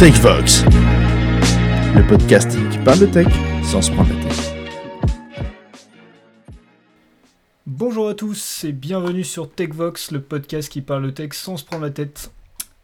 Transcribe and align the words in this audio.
TechVox, 0.00 0.64
le 1.94 2.06
podcast 2.08 2.56
qui 2.70 2.78
parle 2.78 3.00
de 3.00 3.04
tech 3.04 3.26
sans 3.62 3.82
se 3.82 3.90
prendre 3.90 4.08
la 4.08 4.24
tête. 4.24 4.54
Bonjour 7.66 8.08
à 8.08 8.14
tous 8.14 8.64
et 8.64 8.72
bienvenue 8.72 9.24
sur 9.24 9.50
TechVox, 9.52 10.12
le 10.12 10.22
podcast 10.22 10.70
qui 10.70 10.80
parle 10.80 11.04
de 11.04 11.10
tech 11.10 11.34
sans 11.34 11.58
se 11.58 11.66
prendre 11.66 11.82
la 11.82 11.90
tête. 11.90 12.32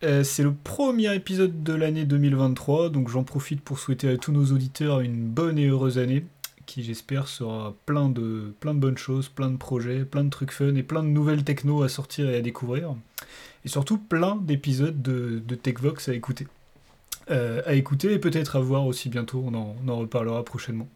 Euh, 0.03 0.25
c'est 0.25 0.43
le 0.43 0.53
premier 0.53 1.15
épisode 1.15 1.63
de 1.63 1.73
l'année 1.73 2.05
2023, 2.05 2.91
donc 2.91 3.09
j'en 3.09 3.25
profite 3.25 3.63
pour 3.63 3.79
souhaiter 3.79 4.11
à 4.11 4.19
tous 4.19 4.33
nos 4.33 4.53
auditeurs 4.53 5.01
une 5.01 5.27
bonne 5.27 5.59
et 5.59 5.69
heureuse 5.69 5.97
année, 5.97 6.27
qui 6.67 6.83
j'espère 6.83 7.29
sera 7.29 7.75
plein 7.87 8.11
de, 8.11 8.53
plein 8.61 8.75
de 8.75 8.81
bonnes 8.81 8.99
choses, 8.99 9.31
plein 9.31 9.51
de 9.51 9.57
projets, 9.57 10.05
plein 10.05 10.25
de 10.25 10.29
trucs 10.29 10.53
fun 10.53 10.75
et 10.75 10.83
plein 10.83 11.03
de 11.03 11.09
nouvelles 11.09 11.45
techno 11.45 11.83
à 11.83 11.89
sortir 11.89 12.29
et 12.29 12.37
à 12.37 12.43
découvrir. 12.43 12.95
Et 13.65 13.69
surtout 13.69 13.97
plein 13.97 14.37
d'épisodes 14.37 15.01
de, 15.01 15.43
de 15.43 15.55
TechVox 15.55 16.11
à 16.11 16.15
écouter. 16.15 16.47
Euh, 17.29 17.61
à 17.67 17.75
écouter 17.75 18.13
et 18.13 18.19
peut-être 18.21 18.55
à 18.55 18.61
voir 18.61 18.87
aussi 18.87 19.09
bientôt, 19.09 19.43
on 19.45 19.53
en, 19.55 19.75
on 19.85 19.89
en 19.89 19.97
reparlera 19.99 20.45
prochainement. 20.45 20.89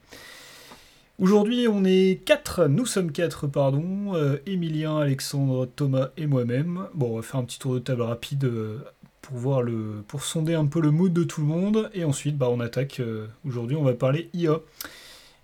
Aujourd'hui, 1.19 1.67
on 1.69 1.85
est 1.85 2.21
quatre, 2.25 2.67
nous 2.67 2.87
sommes 2.87 3.11
quatre, 3.11 3.49
pardon, 3.49 4.15
euh, 4.15 4.37
Emilien, 4.47 4.97
Alexandre, 4.99 5.67
Thomas 5.67 6.11
et 6.17 6.27
moi-même. 6.27 6.87
Bon, 6.95 7.13
on 7.13 7.17
va 7.17 7.23
faire 7.23 7.41
un 7.41 7.45
petit 7.45 7.59
tour 7.59 7.75
de 7.75 7.81
table 7.81 8.03
rapide 8.03 8.45
euh, 8.45 8.79
pour 9.23 9.37
voir 9.39 9.63
le, 9.63 10.05
pour 10.07 10.23
sonder 10.23 10.55
un 10.55 10.67
peu 10.67 10.81
le 10.81 10.93
mood 10.93 11.13
de 11.13 11.25
tout 11.25 11.41
le 11.41 11.49
monde, 11.49 11.91
et 11.95 12.05
ensuite, 12.05 12.39
bah, 12.39 12.49
on 12.49 12.61
attaque. 12.61 13.01
euh, 13.01 13.27
Aujourd'hui, 13.45 13.77
on 13.77 13.83
va 13.83 13.93
parler 13.95 14.31
IA. 14.33 14.61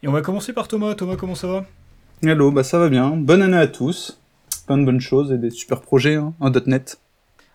Et 0.03 0.09
on 0.09 0.13
va 0.13 0.23
commencer 0.23 0.53
par 0.53 0.69
Thomas. 0.69 0.95
Thomas, 0.95 1.17
comment 1.17 1.35
ça 1.35 1.49
va? 1.49 1.67
Hello, 2.23 2.53
bah 2.53 2.63
ça 2.63 2.79
va 2.79 2.89
bien. 2.89 3.11
Bonne 3.17 3.43
année 3.43 3.57
à 3.57 3.67
tous. 3.67 4.21
Plein 4.67 4.79
de 4.79 4.85
bonnes 4.85 5.01
choses 5.01 5.33
et 5.33 5.39
des 5.39 5.51
super 5.51 5.81
projets 5.81 6.15
hein, 6.15 6.33
en 6.39 6.51
.NET. 6.51 7.01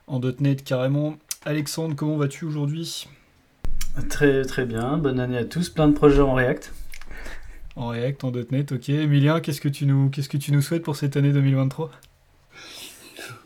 En 0.07 0.19
.NET 0.19 0.63
carrément. 0.63 1.15
Alexandre, 1.45 1.95
comment 1.95 2.17
vas-tu 2.17 2.45
aujourd'hui? 2.45 3.07
Très 4.09 4.43
très 4.45 4.65
bien, 4.65 4.97
bonne 4.97 5.19
année 5.19 5.37
à 5.37 5.45
tous, 5.45 5.69
plein 5.69 5.87
de 5.87 5.93
projets 5.93 6.21
en 6.21 6.33
React. 6.33 6.73
En 7.75 7.87
React, 7.89 8.23
en 8.23 8.31
.NET, 8.51 8.71
ok. 8.71 8.89
Emilien, 8.89 9.39
qu'est-ce 9.39 9.61
que 9.61 9.69
tu 9.69 9.85
nous, 9.85 10.09
qu'est-ce 10.09 10.29
que 10.29 10.37
tu 10.37 10.51
nous 10.51 10.61
souhaites 10.61 10.83
pour 10.83 10.95
cette 10.95 11.17
année 11.17 11.31
2023 11.31 11.91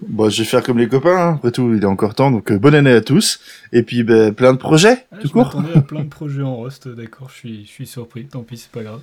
Bon, 0.07 0.29
je 0.29 0.39
vais 0.41 0.47
faire 0.47 0.63
comme 0.63 0.77
les 0.77 0.87
copains, 0.87 1.17
hein. 1.17 1.33
après 1.35 1.51
tout, 1.51 1.73
il 1.75 1.81
est 1.81 1.85
encore 1.85 2.15
temps, 2.15 2.31
donc 2.31 2.51
euh, 2.51 2.57
bonne 2.57 2.75
année 2.75 2.91
à 2.91 3.01
tous. 3.01 3.39
Et 3.71 3.81
puis, 3.83 4.03
ben, 4.03 4.33
plein 4.33 4.53
de 4.53 4.57
projets, 4.57 5.05
Ah, 5.11 5.17
tout 5.21 5.27
Je 5.27 5.31
court. 5.33 5.55
à 5.75 5.81
plein 5.81 6.03
de 6.03 6.09
projets 6.09 6.41
en 6.43 6.57
Rust, 6.57 6.87
d'accord, 6.87 7.29
je 7.29 7.35
suis, 7.35 7.65
je 7.65 7.69
suis 7.71 7.87
surpris, 7.87 8.25
tant 8.25 8.41
pis, 8.43 8.57
c'est 8.57 8.71
pas 8.71 8.83
grave. 8.83 9.01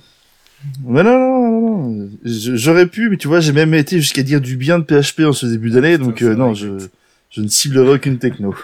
Mais 0.85 1.03
non, 1.03 1.17
non, 1.19 1.61
non, 1.61 1.89
non. 1.89 2.09
J'aurais 2.23 2.87
pu, 2.87 3.09
mais 3.09 3.17
tu 3.17 3.27
vois, 3.27 3.39
j'ai 3.41 3.51
même 3.53 3.73
été 3.73 3.99
jusqu'à 3.99 4.23
dire 4.23 4.39
du 4.39 4.55
bien 4.55 4.79
de 4.79 4.83
PHP 4.83 5.21
en 5.21 5.33
ce 5.33 5.45
début 5.45 5.71
d'année, 5.71 5.97
donc 5.97 6.21
euh, 6.21 6.35
non, 6.35 6.53
je, 6.53 6.69
je 7.31 7.41
ne 7.41 7.47
ciblerai 7.47 7.95
aucune 7.95 8.17
techno. 8.17 8.55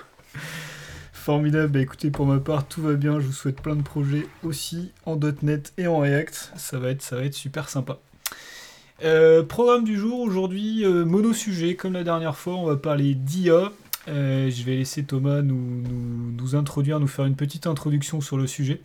Formidable, 1.29 1.71
bah 1.71 1.81
écoutez, 1.81 2.09
pour 2.09 2.25
ma 2.25 2.39
part, 2.39 2.67
tout 2.67 2.81
va 2.81 2.95
bien, 2.95 3.19
je 3.19 3.27
vous 3.27 3.33
souhaite 3.33 3.61
plein 3.61 3.75
de 3.75 3.83
projets 3.83 4.25
aussi 4.41 4.93
en 5.05 5.15
.NET 5.43 5.73
et 5.77 5.85
en 5.85 5.99
React, 5.99 6.53
ça 6.55 6.79
va 6.79 6.89
être, 6.89 7.35
super 7.35 7.69
sympa. 7.69 7.99
Euh, 9.03 9.43
programme 9.43 9.83
du 9.83 9.95
jour, 9.95 10.21
aujourd'hui, 10.21 10.83
euh, 10.83 11.05
mono-sujet, 11.05 11.75
comme 11.75 11.93
la 11.93 12.03
dernière 12.03 12.35
fois, 12.35 12.55
on 12.55 12.65
va 12.65 12.77
parler 12.77 13.13
d'IA. 13.13 13.71
Euh, 14.07 14.49
je 14.49 14.63
vais 14.63 14.75
laisser 14.75 15.03
Thomas 15.03 15.43
nous, 15.43 16.55
introduire, 16.55 16.99
nous 16.99 17.05
faire 17.05 17.25
une 17.25 17.35
petite 17.35 17.67
introduction 17.67 18.21
sur 18.21 18.35
le 18.39 18.47
sujet. 18.47 18.81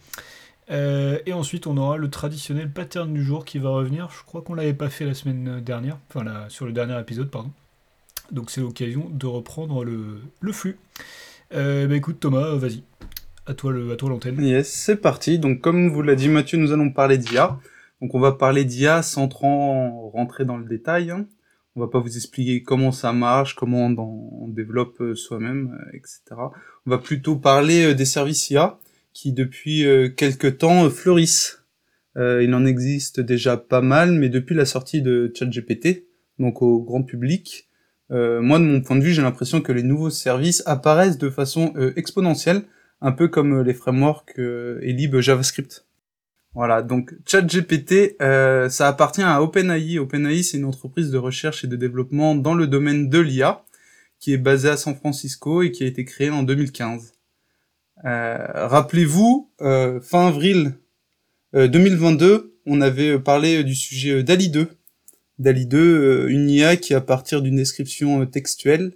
Euh, 0.71 1.19
et 1.25 1.33
ensuite, 1.33 1.67
on 1.67 1.79
aura 1.79 1.97
le 1.97 2.11
traditionnel 2.11 2.71
pattern 2.71 3.11
du 3.15 3.25
jour 3.25 3.47
qui 3.47 3.59
va 3.59 3.71
revenir. 3.71 4.11
Je 4.11 4.23
crois 4.23 4.43
qu'on 4.43 4.53
l'avait 4.53 4.75
pas 4.75 4.91
fait 4.91 5.07
la 5.07 5.15
semaine 5.15 5.63
dernière, 5.63 5.97
enfin 6.11 6.23
la- 6.23 6.51
sur 6.51 6.67
le 6.67 6.73
dernier 6.73 7.01
épisode, 7.01 7.31
pardon. 7.31 7.53
Donc 8.33 8.51
c'est 8.51 8.61
l'occasion 8.61 9.09
de 9.11 9.27
reprendre 9.27 9.83
le 9.83 10.53
flux. 10.53 10.77
Euh, 11.53 11.87
bah 11.87 11.97
écoute 11.97 12.21
Thomas, 12.21 12.47
euh, 12.47 12.59
vas-y. 12.59 12.83
À 13.47 13.55
toi 13.55 13.75
à 13.93 13.97
toi 13.97 14.09
l'antenne. 14.09 14.43
Yes, 14.43 14.73
c'est 14.73 14.97
parti. 14.97 15.39
Donc 15.39 15.61
comme 15.61 15.89
vous 15.89 16.03
l'a 16.03 16.15
dit 16.15 16.29
Mathieu, 16.29 16.59
nous 16.59 16.73
allons 16.73 16.91
parler 16.91 17.19
d'IA. 17.19 17.59
Donc 18.01 18.15
on 18.15 18.21
va 18.21 18.33
parler 18.33 18.65
d'IA 18.65 19.03
sans 19.03 19.29
rentrer 19.29 20.45
dans 20.45 20.57
le 20.57 20.65
détail. 20.65 21.11
hein. 21.11 21.27
On 21.77 21.81
va 21.81 21.89
pas 21.89 21.99
vous 21.99 22.17
expliquer 22.17 22.63
comment 22.63 22.93
ça 22.93 23.13
marche, 23.13 23.57
comment 23.57 23.87
on, 23.87 24.49
développe 24.49 25.01
euh, 25.01 25.15
soi-même, 25.17 25.77
euh, 25.81 25.97
etc. 25.97 26.21
On 26.87 26.91
va 26.91 26.99
plutôt 26.99 27.37
parler 27.37 27.95
des 27.95 28.05
services 28.05 28.49
IA 28.51 28.79
qui 29.13 29.33
depuis 29.33 29.85
quelques 30.17 30.59
temps 30.59 30.91
fleurissent. 30.91 31.63
Il 32.17 32.53
en 32.53 32.67
existe 32.67 33.21
déjà 33.21 33.57
pas 33.57 33.81
mal, 33.81 34.11
mais 34.11 34.29
depuis 34.29 34.57
la 34.57 34.65
sortie 34.65 35.03
de 35.03 35.33
ChatGPT, 35.33 36.07
donc 36.41 36.63
au 36.63 36.83
grand 36.83 37.05
public, 37.05 37.64
euh, 38.11 38.41
moi 38.41 38.59
de 38.59 38.65
mon 38.65 38.81
point 38.81 38.97
de 38.97 39.03
vue, 39.03 39.13
j'ai 39.13 39.23
l'impression 39.23 39.61
que 39.61 39.73
les 39.73 39.83
nouveaux 39.83 40.11
services 40.11 40.63
apparaissent 40.67 41.19
de 41.19 41.31
façon 41.31 41.73
euh, 41.77 41.93
exponentielle, 41.97 42.63
un 43.01 43.13
peu 43.13 43.29
comme 43.29 43.61
euh, 43.61 43.63
les 43.63 43.75
frameworks 43.75 44.39
et 44.39 44.93
lib 44.93 45.19
JavaScript. 45.19 45.87
Voilà, 46.55 46.83
donc 46.83 47.15
ChatGPT, 47.27 48.17
ça 48.21 48.87
appartient 48.87 49.23
à 49.23 49.43
OpenAI. 49.43 49.99
OpenAI, 49.99 50.45
c'est 50.45 50.59
une 50.59 50.67
entreprise 50.67 51.11
de 51.11 51.19
recherche 51.19 51.65
et 51.65 51.67
de 51.67 51.75
développement 51.75 52.37
dans 52.37 52.55
le 52.55 52.69
domaine 52.69 53.09
de 53.09 53.19
l'IA, 53.19 53.65
qui 54.21 54.33
est 54.33 54.39
basée 54.39 54.69
à 54.69 54.77
San 54.77 54.95
Francisco 54.95 55.63
et 55.63 55.73
qui 55.73 55.83
a 55.83 55.87
été 55.87 56.05
créée 56.05 56.31
en 56.31 56.45
2015. 56.45 57.13
Euh, 58.05 58.69
Rappelez-vous, 58.69 59.51
fin 59.59 60.29
avril 60.29 60.75
euh, 61.55 61.69
2022, 61.69 62.57
on 62.67 62.81
avait 62.81 63.19
parlé 63.19 63.63
du 63.63 63.75
sujet 63.75 64.23
DALI 64.23 64.49
2. 64.49 64.69
DALI 65.39 65.67
2, 65.67 65.79
euh, 65.79 66.29
une 66.29 66.49
IA 66.49 66.77
qui, 66.77 66.95
à 66.95 67.01
partir 67.01 67.43
d'une 67.43 67.57
description 67.57 68.23
euh, 68.23 68.27
textuelle, 68.27 68.95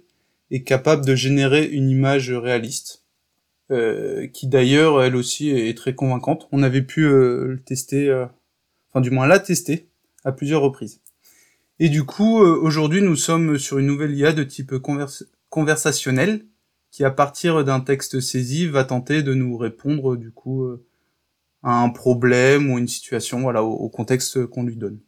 est 0.51 0.63
capable 0.63 1.05
de 1.05 1.15
générer 1.15 1.65
une 1.65 1.89
image 1.89 2.31
réaliste, 2.31 3.03
euh, 3.71 4.27
qui 4.27 4.47
d'ailleurs, 4.47 5.03
elle 5.03 5.15
aussi, 5.15 5.49
est 5.49 5.77
très 5.77 5.93
convaincante. 5.95 6.47
On 6.51 6.63
avait 6.63 6.81
pu 6.81 7.01
le 7.01 7.61
tester, 7.63 8.11
enfin 8.89 9.01
du 9.01 9.11
moins 9.11 9.27
la 9.27 9.39
tester, 9.39 9.87
à 10.25 10.31
plusieurs 10.31 10.61
reprises. 10.61 11.01
Et 11.79 11.89
du 11.89 12.03
coup, 12.03 12.39
aujourd'hui, 12.39 13.03
nous 13.03 13.15
sommes 13.15 13.59
sur 13.59 13.77
une 13.77 13.85
nouvelle 13.85 14.15
IA 14.15 14.33
de 14.33 14.43
type 14.43 14.75
convers- 14.77 15.23
conversationnel, 15.49 16.45
qui, 16.91 17.03
à 17.03 17.11
partir 17.11 17.63
d'un 17.63 17.79
texte 17.79 18.19
saisi, 18.19 18.65
va 18.65 18.83
tenter 18.85 19.21
de 19.21 19.35
nous 19.35 19.55
répondre, 19.55 20.15
du 20.15 20.31
coup, 20.31 20.67
à 21.61 21.83
un 21.83 21.89
problème 21.89 22.71
ou 22.71 22.79
une 22.79 22.87
situation, 22.87 23.41
voilà, 23.41 23.63
au 23.63 23.89
contexte 23.89 24.47
qu'on 24.47 24.63
lui 24.63 24.77
donne. 24.77 24.99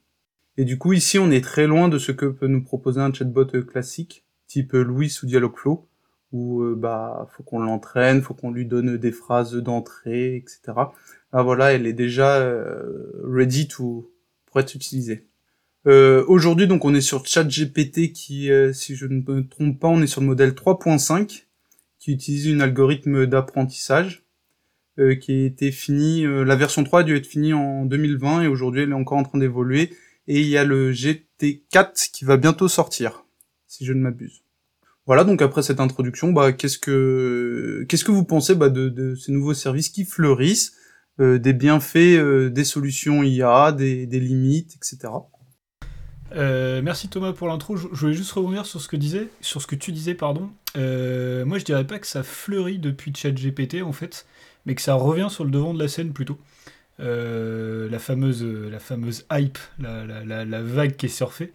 Et 0.57 0.65
du 0.65 0.77
coup, 0.77 0.93
ici, 0.93 1.17
on 1.17 1.31
est 1.31 1.43
très 1.43 1.67
loin 1.67 1.87
de 1.87 1.97
ce 1.97 2.11
que 2.11 2.25
peut 2.25 2.47
nous 2.47 2.63
proposer 2.63 2.99
un 2.99 3.13
chatbot 3.13 3.47
euh, 3.55 3.63
classique, 3.63 4.25
type 4.47 4.73
euh, 4.73 4.83
Louis 4.83 5.15
ou 5.23 5.25
Dialogflow, 5.25 5.87
où 6.33 6.61
euh, 6.61 6.75
bah 6.75 7.27
faut 7.31 7.43
qu'on 7.43 7.59
l'entraîne, 7.59 8.21
faut 8.21 8.33
qu'on 8.33 8.51
lui 8.51 8.65
donne 8.65 8.97
des 8.97 9.11
phrases 9.11 9.55
d'entrée, 9.55 10.35
etc. 10.35 10.73
Ah 11.31 11.43
voilà, 11.43 11.71
elle 11.73 11.87
est 11.87 11.93
déjà 11.93 12.45
ready 13.23 13.67
to 13.67 14.11
pour 14.45 14.59
être 14.59 14.75
utilisée. 14.75 15.27
Euh, 15.87 16.25
Aujourd'hui, 16.27 16.67
donc, 16.67 16.83
on 16.83 16.93
est 16.93 17.01
sur 17.01 17.25
ChatGPT 17.25 18.11
qui, 18.11 18.49
si 18.73 18.95
je 18.95 19.05
ne 19.05 19.21
me 19.21 19.47
trompe 19.47 19.79
pas, 19.79 19.87
on 19.87 20.01
est 20.01 20.07
sur 20.07 20.19
le 20.19 20.27
modèle 20.27 20.51
3.5 20.51 21.45
qui 21.99 22.11
utilise 22.11 22.47
une 22.47 22.61
algorithme 22.61 23.25
d'apprentissage 23.27 24.23
qui 24.97 25.31
a 25.31 25.45
été 25.45 25.71
fini. 25.71 26.23
la 26.23 26.55
version 26.57 26.83
3 26.83 26.99
a 26.99 27.03
dû 27.03 27.15
être 27.15 27.25
finie 27.25 27.53
en 27.53 27.85
2020 27.85 28.41
et 28.43 28.47
aujourd'hui, 28.47 28.81
elle 28.81 28.91
est 28.91 28.93
encore 28.93 29.17
en 29.17 29.23
train 29.23 29.39
d'évoluer. 29.39 29.91
Et 30.27 30.41
il 30.41 30.47
y 30.47 30.57
a 30.57 30.63
le 30.63 30.91
GT4 30.91 32.11
qui 32.11 32.25
va 32.25 32.37
bientôt 32.37 32.67
sortir, 32.67 33.25
si 33.67 33.85
je 33.85 33.93
ne 33.93 34.01
m'abuse. 34.01 34.43
Voilà, 35.07 35.23
donc 35.23 35.41
après 35.41 35.63
cette 35.63 35.79
introduction, 35.79 36.31
bah, 36.31 36.53
qu'est-ce 36.53 36.77
que 36.77 38.11
vous 38.11 38.23
pensez 38.23 38.55
bah, 38.55 38.69
de, 38.69 39.15
ces 39.15 39.31
nouveaux 39.31 39.53
services 39.53 39.89
qui 39.89 40.05
fleurissent, 40.05 40.73
euh, 41.19 41.39
des 41.39 41.53
bienfaits, 41.53 41.97
euh, 41.97 42.49
des 42.49 42.63
solutions 42.63 43.23
IA, 43.23 43.71
des, 43.71 44.05
limites, 44.05 44.75
etc. 44.75 45.11
Euh, 46.33 46.81
merci 46.81 47.09
Thomas 47.09 47.33
pour 47.33 47.47
l'intro. 47.47 47.75
Je, 47.75 47.87
voulais 47.87 48.13
juste 48.13 48.31
rebondir 48.31 48.65
sur 48.65 48.79
ce 48.79 48.87
que 48.87 48.97
sur 49.41 49.61
ce 49.61 49.67
que 49.67 49.75
tu 49.75 49.91
disais, 49.91 50.13
pardon. 50.13 50.51
Moi, 50.75 51.57
je 51.57 51.65
dirais 51.65 51.85
pas 51.85 51.99
que 51.99 52.07
ça 52.07 52.23
fleurit 52.23 52.79
depuis 52.79 53.13
ChatGPT 53.13 53.81
en 53.81 53.91
fait, 53.91 54.25
mais 54.65 54.75
que 54.75 54.81
ça 54.81 54.93
revient 54.93 55.27
sur 55.29 55.43
le 55.43 55.51
devant 55.51 55.73
de 55.73 55.79
la 55.79 55.87
scène 55.87 56.13
plutôt. 56.13 56.37
Euh, 57.01 57.89
la 57.89 57.99
fameuse, 57.99 58.43
la 58.43 58.79
fameuse 58.79 59.25
hype, 59.31 59.57
la, 59.79 60.05
la, 60.45 60.61
vague 60.61 60.95
qui 60.95 61.07
est 61.07 61.09
surfée. 61.09 61.51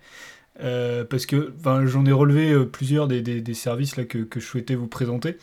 Euh, 0.60 1.04
parce 1.04 1.26
que 1.26 1.52
j'en 1.84 2.06
ai 2.06 2.12
relevé 2.12 2.50
euh, 2.50 2.64
plusieurs 2.64 3.06
des, 3.08 3.20
des, 3.22 3.54
services 3.54 3.96
là, 3.96 4.04
que, 4.04 4.18
que 4.18 4.40
je 4.40 4.46
souhaitais 4.46 4.74
vous 4.74 4.88
présenter. 4.88 5.36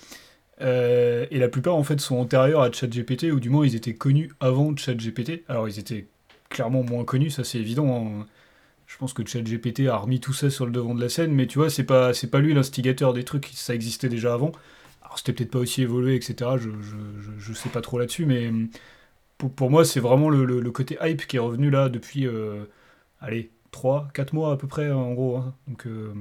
Et 0.59 1.39
la 1.39 1.47
plupart 1.49 1.75
en 1.75 1.83
fait 1.83 1.99
sont 1.99 2.15
antérieurs 2.17 2.61
à 2.61 2.71
ChatGPT, 2.71 3.25
ou 3.31 3.39
du 3.39 3.49
moins 3.49 3.65
ils 3.65 3.75
étaient 3.75 3.95
connus 3.95 4.31
avant 4.39 4.75
ChatGPT. 4.75 5.43
Alors 5.47 5.67
ils 5.67 5.79
étaient 5.79 6.07
clairement 6.49 6.83
moins 6.83 7.05
connus, 7.05 7.31
ça 7.31 7.43
c'est 7.43 7.59
évident. 7.59 8.21
hein. 8.21 8.25
Je 8.87 8.97
pense 8.97 9.13
que 9.13 9.25
ChatGPT 9.25 9.87
a 9.87 9.97
remis 9.97 10.19
tout 10.19 10.33
ça 10.33 10.49
sur 10.49 10.65
le 10.65 10.71
devant 10.71 10.93
de 10.93 11.01
la 11.01 11.09
scène, 11.09 11.33
mais 11.33 11.47
tu 11.47 11.57
vois, 11.57 11.69
c'est 11.69 11.83
pas, 11.83 12.11
pas 12.31 12.39
lui 12.39 12.53
l'instigateur 12.53 13.13
des 13.13 13.23
trucs, 13.23 13.49
ça 13.53 13.73
existait 13.73 14.09
déjà 14.09 14.33
avant. 14.33 14.51
Alors 15.01 15.17
c'était 15.17 15.33
peut-être 15.33 15.51
pas 15.51 15.59
aussi 15.59 15.81
évolué, 15.81 16.15
etc. 16.15 16.51
Je, 16.57 16.69
je, 16.69 16.95
je, 17.21 17.31
je 17.39 17.53
sais 17.53 17.69
pas 17.69 17.81
trop 17.81 17.97
là-dessus, 17.97 18.25
mais 18.25 18.51
pour, 19.37 19.69
moi, 19.69 19.85
c'est 19.85 19.99
vraiment 19.99 20.29
le, 20.29 20.71
côté 20.71 20.97
hype 21.01 21.25
qui 21.27 21.35
est 21.37 21.39
revenu 21.39 21.69
là 21.69 21.89
depuis, 21.89 22.25
euh, 22.27 22.63
allez, 23.19 23.51
3, 23.71 24.07
4 24.13 24.33
mois 24.33 24.51
à 24.53 24.57
peu 24.57 24.67
près, 24.67 24.91
en 24.91 25.13
gros. 25.13 25.37
hein. 25.37 25.53
Donc, 25.67 25.85
euh, 25.87 26.13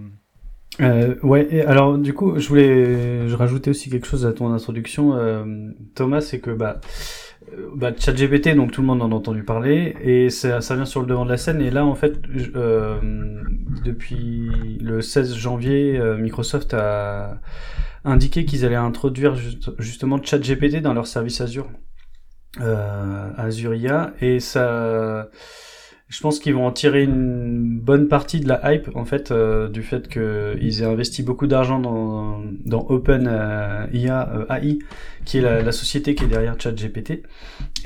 Euh, 0.81 1.17
ouais, 1.23 1.61
alors 1.67 1.99
du 1.99 2.15
coup, 2.15 2.39
je 2.39 2.49
voulais 2.49 3.29
je 3.29 3.35
rajouter 3.37 3.71
aussi 3.71 3.91
quelque 3.91 4.07
chose 4.07 4.25
à 4.25 4.33
ton 4.33 4.53
introduction, 4.53 5.19
Thomas, 5.95 6.23
c'est 6.23 6.41
que 6.41 6.51
bah, 6.51 6.81
bah, 7.75 7.93
ChatGPT, 7.95 8.55
donc 8.57 8.73
tout 8.73 8.81
le 8.81 8.87
monde 8.87 9.03
en 9.03 9.13
a 9.13 9.15
entendu 9.15 9.43
parler, 9.43 9.95
et 10.03 10.31
ça, 10.31 10.63
ça 10.63 10.75
vient 10.75 10.87
sur 10.87 11.03
le 11.03 11.07
devant 11.07 11.27
de 11.27 11.31
la 11.31 11.37
scène, 11.37 11.61
et 11.61 11.71
là 11.71 11.85
en 11.85 11.95
fait, 11.95 12.23
depuis 13.85 14.79
le 14.81 15.03
16 15.03 15.35
janvier, 15.35 16.01
Microsoft 16.19 16.73
a 16.73 17.39
indiqué 18.05 18.47
qu'ils 18.47 18.65
allaient 18.65 18.75
introduire 18.77 19.37
justement 19.79 20.23
ChatGPT 20.23 20.81
dans 20.81 20.95
leur 20.95 21.07
service 21.07 21.41
Azure, 21.43 21.69
Azure 22.59 23.75
IA, 23.75 24.13
et 24.21 24.41
ça 24.41 25.29
je 26.13 26.21
pense 26.21 26.41
qu'ils 26.41 26.53
vont 26.53 26.67
en 26.67 26.73
tirer 26.73 27.03
une 27.05 27.81
bonne 27.81 28.07
partie 28.07 28.41
de 28.41 28.47
la 28.47 28.75
hype 28.75 28.95
en 28.95 29.07
fait 29.07 29.31
euh, 29.31 29.69
du 29.69 29.83
fait 29.83 30.09
qu'ils 30.09 30.83
aient 30.83 30.87
investi 30.87 31.23
beaucoup 31.23 31.47
d'argent 31.47 31.79
dans, 31.79 32.43
dans 32.67 32.87
Open 32.91 33.27
euh, 33.27 33.87
IA 33.95 34.31
euh, 34.35 34.55
AI 34.55 34.79
qui 35.25 35.39
est 35.39 35.41
la, 35.41 35.73
société 35.73 36.15
qui 36.15 36.25
est 36.25 36.29
derrière 36.29 36.55
ChatGPT 36.61 37.23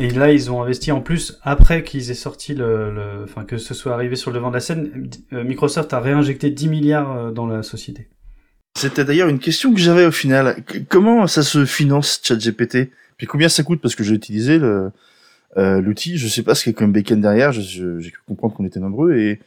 et 0.01 0.11
là 0.11 0.33
ils 0.33 0.51
ont 0.51 0.61
investi 0.61 0.91
en 0.91 1.01
plus 1.01 1.39
après 1.43 1.85
qu'ils 1.85 2.11
aient 2.11 2.15
sorti 2.15 2.57
le, 2.57 3.23
enfin 3.23 3.45
que 3.45 3.59
ce 3.59 3.75
soit 3.75 3.95
arrivé 3.95 4.17
sur 4.17 4.33
le 4.33 4.39
devant 4.39 4.49
de 4.49 4.55
la 4.55 4.61
scène 4.61 5.09
Microsoft 5.31 5.93
a 5.95 6.01
réinjecté 6.01 6.51
10 6.51 6.69
milliards 6.69 7.33
dans 7.33 7.47
la 7.47 7.63
société. 7.63 8.09
C'était 8.77 9.05
d'ailleurs 9.05 9.29
une 9.29 9.39
question 9.39 9.73
que 9.73 9.79
j'avais 9.79 10.05
au 10.05 10.11
final. 10.11 10.65
comment 10.89 11.27
ça 11.29 11.43
se 11.43 11.65
finance 11.65 12.21
ChatGPT? 12.23 12.91
Puis 13.17 13.27
combien 13.27 13.49
ça 13.49 13.63
coûte 13.63 13.81
parce 13.81 13.95
que 13.95 14.05
j'ai 14.05 14.15
utilisé 14.15 14.59
le 14.59 14.91
euh, 15.57 15.81
l'outil. 15.81 16.19
Je 16.19 16.29
sais 16.29 16.43
pas 16.43 16.55
ce 16.55 16.65
qu'il 16.65 16.73
y 16.73 16.77
a 16.77 16.79
comme 16.79 16.93
backend 16.93 17.21
derrière. 17.21 17.53
J'ai 17.53 18.11
cru 18.11 18.21
comprendre 18.27 18.55
qu'on 18.55 18.67
était 18.67 18.81
nombreux 18.81 19.17
et 19.17 19.41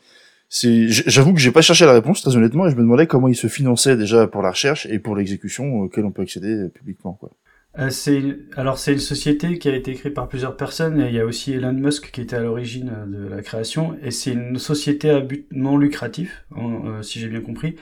c'est. 0.49 0.87
J'avoue 0.87 1.33
que 1.33 1.39
j'ai 1.39 1.51
pas 1.51 1.61
cherché 1.61 1.85
la 1.85 1.93
réponse 1.93 2.21
très 2.21 2.35
honnêtement 2.35 2.65
et 2.67 2.71
je 2.71 2.75
me 2.75 2.81
demandais 2.81 3.05
comment 3.05 3.27
il 3.27 3.35
se 3.35 3.47
finançait 3.47 3.95
déjà 3.95 4.27
pour 4.27 4.41
la 4.41 4.51
recherche 4.51 4.87
et 4.87 4.97
pour 4.97 5.15
l'exécution 5.15 5.81
auquel 5.81 6.05
on 6.05 6.11
peut 6.11 6.23
accéder 6.23 6.69
publiquement 6.69 7.13
quoi. 7.13 7.31
Euh, 7.77 7.91
c'est 7.91 8.23
alors 8.55 8.79
c'est 8.79 8.93
une 8.93 8.99
société 8.99 9.59
qui 9.59 9.69
a 9.69 9.75
été 9.75 9.93
créée 9.93 10.11
par 10.11 10.27
plusieurs 10.27 10.57
personnes 10.57 10.99
et 10.99 11.09
il 11.09 11.13
y 11.13 11.19
a 11.19 11.25
aussi 11.25 11.53
Elon 11.53 11.73
Musk 11.73 12.09
qui 12.09 12.21
était 12.21 12.35
à 12.35 12.39
l'origine 12.39 12.91
de 13.05 13.27
la 13.27 13.43
création 13.43 13.95
et 14.01 14.09
c'est 14.09 14.31
une 14.31 14.57
société 14.57 15.11
à 15.11 15.19
but 15.19 15.45
non 15.51 15.77
lucratif 15.77 16.45
euh, 16.57 17.03
si 17.03 17.19
j'ai 17.19 17.27
bien 17.27 17.41
compris 17.41 17.75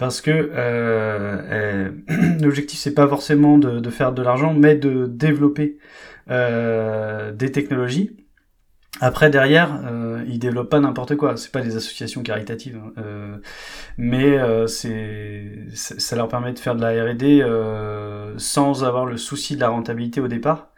parce 0.00 0.22
que 0.22 0.30
euh, 0.54 1.90
l'objectif 2.40 2.78
c'est 2.78 2.94
pas 2.94 3.06
forcément 3.06 3.58
de, 3.58 3.90
faire 3.90 4.12
de 4.12 4.22
l'argent 4.22 4.54
mais 4.54 4.74
de 4.74 5.04
développer 5.06 5.76
euh, 6.30 7.32
des 7.32 7.52
technologies. 7.52 8.16
Après 9.02 9.28
derrière, 9.28 9.78
euh, 9.84 10.24
ils 10.26 10.38
développent 10.38 10.70
pas 10.70 10.80
n'importe 10.80 11.16
quoi. 11.16 11.36
C'est 11.36 11.52
pas 11.52 11.60
des 11.60 11.76
associations 11.76 12.22
caritatives, 12.22 12.80
hein. 12.82 12.92
euh, 12.98 13.36
mais 13.98 14.38
euh, 14.38 14.66
c'est 14.66 15.66
ça 15.74 16.16
leur 16.16 16.28
permet 16.28 16.52
de 16.54 16.58
faire 16.58 16.74
de 16.74 16.80
la 16.80 17.04
R&D 17.04 17.42
euh, 17.42 18.34
sans 18.38 18.84
avoir 18.84 19.04
le 19.04 19.18
souci 19.18 19.54
de 19.54 19.60
la 19.60 19.68
rentabilité 19.68 20.20
au 20.20 20.28
départ. 20.28 20.69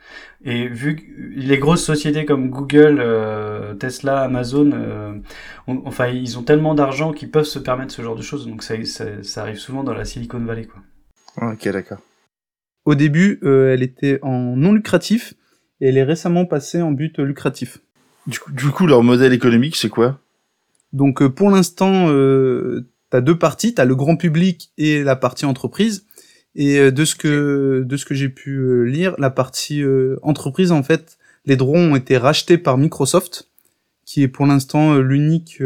Et 0.45 0.69
vu 0.69 0.97
que 0.97 1.03
les 1.37 1.59
grosses 1.59 1.85
sociétés 1.85 2.25
comme 2.25 2.51
Google, 2.51 2.99
euh, 3.01 3.75
Tesla, 3.75 4.23
Amazon, 4.23 5.23
enfin 5.67 6.09
ils 6.09 6.39
ont 6.39 6.43
tellement 6.43 6.75
d'argent 6.75 7.13
qu'ils 7.13 7.31
peuvent 7.31 7.45
se 7.45 7.59
permettre 7.59 7.93
ce 7.93 8.03
genre 8.03 8.17
de 8.17 8.23
choses. 8.23 8.47
Donc 8.47 8.63
ça, 8.63 8.75
ça, 8.85 9.23
ça 9.23 9.43
arrive 9.43 9.59
souvent 9.59 9.85
dans 9.85 9.95
la 9.95 10.05
Silicon 10.05 10.41
Valley, 10.41 10.67
quoi. 10.67 11.53
Ok, 11.53 11.69
d'accord. 11.69 11.99
Au 12.85 12.95
début, 12.95 13.41
elle 13.45 13.83
était 13.83 14.19
en 14.23 14.57
non 14.57 14.73
lucratif 14.73 15.35
et 15.81 15.89
elle 15.89 15.99
est 15.99 16.05
récemment 16.05 16.47
passée 16.47 16.83
en 16.83 16.93
but 16.93 17.19
lucratif. 17.19 17.79
Du 18.27 18.39
coup, 18.39 18.53
du 18.53 18.69
coup 18.69 18.87
leur 18.87 19.03
modèle 19.03 19.33
économique, 19.33 19.77
c'est 19.77 19.89
quoi? 19.89 20.21
Donc 20.93 21.23
euh, 21.23 21.29
pour 21.29 21.51
l'instant, 21.51 22.09
euh, 22.09 22.87
tu 23.11 23.17
as 23.17 23.21
deux 23.21 23.39
parties, 23.39 23.75
tu 23.75 23.81
as 23.81 23.85
le 23.85 23.97
grand 23.97 24.17
public 24.17 24.71
et 24.79 25.03
la 25.03 25.17
partie 25.17 25.45
entreprise. 25.45 26.07
Et 26.55 26.79
euh, 26.79 26.91
de 26.91 27.05
ce 27.05 27.15
que 27.15 27.83
de 27.85 27.97
ce 27.97 28.05
que 28.05 28.15
j'ai 28.15 28.29
pu 28.29 28.57
euh, 28.57 28.83
lire, 28.83 29.15
la 29.19 29.31
partie 29.31 29.83
entreprise 30.23 30.73
en 30.73 30.83
fait, 30.83 31.19
les 31.47 31.57
droits 31.57 31.79
ont 31.79 31.97
été 31.97 32.17
rachetés 32.17 32.59
par 32.59 32.79
Microsoft, 32.79 33.49
qui 34.05 34.23
est 34.23 34.29
pour 34.29 34.47
l'instant 34.47 34.99
l'unique 34.99 35.63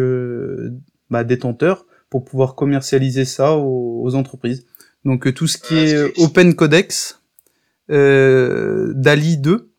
bah, 1.11 1.25
détenteur 1.25 1.87
pour 2.09 2.25
pouvoir 2.25 2.55
commercialiser 2.55 3.25
ça 3.25 3.55
aux, 3.57 4.03
aux 4.03 4.15
entreprises. 4.15 4.65
Donc 5.05 5.33
tout 5.35 5.47
ce 5.47 5.59
qui 5.59 5.75
est 5.75 6.19
Open 6.19 6.55
Codex, 6.55 7.21
DALI 7.89 9.39
2, 9.39 9.71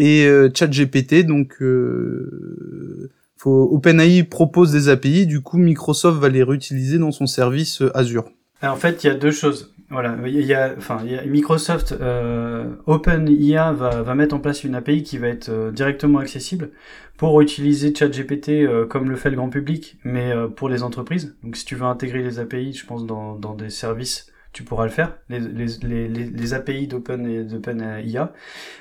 et 0.00 0.24
euh, 0.24 0.48
ChatGPT. 0.52 1.26
Donc, 1.26 1.60
euh, 1.60 3.10
faut, 3.36 3.68
OpenAI 3.72 4.24
propose 4.24 4.72
des 4.72 4.88
API, 4.88 5.26
du 5.26 5.40
coup 5.40 5.58
Microsoft 5.58 6.18
va 6.18 6.28
les 6.28 6.42
réutiliser 6.42 6.98
dans 6.98 7.12
son 7.12 7.26
service 7.26 7.82
euh, 7.82 7.96
Azure. 7.96 8.30
en 8.62 8.76
fait, 8.76 9.04
il 9.04 9.08
y 9.08 9.10
a 9.10 9.14
deux 9.14 9.30
choses. 9.30 9.74
Voilà, 9.90 10.16
il 10.24 10.40
y 10.42 10.54
a, 10.54 10.74
enfin, 10.78 11.02
Microsoft 11.26 11.92
euh, 11.92 12.76
OpenIA 12.86 13.72
va, 13.72 14.14
mettre 14.14 14.36
en 14.36 14.38
place 14.38 14.62
une 14.62 14.76
API 14.76 15.02
qui 15.02 15.18
va 15.18 15.26
être 15.26 15.72
directement 15.72 16.20
accessible 16.20 16.70
pour 17.16 17.40
utiliser 17.40 17.92
ChatGPT 17.92 18.86
comme 18.88 19.10
le 19.10 19.16
fait 19.16 19.30
le 19.30 19.36
grand 19.36 19.50
public, 19.50 19.98
mais 20.04 20.32
pour 20.54 20.68
les 20.68 20.84
entreprises. 20.84 21.36
Donc, 21.42 21.56
si 21.56 21.64
tu 21.64 21.74
veux 21.74 21.86
intégrer 21.86 22.22
les 22.22 22.38
API, 22.38 22.72
je 22.72 22.86
pense 22.86 23.04
dans 23.04 23.54
des 23.54 23.68
services 23.68 24.30
tu 24.52 24.64
pourras 24.64 24.84
le 24.84 24.90
faire, 24.90 25.16
les, 25.28 25.38
les, 25.38 25.66
les, 25.82 26.08
les 26.08 26.54
API 26.54 26.88
d'Open 26.88 27.46
d'Open 27.46 28.02
IA. 28.04 28.32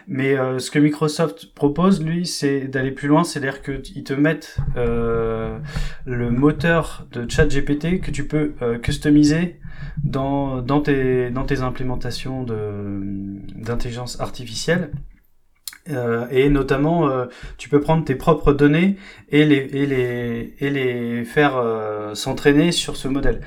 Mais 0.08 0.38
euh, 0.38 0.58
ce 0.58 0.72
que 0.72 0.80
Microsoft 0.80 1.54
propose, 1.54 2.04
lui, 2.04 2.26
c'est 2.26 2.62
d'aller 2.62 2.92
plus 2.92 3.08
loin, 3.08 3.24
c'est-à-dire 3.24 3.62
qu'ils 3.62 4.04
te 4.04 4.14
mettent 4.14 4.58
euh, 4.78 5.60
le 6.06 6.32
moteur 6.32 7.08
de 7.12 7.30
ChatGPT 7.30 8.02
que 8.02 8.10
tu 8.10 8.28
peux 8.28 8.54
euh, 8.62 8.80
customiser 8.80 9.60
dans, 10.04 10.62
dans, 10.62 10.82
tes, 10.82 11.30
dans 11.30 11.46
tes 11.46 11.62
implémentations 11.62 12.44
d'intelligence 12.44 14.20
artificielle. 14.20 14.92
Euh, 15.90 16.28
et 16.30 16.50
notamment, 16.50 17.10
euh, 17.10 17.26
tu 17.58 17.70
peux 17.70 17.80
prendre 17.80 18.04
tes 18.04 18.16
propres 18.16 18.54
données 18.54 18.98
et 19.30 19.46
les, 19.46 19.68
et 19.74 19.86
les, 19.86 20.56
et 20.60 20.70
les 20.70 21.26
faire 21.26 21.58
euh, 21.58 22.14
s'entraîner 22.14 22.72
sur 22.72 22.96
ce 22.96 23.08
modèle. 23.08 23.42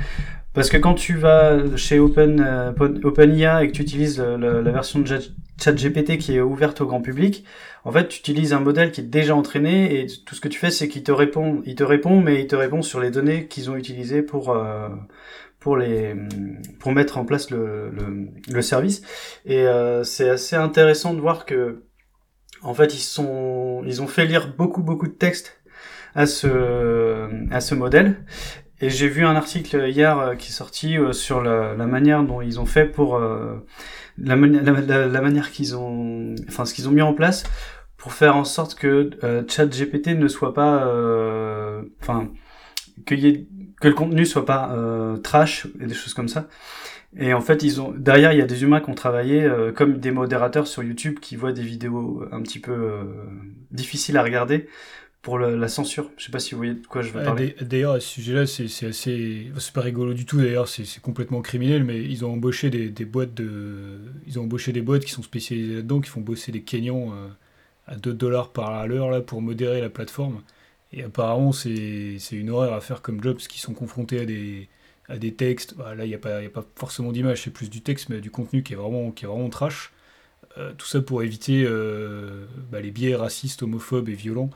Parce 0.54 0.68
que 0.68 0.76
quand 0.76 0.94
tu 0.94 1.14
vas 1.14 1.76
chez 1.76 1.98
Open, 1.98 2.40
euh, 2.40 2.72
OpenIA 3.04 3.64
et 3.64 3.68
que 3.68 3.72
tu 3.72 3.82
utilises 3.82 4.20
la, 4.20 4.60
version 4.70 5.00
de 5.00 5.18
ChatGPT 5.58 6.18
qui 6.18 6.36
est 6.36 6.40
ouverte 6.40 6.82
au 6.82 6.86
grand 6.86 7.00
public, 7.00 7.44
en 7.84 7.92
fait, 7.92 8.08
tu 8.08 8.18
utilises 8.18 8.52
un 8.52 8.60
modèle 8.60 8.92
qui 8.92 9.00
est 9.00 9.04
déjà 9.04 9.34
entraîné 9.34 10.00
et 10.00 10.06
tout 10.26 10.34
ce 10.34 10.40
que 10.40 10.48
tu 10.48 10.58
fais, 10.58 10.70
c'est 10.70 10.88
qu'il 10.88 11.02
te 11.02 11.12
répond, 11.12 11.62
il 11.64 11.74
te 11.74 11.84
répond, 11.84 12.20
mais 12.20 12.40
il 12.40 12.46
te 12.46 12.56
répond 12.56 12.82
sur 12.82 13.00
les 13.00 13.10
données 13.10 13.46
qu'ils 13.48 13.70
ont 13.70 13.76
utilisées 13.76 14.22
pour 14.22 14.50
euh, 14.50 14.88
pour 15.58 15.76
les 15.76 16.14
pour 16.80 16.92
mettre 16.92 17.16
en 17.18 17.24
place 17.24 17.50
le 17.50 17.90
le, 17.90 18.28
le 18.52 18.62
service. 18.62 19.02
Et 19.46 19.66
euh, 19.66 20.04
c'est 20.04 20.28
assez 20.28 20.56
intéressant 20.56 21.14
de 21.14 21.20
voir 21.20 21.46
que 21.46 21.84
en 22.62 22.74
fait, 22.74 22.94
ils 22.94 23.00
sont 23.00 23.82
ils 23.86 24.02
ont 24.02 24.06
fait 24.06 24.26
lire 24.26 24.54
beaucoup 24.56 24.82
beaucoup 24.82 25.08
de 25.08 25.12
textes 25.12 25.62
à 26.14 26.26
ce 26.26 27.28
à 27.50 27.60
ce 27.60 27.74
modèle 27.74 28.24
et 28.82 28.90
j'ai 28.90 29.08
vu 29.08 29.24
un 29.24 29.36
article 29.36 29.88
hier 29.88 30.18
euh, 30.18 30.34
qui 30.34 30.48
est 30.48 30.52
sorti 30.52 30.98
euh, 30.98 31.12
sur 31.12 31.40
la, 31.40 31.74
manière 31.86 32.24
dont 32.24 32.42
ils 32.42 32.60
ont 32.60 32.66
fait 32.66 32.84
pour 32.84 33.14
euh, 33.14 33.64
la, 34.18 34.34
manière 34.34 35.52
qu'ils 35.52 35.76
ont, 35.76 36.34
enfin 36.48 36.64
ce 36.64 36.74
qu'ils 36.74 36.88
ont 36.88 36.90
mis 36.90 37.00
en 37.00 37.14
place 37.14 37.44
pour 37.96 38.12
faire 38.12 38.36
en 38.36 38.44
sorte 38.44 38.74
que 38.74 39.10
euh, 39.22 39.44
ChatGPT 39.46 40.08
ne 40.18 40.26
soit 40.26 40.52
pas, 40.52 40.84
enfin 42.02 42.28
que, 43.06 43.14
que 43.14 43.88
le 43.88 43.94
contenu 43.94 44.26
soit 44.26 44.44
pas 44.44 44.76
trash 45.22 45.68
et 45.80 45.86
des 45.86 45.94
choses 45.94 46.12
comme 46.12 46.28
ça. 46.28 46.48
Et 47.16 47.34
en 47.34 47.40
fait, 47.40 47.62
ils 47.62 47.80
ont 47.80 47.92
derrière, 47.96 48.32
il 48.32 48.38
y 48.38 48.42
a 48.42 48.46
des 48.46 48.64
humains 48.64 48.80
qui 48.80 48.90
ont 48.90 48.94
travaillé 48.94 49.48
comme 49.76 49.98
des 49.98 50.10
modérateurs 50.10 50.66
sur 50.66 50.82
YouTube 50.82 51.20
qui 51.20 51.36
voient 51.36 51.52
des 51.52 51.62
vidéos 51.62 52.24
un 52.32 52.42
petit 52.42 52.58
peu 52.58 52.74
difficiles 53.70 54.16
à 54.16 54.24
regarder 54.24 54.66
pour 55.22 55.38
la 55.38 55.68
censure. 55.68 56.10
Je 56.16 56.24
sais 56.24 56.32
pas 56.32 56.40
si 56.40 56.50
vous 56.50 56.58
voyez 56.58 56.74
de 56.74 56.84
quoi 56.84 57.00
je 57.02 57.12
veux 57.12 57.22
parler. 57.22 57.54
D'ailleurs, 57.60 57.92
à 57.92 58.00
ce 58.00 58.08
sujet-là, 58.08 58.44
c'est 58.46 58.64
assez. 58.86 59.52
C'est 59.56 59.72
pas 59.72 59.80
rigolo 59.80 60.14
du 60.14 60.26
tout, 60.26 60.38
d'ailleurs, 60.38 60.66
c'est 60.66 61.00
complètement 61.00 61.40
criminel, 61.42 61.84
mais 61.84 62.02
ils 62.02 62.24
ont 62.24 62.32
embauché 62.32 62.70
des, 62.70 62.90
des, 62.90 63.04
boîtes 63.04 63.32
de. 63.32 64.00
Ils 64.26 64.40
ont 64.40 64.42
embauché 64.42 64.72
des 64.72 64.82
boîtes 64.82 65.04
qui 65.04 65.12
sont 65.12 65.22
spécialisées 65.22 65.76
là-dedans, 65.76 66.00
qui 66.00 66.10
font 66.10 66.20
bosser 66.20 66.50
des 66.50 66.62
Kenyans 66.62 67.12
euh, 67.14 67.28
à 67.86 67.94
2 67.96 68.12
dollars 68.12 68.50
par 68.52 68.86
l'heure 68.88 69.10
là 69.10 69.20
pour 69.20 69.40
modérer 69.40 69.80
la 69.80 69.90
plateforme. 69.90 70.42
Et 70.92 71.04
apparemment, 71.04 71.52
c'est 71.52 72.18
une 72.32 72.50
horreur 72.50 72.74
à 72.74 72.80
faire 72.80 73.00
comme 73.00 73.22
job, 73.22 73.36
parce 73.36 73.48
qu'ils 73.48 73.62
sont 73.62 73.74
confrontés 73.74 74.20
à 74.20 74.26
des, 74.26 74.68
à 75.08 75.18
des 75.18 75.34
textes. 75.34 75.76
Bah, 75.76 75.94
là, 75.94 76.04
il 76.04 76.08
n'y 76.08 76.14
a, 76.14 76.18
pas, 76.18 76.38
a 76.38 76.48
pas 76.48 76.66
forcément 76.74 77.12
d'image, 77.12 77.44
c'est 77.44 77.52
plus 77.52 77.70
du 77.70 77.80
texte, 77.80 78.08
mais 78.08 78.20
du 78.20 78.32
contenu 78.32 78.64
qui 78.64 78.72
est 78.72 78.76
vraiment, 78.76 79.12
qui 79.12 79.24
est 79.24 79.28
vraiment 79.28 79.48
trash. 79.48 79.92
Euh, 80.58 80.72
tout 80.76 80.86
ça 80.86 81.00
pour 81.00 81.22
éviter 81.22 81.64
euh, 81.64 82.44
bah, 82.70 82.80
les 82.80 82.90
biais 82.90 83.14
racistes, 83.14 83.62
homophobes 83.62 84.08
et 84.08 84.14
violents 84.14 84.50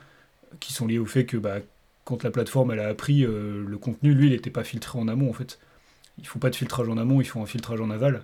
qui 0.59 0.73
sont 0.73 0.87
liés 0.87 0.99
au 0.99 1.05
fait 1.05 1.25
que 1.25 1.37
bah, 1.37 1.59
quand 2.03 2.23
la 2.23 2.31
plateforme 2.31 2.71
elle 2.71 2.79
a 2.79 2.87
appris 2.87 3.25
euh, 3.25 3.63
le 3.67 3.77
contenu, 3.77 4.13
lui, 4.13 4.27
il 4.27 4.31
n'était 4.31 4.49
pas 4.49 4.63
filtré 4.63 4.97
en 4.97 5.07
amont 5.07 5.29
en 5.29 5.33
fait. 5.33 5.59
Ils 6.17 6.27
font 6.27 6.39
pas 6.39 6.49
de 6.49 6.55
filtrage 6.55 6.89
en 6.89 6.97
amont, 6.97 7.21
ils 7.21 7.27
font 7.27 7.43
un 7.43 7.45
filtrage 7.45 7.81
en 7.81 7.89
aval. 7.89 8.23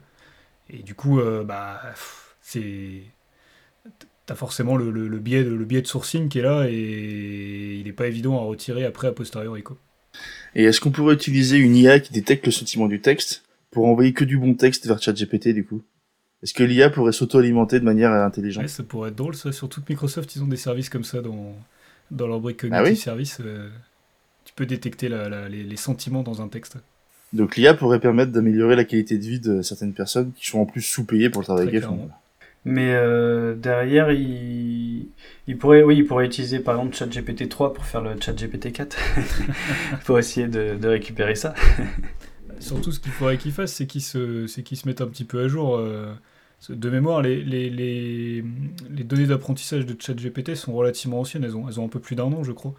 Et 0.70 0.82
du 0.82 0.96
coup, 0.96 1.20
euh, 1.20 1.44
bah, 1.44 1.82
c'est 2.42 3.04
t'as 4.26 4.36
forcément 4.36 4.78
le, 4.78 4.90
le, 4.90 5.20
biais 5.20 5.44
de, 5.44 5.54
le 5.54 5.66
biais 5.66 5.82
de 5.82 5.88
sourcing 5.88 6.30
qui 6.30 6.40
est 6.40 6.44
là 6.44 6.66
et 6.70 7.76
il 7.78 7.84
n'est 7.84 7.92
pas 7.92 8.08
évident 8.08 8.38
à 8.38 8.44
retirer 8.44 8.86
après 8.86 9.10
a 9.10 9.12
posteriori 9.12 9.64
quoi. 9.64 9.78
Et 10.56 10.64
est-ce 10.64 10.80
qu'on 10.80 10.92
pourrait 10.92 11.16
utiliser 11.16 11.58
une 11.58 11.76
IA 11.76 12.00
qui 12.00 12.14
détecte 12.14 12.46
le 12.46 12.54
sentiment 12.54 12.88
du 12.88 13.02
texte 13.02 13.44
pour 13.70 13.86
envoyer 13.86 14.14
que 14.14 14.24
du 14.24 14.38
bon 14.38 14.54
texte 14.54 14.88
vers 14.88 15.02
ChatGPT 15.02 15.50
du 15.50 15.66
coup? 15.66 15.84
Est-ce 16.44 16.54
que 16.54 16.64
l'IA 16.64 16.90
pourrait 16.90 17.14
s'auto-alimenter 17.14 17.80
de 17.80 17.86
manière 17.86 18.12
intelligente? 18.12 18.64
Ouais, 18.64 18.68
ça 18.70 18.84
pourrait 18.84 19.10
être 19.10 19.16
drôle, 19.16 19.34
ça. 19.34 19.54
Surtout 19.54 19.82
que 19.82 19.86
Microsoft, 19.90 20.36
ils 20.36 20.44
ont 20.44 20.48
des 20.48 20.58
services 20.58 20.90
comme 20.90 21.06
ça 21.06 21.22
dans, 21.22 21.56
dans 22.12 22.28
leur 22.28 22.40
brique 22.40 22.60
Ah 22.64 22.68
Cognitive 22.70 22.92
oui 22.92 22.96
Service. 22.96 23.38
euh, 23.42 23.70
tu 24.46 24.54
peux 24.56 24.66
détecter 24.66 25.10
la- 25.10 25.30
la- 25.30 25.50
les, 25.50 25.64
les 25.64 25.76
sentiments 25.78 26.24
dans 26.24 26.42
un 26.42 26.48
texte. 26.48 26.78
Donc 27.32 27.56
l'IA 27.58 27.74
pourrait 27.74 28.00
permettre 28.00 28.32
d'améliorer 28.32 28.76
la 28.76 28.84
qualité 28.86 29.18
de 29.18 29.24
vie 29.24 29.40
de 29.40 29.62
certaines 29.62 29.94
personnes 29.94 30.32
qui 30.36 30.48
sont 30.48 30.60
en 30.60 30.66
plus 30.66 30.82
sous-payées 30.82 31.30
pour 31.30 31.42
le 31.42 31.46
travail 31.46 31.72
qu'elles 31.72 31.82
font. 31.84 32.10
Mais 32.66 32.94
euh, 32.94 33.56
derrière, 33.56 34.12
il, 34.12 35.08
il 35.48 35.58
pourrait, 35.58 35.84
oui, 35.84 35.98
il 35.98 36.06
pourrait 36.06 36.26
utiliser 36.28 36.60
par 36.60 36.76
exemple 36.76 36.96
ChatGPT 36.96 37.50
3 37.50 37.74
pour 37.74 37.84
faire 37.86 38.02
le 38.02 38.12
ChatGPT 38.22 38.72
4 38.72 38.98
pour 40.06 40.18
essayer 40.20 40.48
de, 40.48 40.76
de 40.80 40.88
récupérer 40.88 41.36
ça. 41.36 41.54
Surtout, 42.60 42.92
ce 42.94 43.00
qu'il 43.02 43.12
faudrait 43.12 43.38
qu'ils 43.38 43.52
fassent, 43.52 43.74
c'est 43.74 43.88
qu'ils 43.88 44.02
se, 44.04 44.48
c'est 44.48 44.64
qu'ils 44.64 44.78
se 44.78 44.88
mettent 44.88 45.02
un 45.02 45.08
petit 45.08 45.26
peu 45.26 45.42
à 45.44 45.48
jour. 45.50 45.76
euh, 45.76 46.14
de 46.70 46.90
mémoire, 46.90 47.22
les, 47.22 47.44
les, 47.44 47.70
les, 47.70 48.44
les 48.90 49.04
données 49.04 49.26
d'apprentissage 49.28 49.86
de 49.86 49.96
ChatGPT 50.00 50.56
sont 50.56 50.74
relativement 50.74 51.20
anciennes. 51.20 51.44
Elles 51.44 51.56
ont, 51.58 51.68
elles 51.68 51.80
ont 51.80 51.86
un 51.86 51.90
peu 51.90 52.00
plus 52.00 52.16
d'un 52.16 52.26
an, 52.26 52.44
je 52.44 52.52
crois. 52.52 52.74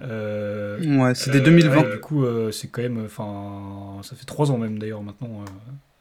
Euh, 0.00 0.78
Ouais, 0.98 1.14
c'était 1.14 1.38
euh, 1.38 1.44
2020. 1.44 1.76
ouais, 1.82 1.90
du 1.92 2.00
coup, 2.00 2.24
euh, 2.24 2.50
c'est 2.50 2.68
quand 2.68 2.82
même. 2.82 3.02
Enfin, 3.04 3.98
ça 4.02 4.16
fait 4.16 4.24
trois 4.24 4.50
ans 4.50 4.58
même 4.58 4.78
d'ailleurs 4.78 5.02
maintenant. 5.02 5.40
euh, 5.42 5.50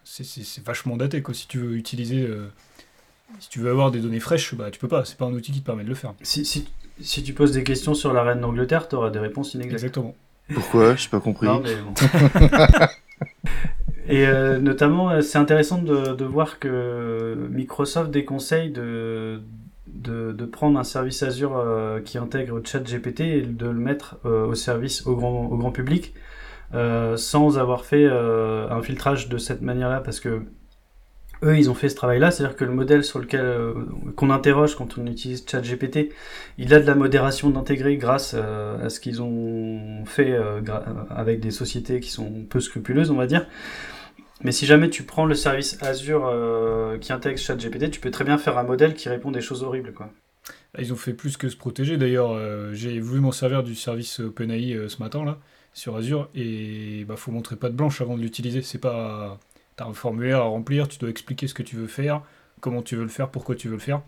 c'est- 0.04 0.24
c'est 0.24 0.44
c'est 0.44 0.64
vachement 0.66 0.98
daté 0.98 1.22
quoi. 1.22 1.34
Si 1.34 1.48
tu 1.48 1.58
veux 1.60 1.74
utiliser, 1.76 2.22
euh, 2.26 2.48
si 3.40 3.50
tu 3.50 3.60
veux 3.60 3.70
avoir 3.70 3.92
des 3.92 4.00
données 4.00 4.20
fraîches, 4.20 4.56
bah 4.56 4.72
tu 4.72 4.80
peux 4.80 4.88
pas. 4.88 5.06
C'est 5.06 5.18
pas 5.18 5.26
un 5.26 5.34
outil 5.34 5.52
qui 5.52 5.62
te 5.62 5.66
permet 5.66 5.84
de 5.84 5.90
le 5.90 5.96
faire. 5.96 6.14
Si, 6.22 6.44
si, 6.46 6.68
si 7.02 7.22
tu 7.24 7.34
poses 7.34 7.52
des 7.52 7.64
questions 7.64 7.94
sur 7.94 8.12
la 8.14 8.24
reine 8.24 8.42
d'Angleterre, 8.42 8.88
tu 8.88 8.96
auras 8.96 9.10
des 9.10 9.20
réponses 9.20 9.54
inexactes. 9.54 9.84
Exactement. 9.84 10.16
Pourquoi? 10.54 10.96
J'ai 10.96 11.08
pas 11.10 11.20
compris. 11.22 11.48
Non, 11.48 11.62
mais 11.62 11.76
bon. 11.76 11.94
Et 14.08 14.26
euh, 14.28 14.60
notamment, 14.60 15.12
euh, 15.12 15.22
c'est 15.22 15.38
intéressant 15.38 15.82
de, 15.82 16.14
de 16.16 16.26
voir 16.26 16.60
que 16.60 17.36
Microsoft 17.52 18.12
déconseille 18.12 18.72
de, 18.72 19.42
de, 19.88 20.32
de 20.32 20.46
prendre 20.46 20.80
un 20.80 20.84
service 20.84 21.24
Azure 21.24 21.58
euh, 21.58 22.00
qui 22.02 22.18
intègre 22.18 22.62
ChatGPT 22.66 23.22
et 23.22 23.42
de 23.42 23.68
le 23.68 23.80
mettre 23.80 24.18
euh, 24.26 24.48
au 24.48 24.56
service 24.56 25.06
au 25.06 25.16
grand, 25.16 25.46
au 25.46 25.58
grand 25.58 25.72
public 25.72 26.14
euh, 26.74 27.18
sans 27.18 27.60
avoir 27.60 27.84
fait 27.86 28.06
euh, 28.06 28.70
un 28.70 28.82
filtrage 28.82 29.28
de 29.28 29.38
cette 29.38 29.62
manière-là 29.62 30.00
parce 30.00 30.20
que 30.20 30.44
eux, 31.44 31.58
ils 31.58 31.70
ont 31.70 31.74
fait 31.74 31.90
ce 31.90 31.96
travail-là, 31.96 32.32
c'est-à-dire 32.32 32.56
que 32.56 32.66
le 32.66 32.72
modèle 32.72 33.04
sur 33.04 33.20
lequel 33.20 33.42
euh, 33.42 33.74
qu'on 34.16 34.30
interroge 34.30 34.76
quand 34.76 34.98
on 34.98 35.06
utilise 35.08 35.46
ChatGPT, 35.50 36.10
il 36.58 36.74
a 36.74 36.80
de 36.80 36.86
la 36.88 36.96
modération 36.96 37.50
d'intégrer 37.50 37.98
grâce 37.98 38.36
euh, 38.36 38.86
à 38.86 38.90
ce 38.90 39.00
qu'ils 39.00 39.22
ont 39.22 40.06
fait 40.06 40.32
euh, 40.32 40.62
gra- 40.62 40.84
avec 41.10 41.40
des 41.40 41.52
sociétés 41.52 42.00
qui 42.00 42.10
sont 42.10 42.46
peu 42.50 42.60
scrupuleuses, 42.60 43.12
on 43.12 43.16
va 43.16 43.28
dire. 43.28 43.48
Mais 44.44 44.52
si 44.52 44.66
jamais 44.66 44.90
tu 44.90 45.04
prends 45.04 45.26
le 45.26 45.36
service 45.36 45.78
Azure 45.84 46.28
euh, 46.28 46.98
qui 46.98 47.14
intègre 47.14 47.38
ChatGPT, 47.40 47.92
tu 47.92 48.00
peux 48.00 48.12
très 48.12 48.24
bien 48.24 48.38
faire 48.38 48.58
un 48.58 48.64
modèle 48.64 48.94
qui 48.96 49.08
répond 49.10 49.32
des 49.32 49.42
choses 49.42 49.64
horribles, 49.64 49.94
quoi. 49.94 50.10
Ils 50.80 50.94
ont 50.94 50.96
fait 50.96 51.14
plus 51.14 51.38
que 51.38 51.50
se 51.50 51.58
protéger. 51.58 51.98
D'ailleurs, 51.98 52.32
euh, 52.32 52.72
j'ai 52.74 53.00
voulu 53.00 53.20
m'en 53.20 53.32
servir 53.32 53.62
du 53.62 53.76
service 53.76 54.20
OpenAI 54.22 54.74
euh, 54.74 54.90
ce 54.90 55.00
matin 55.00 55.26
là 55.26 55.38
sur 55.74 55.96
Azure 55.96 56.30
et 56.36 57.06
bah 57.08 57.16
faut 57.16 57.32
montrer 57.32 57.56
pas 57.56 57.70
de 57.70 57.76
blanche 57.76 58.02
avant 58.02 58.18
de 58.18 58.22
l'utiliser. 58.22 58.62
C'est 58.62 58.78
pas 58.78 59.40
un 59.88 59.94
formulaire 59.94 60.40
à 60.40 60.44
remplir, 60.44 60.88
tu 60.88 60.98
dois 61.00 61.10
expliquer 61.10 61.48
ce 61.48 61.54
que 61.54 61.64
tu 61.64 61.76
veux 61.76 61.88
faire, 61.88 62.22
comment 62.60 62.82
tu 62.82 62.96
veux 62.96 63.04
le 63.04 63.10
faire, 63.10 63.30
pourquoi 63.30 63.56
tu 63.56 63.68
veux 63.68 63.76
le 63.76 63.80
faire. 63.80 64.02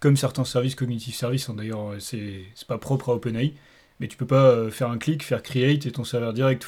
Comme 0.00 0.16
certains 0.16 0.44
services 0.44 0.74
cognitive 0.74 1.14
service, 1.14 1.48
hein, 1.48 1.54
d'ailleurs, 1.56 1.92
euh, 1.92 1.98
c'est 1.98 2.66
pas 2.66 2.78
propre 2.78 3.10
à 3.10 3.14
OpenAI, 3.14 3.54
mais 4.00 4.08
tu 4.08 4.16
peux 4.16 4.26
pas 4.26 4.46
euh, 4.50 4.70
faire 4.70 4.90
un 4.90 4.98
clic, 4.98 5.22
faire 5.22 5.42
create 5.42 5.86
et 5.86 5.90
ton 5.90 6.04
serveur 6.04 6.32
direct. 6.32 6.66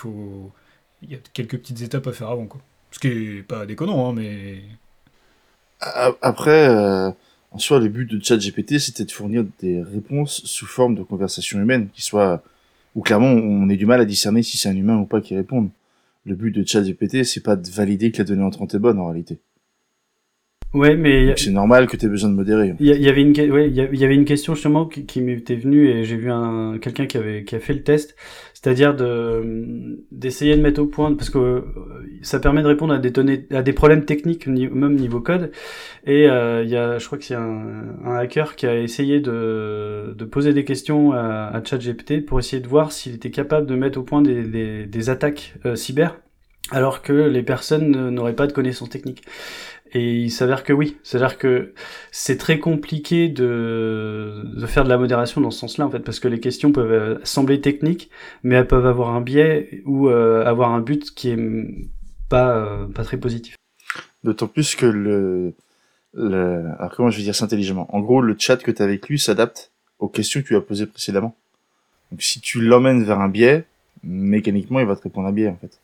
Il 1.02 1.10
y 1.10 1.14
a 1.14 1.18
quelques 1.32 1.58
petites 1.58 1.82
étapes 1.82 2.06
à 2.06 2.12
faire 2.12 2.28
avant 2.28 2.46
quoi. 2.46 2.60
Ce 2.90 2.98
qui 2.98 3.08
est 3.08 3.42
pas 3.42 3.66
déconnant, 3.66 4.10
hein, 4.10 4.12
mais 4.14 4.62
Après, 5.80 6.68
euh, 6.68 7.10
en 7.52 7.58
soi, 7.58 7.78
le 7.78 7.88
but 7.88 8.10
de 8.10 8.22
ChatGPT, 8.22 8.78
c'était 8.78 9.04
de 9.04 9.12
fournir 9.12 9.44
des 9.60 9.82
réponses 9.82 10.42
sous 10.44 10.66
forme 10.66 10.96
de 10.96 11.02
conversation 11.02 11.60
humaine, 11.60 11.88
qui 11.94 12.02
soit 12.02 12.42
où 12.96 13.02
clairement 13.02 13.28
on 13.28 13.68
ait 13.68 13.76
du 13.76 13.86
mal 13.86 14.00
à 14.00 14.04
discerner 14.04 14.42
si 14.42 14.58
c'est 14.58 14.68
un 14.68 14.76
humain 14.76 14.98
ou 14.98 15.06
pas 15.06 15.20
qui 15.20 15.36
réponde. 15.36 15.70
Le 16.24 16.34
but 16.34 16.50
de 16.50 16.66
ChatGPT, 16.66 17.24
c'est 17.24 17.42
pas 17.42 17.56
de 17.56 17.68
valider 17.70 18.12
que 18.12 18.18
la 18.18 18.24
donnée 18.24 18.42
entrante 18.42 18.74
est 18.74 18.78
bonne 18.78 18.98
en 18.98 19.06
réalité. 19.06 19.40
Ouais, 20.72 20.94
mais 20.94 21.34
c'est 21.36 21.50
normal 21.50 21.88
que 21.88 21.96
tu 21.96 22.06
aies 22.06 22.08
besoin 22.08 22.30
de 22.30 22.36
modérer. 22.36 22.74
Il 22.78 22.86
y, 22.86 23.08
avait 23.08 23.22
une, 23.22 23.32
ouais, 23.50 23.68
il 23.68 23.74
y 23.74 24.04
avait 24.04 24.14
une 24.14 24.24
question 24.24 24.54
justement 24.54 24.86
qui, 24.86 25.04
qui 25.04 25.20
m'était 25.20 25.56
venue 25.56 25.88
et 25.88 26.04
j'ai 26.04 26.16
vu 26.16 26.30
un 26.30 26.78
quelqu'un 26.78 27.06
qui 27.06 27.16
avait 27.16 27.42
qui 27.42 27.56
a 27.56 27.60
fait 27.60 27.74
le 27.74 27.82
test, 27.82 28.14
c'est-à-dire 28.62 28.94
de 28.94 30.04
d'essayer 30.10 30.54
de 30.56 30.60
mettre 30.60 30.82
au 30.82 30.86
point 30.86 31.14
parce 31.14 31.30
que 31.30 31.38
euh, 31.38 31.62
ça 32.22 32.40
permet 32.40 32.62
de 32.62 32.66
répondre 32.66 32.92
à 32.92 32.98
des 32.98 33.10
données, 33.10 33.46
à 33.52 33.62
des 33.62 33.72
problèmes 33.72 34.04
techniques 34.04 34.46
ni- 34.46 34.68
même 34.68 34.96
niveau 34.96 35.20
code 35.20 35.50
et 36.06 36.28
euh, 36.28 36.62
il 36.62 36.70
y 36.70 36.76
a 36.76 36.98
je 36.98 37.06
crois 37.06 37.16
que 37.18 37.24
c'est 37.24 37.34
un, 37.34 37.96
hacker 38.04 38.56
qui 38.56 38.66
a 38.66 38.78
essayé 38.78 39.20
de 39.20 40.24
poser 40.30 40.52
des 40.52 40.64
questions 40.64 41.12
à, 41.12 41.46
à 41.52 41.64
ChatGPT 41.64 42.24
pour 42.24 42.38
essayer 42.38 42.60
de 42.60 42.68
voir 42.68 42.92
s'il 42.92 43.14
était 43.14 43.30
capable 43.30 43.66
de 43.66 43.74
mettre 43.74 43.98
au 43.98 44.02
point 44.02 44.22
des 44.22 44.86
des, 44.86 45.10
attaques 45.10 45.54
euh, 45.64 45.74
cyber 45.76 46.18
alors 46.70 47.02
que 47.02 47.12
les 47.12 47.42
personnes 47.42 48.10
n'auraient 48.10 48.36
pas 48.36 48.46
de 48.46 48.52
connaissances 48.52 48.90
techniques. 48.90 49.22
Et 49.92 50.14
il 50.20 50.30
s'avère 50.30 50.62
que 50.62 50.72
oui, 50.72 50.98
c'est-à-dire 51.02 51.36
que 51.36 51.74
c'est 52.12 52.36
très 52.36 52.58
compliqué 52.60 53.28
de, 53.28 54.44
de 54.44 54.66
faire 54.66 54.84
de 54.84 54.88
la 54.88 54.98
modération 54.98 55.40
dans 55.40 55.50
ce 55.50 55.58
sens-là, 55.58 55.86
en 55.86 55.90
fait, 55.90 55.98
parce 56.00 56.20
que 56.20 56.28
les 56.28 56.38
questions 56.38 56.70
peuvent 56.70 56.92
euh, 56.92 57.18
sembler 57.24 57.60
techniques, 57.60 58.08
mais 58.44 58.54
elles 58.54 58.68
peuvent 58.68 58.86
avoir 58.86 59.10
un 59.14 59.20
biais 59.20 59.82
ou 59.86 60.08
euh, 60.08 60.44
avoir 60.44 60.72
un 60.72 60.80
but 60.80 61.12
qui 61.12 61.30
est 61.30 61.38
pas, 62.28 62.56
euh, 62.56 62.86
pas 62.86 63.02
très 63.02 63.16
positif. 63.16 63.56
D'autant 64.22 64.46
plus 64.46 64.76
que 64.76 64.86
le, 64.86 65.54
le... 66.14 66.64
Alors 66.78 66.94
comment 66.94 67.10
je 67.10 67.16
vais 67.18 67.24
dire 67.24 67.34
ça 67.34 67.46
intelligemment? 67.46 67.92
En 67.94 68.00
gros, 68.00 68.20
le 68.20 68.36
chat 68.38 68.58
que 68.58 68.70
tu 68.70 68.82
as 68.82 68.84
avec 68.84 69.08
lui 69.08 69.18
s'adapte 69.18 69.72
aux 69.98 70.08
questions 70.08 70.40
que 70.40 70.46
tu 70.46 70.56
as 70.56 70.60
posées 70.60 70.86
précédemment. 70.86 71.34
Donc 72.12 72.22
si 72.22 72.40
tu 72.40 72.60
l'emmènes 72.60 73.02
vers 73.02 73.20
un 73.20 73.28
biais, 73.28 73.64
mécaniquement, 74.04 74.78
il 74.78 74.86
va 74.86 74.94
te 74.94 75.02
répondre 75.02 75.26
un 75.26 75.32
biais 75.32 75.48
en 75.48 75.56
fait. 75.56 75.80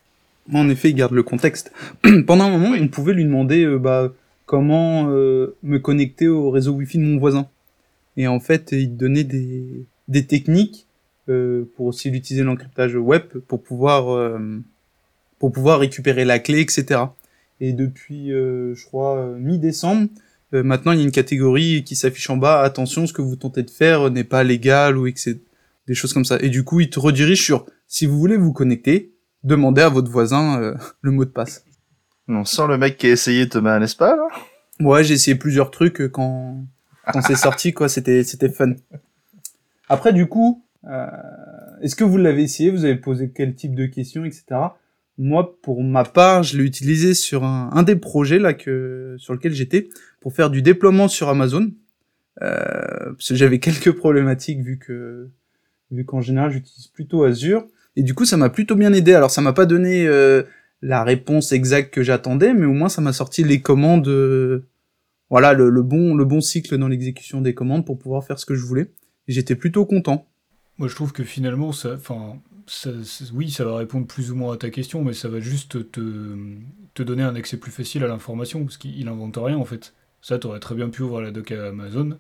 En 0.53 0.69
effet, 0.69 0.91
il 0.91 0.95
garde 0.95 1.13
le 1.13 1.23
contexte. 1.23 1.73
Pendant 2.27 2.45
un 2.45 2.51
moment, 2.51 2.77
on 2.79 2.89
pouvait 2.89 3.15
lui 3.15 3.25
demander 3.25 3.65
euh, 3.65 3.79
bah, 3.79 4.13
comment 4.45 5.11
euh, 5.11 5.57
me 5.63 5.79
connecter 5.79 6.29
au 6.29 6.51
réseau 6.51 6.73
Wi-Fi 6.73 6.99
de 6.99 7.05
mon 7.05 7.19
voisin. 7.19 7.49
Et 8.17 8.29
en 8.29 8.41
fait, 8.41 8.73
il 8.73 8.97
donnait 8.97 9.25
des, 9.25 9.87
des 10.09 10.27
techniques 10.27 10.87
euh, 11.29 11.65
pour 11.75 11.87
aussi 11.87 12.09
l'utiliser 12.09 12.45
l'encryptage 12.45 12.95
web 12.95 13.23
pour 13.49 13.61
pouvoir 13.61 14.15
euh, 14.15 14.39
pour 15.41 15.51
pouvoir 15.51 15.81
récupérer 15.81 16.25
la 16.25 16.39
clé, 16.39 16.61
etc. 16.61 17.01
Et 17.61 17.73
depuis, 17.73 18.33
euh, 18.33 18.77
je 18.77 18.87
crois, 18.87 19.35
mi-décembre, 19.39 20.09
maintenant 20.53 20.93
il 20.93 20.99
y 20.99 21.03
a 21.03 21.05
une 21.05 21.11
catégorie 21.11 21.83
qui 21.85 21.97
s'affiche 21.97 22.31
en 22.31 22.37
bas. 22.37 22.61
Attention, 22.61 23.09
ce 23.09 23.13
que 23.13 23.23
vous 23.23 23.35
tentez 23.35 23.65
de 23.65 23.71
faire 23.71 24.09
n'est 24.11 24.25
pas 24.25 24.45
légal 24.45 24.97
ou 24.97 25.09
etc. 25.09 25.39
Des 25.89 25.95
choses 25.95 26.13
comme 26.13 26.25
ça. 26.25 26.39
Et 26.41 26.49
du 26.49 26.63
coup, 26.63 26.81
il 26.81 26.91
te 26.91 27.01
redirige 27.01 27.43
sur 27.43 27.67
si 27.89 28.07
vous 28.07 28.19
voulez 28.19 28.37
vous 28.37 28.53
connecter, 28.53 29.13
demandez 29.47 29.83
à 29.83 29.89
votre 29.89 30.11
voisin 30.11 30.61
euh, 30.61 30.75
le 31.01 31.11
mot 31.11 31.25
de 31.25 31.31
passe. 31.31 31.65
On 32.29 32.45
sent 32.45 32.67
le 32.69 32.77
mec 32.77 32.97
qui 32.97 33.07
a 33.07 33.11
essayé 33.11 33.49
Thomas, 33.49 33.79
n'est-ce 33.79 33.97
pas 33.97 34.17
là 34.17 34.27
Ouais, 34.81 35.05
j'ai 35.05 35.15
essayé 35.15 35.37
plusieurs 35.37 35.71
trucs 35.71 36.01
euh, 36.01 36.09
quand 36.09 36.67
quand 37.13 37.23
c'est 37.23 37.37
sorti 37.37 37.73
quoi, 37.73 37.89
c'était 37.89 38.25
c'était 38.25 38.49
fun. 38.49 38.75
Après 39.89 40.13
du 40.13 40.27
coup, 40.27 40.65
euh, 40.89 41.07
est-ce 41.81 41.95
que 41.95 42.05
vous 42.05 42.19
l'avez 42.19 42.43
essayé? 42.43 42.71
Vous 42.71 42.85
avez 42.85 42.97
posé 42.97 43.31
quel 43.35 43.55
type 43.55 43.75
de 43.75 43.87
questions, 43.87 44.25
etc. 44.25 44.45
Moi, 45.19 45.57
pour 45.63 45.83
ma 45.83 46.05
part, 46.05 46.43
je 46.43 46.59
l'ai 46.59 46.65
utilisé 46.65 47.15
sur 47.15 47.45
un, 47.45 47.71
un 47.73 47.83
des 47.85 47.97
projets 47.97 48.39
là 48.39 48.53
que 48.53 49.15
sur 49.19 49.33
lequel 49.33 49.53
j'étais 49.53 49.89
pour 50.21 50.35
faire 50.35 50.51
du 50.51 50.63
déploiement 50.63 51.09
sur 51.09 51.29
Amazon. 51.29 51.71
Euh, 52.43 53.13
parce 53.13 53.29
que 53.29 53.35
j'avais 53.35 53.59
quelques 53.61 53.93
problématiques 53.93 54.61
vu 54.61 54.79
que 54.79 55.31
vu 55.91 56.05
qu'en 56.05 56.21
général 56.21 56.51
j'utilise 56.51 56.89
plutôt 56.89 57.23
Azure 57.23 57.67
et 57.97 58.03
du 58.03 58.15
coup 58.15 58.25
ça 58.25 58.37
m'a 58.37 58.51
plutôt 58.51 58.77
bien 58.77 58.93
aidé. 58.93 59.15
Alors 59.15 59.31
ça 59.31 59.41
m'a 59.41 59.53
pas 59.53 59.67
donné 59.67 60.07
euh, 60.07 60.43
la 60.83 61.03
réponse 61.05 61.53
exacte 61.53 61.93
que 61.93 62.03
j'attendais, 62.03 62.55
mais 62.55 62.67
au 62.67 62.73
moins 62.73 62.89
ça 62.89 63.01
m'a 63.01 63.13
sorti 63.13 63.43
les 63.43 63.61
commandes, 63.61 64.09
euh, 64.09 64.67
voilà 65.31 65.53
le, 65.53 65.71
bon 65.83 66.15
le 66.15 66.25
bon 66.25 66.41
cycle 66.41 66.79
dans 66.79 66.89
l'exécution 66.89 67.41
des 67.41 67.55
commandes 67.55 67.85
pour 67.85 67.99
pouvoir 67.99 68.25
faire 68.25 68.39
ce 68.39 68.47
que 68.47 68.55
je 68.55 68.65
voulais. 68.65 68.93
Et 69.29 69.33
j'étais 69.33 69.57
plutôt 69.57 69.85
content. 69.87 70.29
Moi, 70.79 70.89
je 70.89 70.95
trouve 70.95 71.13
que 71.13 71.25
finalement, 71.25 71.69
enfin, 71.69 72.37
oui, 73.33 73.51
ça 73.51 73.65
va 73.65 73.77
répondre 73.77 74.07
plus 74.07 74.31
ou 74.31 74.37
moins 74.37 74.55
à 74.55 74.57
ta 74.57 74.71
question, 74.71 75.03
mais 75.03 75.15
ça 75.15 75.29
va 75.29 75.41
juste 75.41 75.91
te, 75.91 76.01
te 76.95 77.03
donner 77.03 77.23
un 77.23 77.35
accès 77.35 77.57
plus 77.57 77.73
facile 77.73 78.05
à 78.05 78.09
l'information, 78.09 78.63
parce 78.65 78.77
qu'il 78.77 78.97
il 78.97 79.09
invente 79.09 79.37
rien 79.37 79.57
en 79.57 79.65
fait. 79.65 79.95
Ça, 80.21 80.39
t'aurais 80.39 80.61
très 80.61 80.75
bien 80.75 80.89
pu 80.89 81.03
ouvrir 81.03 81.23
la 81.23 81.31
doc 81.31 81.51
à 81.51 81.69
Amazon, 81.69 82.19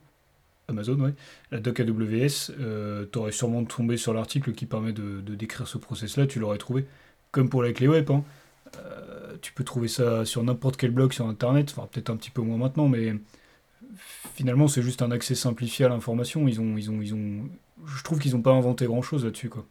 Amazon, 0.68 1.12
la 1.50 1.61
doc 1.61 1.80
AWS, 1.80 2.52
euh, 2.58 3.04
t'aurais 3.04 3.32
sûrement 3.32 3.64
tombé 3.64 3.96
sur 3.96 4.12
l'article 4.12 4.52
qui 4.52 4.66
permet 4.66 4.92
de, 4.92 5.20
décrire 5.20 5.68
ce 5.68 5.78
process-là, 5.78 6.26
tu 6.26 6.40
l'aurais 6.40 6.58
trouvé. 6.58 6.87
Comme 7.30 7.49
pour 7.49 7.62
la 7.62 7.73
clé 7.73 7.88
web, 7.88 8.11
hein. 8.11 8.25
Euh, 8.78 9.37
tu 9.40 9.52
peux 9.52 9.64
trouver 9.64 9.88
ça 9.88 10.25
sur 10.25 10.42
n'importe 10.42 10.76
quel 10.76 10.90
blog 10.90 11.12
sur 11.12 11.26
Internet, 11.26 11.73
enfin 11.76 11.88
peut-être 11.90 12.11
un 12.11 12.16
petit 12.16 12.30
peu 12.30 12.42
moins 12.42 12.56
maintenant, 12.56 12.88
mais 12.88 13.14
finalement 14.35 14.66
c'est 14.66 14.82
juste 14.82 15.02
un 15.02 15.11
accès 15.11 15.35
simplifié 15.35 15.85
à 15.85 15.88
l'information. 15.88 16.49
Ils 16.49 16.61
ont, 16.61 16.76
ils 16.76 16.90
ont, 16.90 17.00
ils 17.00 17.14
ont, 17.14 17.49
je 17.87 18.02
trouve 18.02 18.18
qu'ils 18.18 18.32
n'ont 18.32 18.42
pas 18.42 18.52
inventé 18.52 18.87
grand 18.87 19.02
chose 19.02 19.25
là-dessus 19.25 19.49
quoi. 19.49 19.64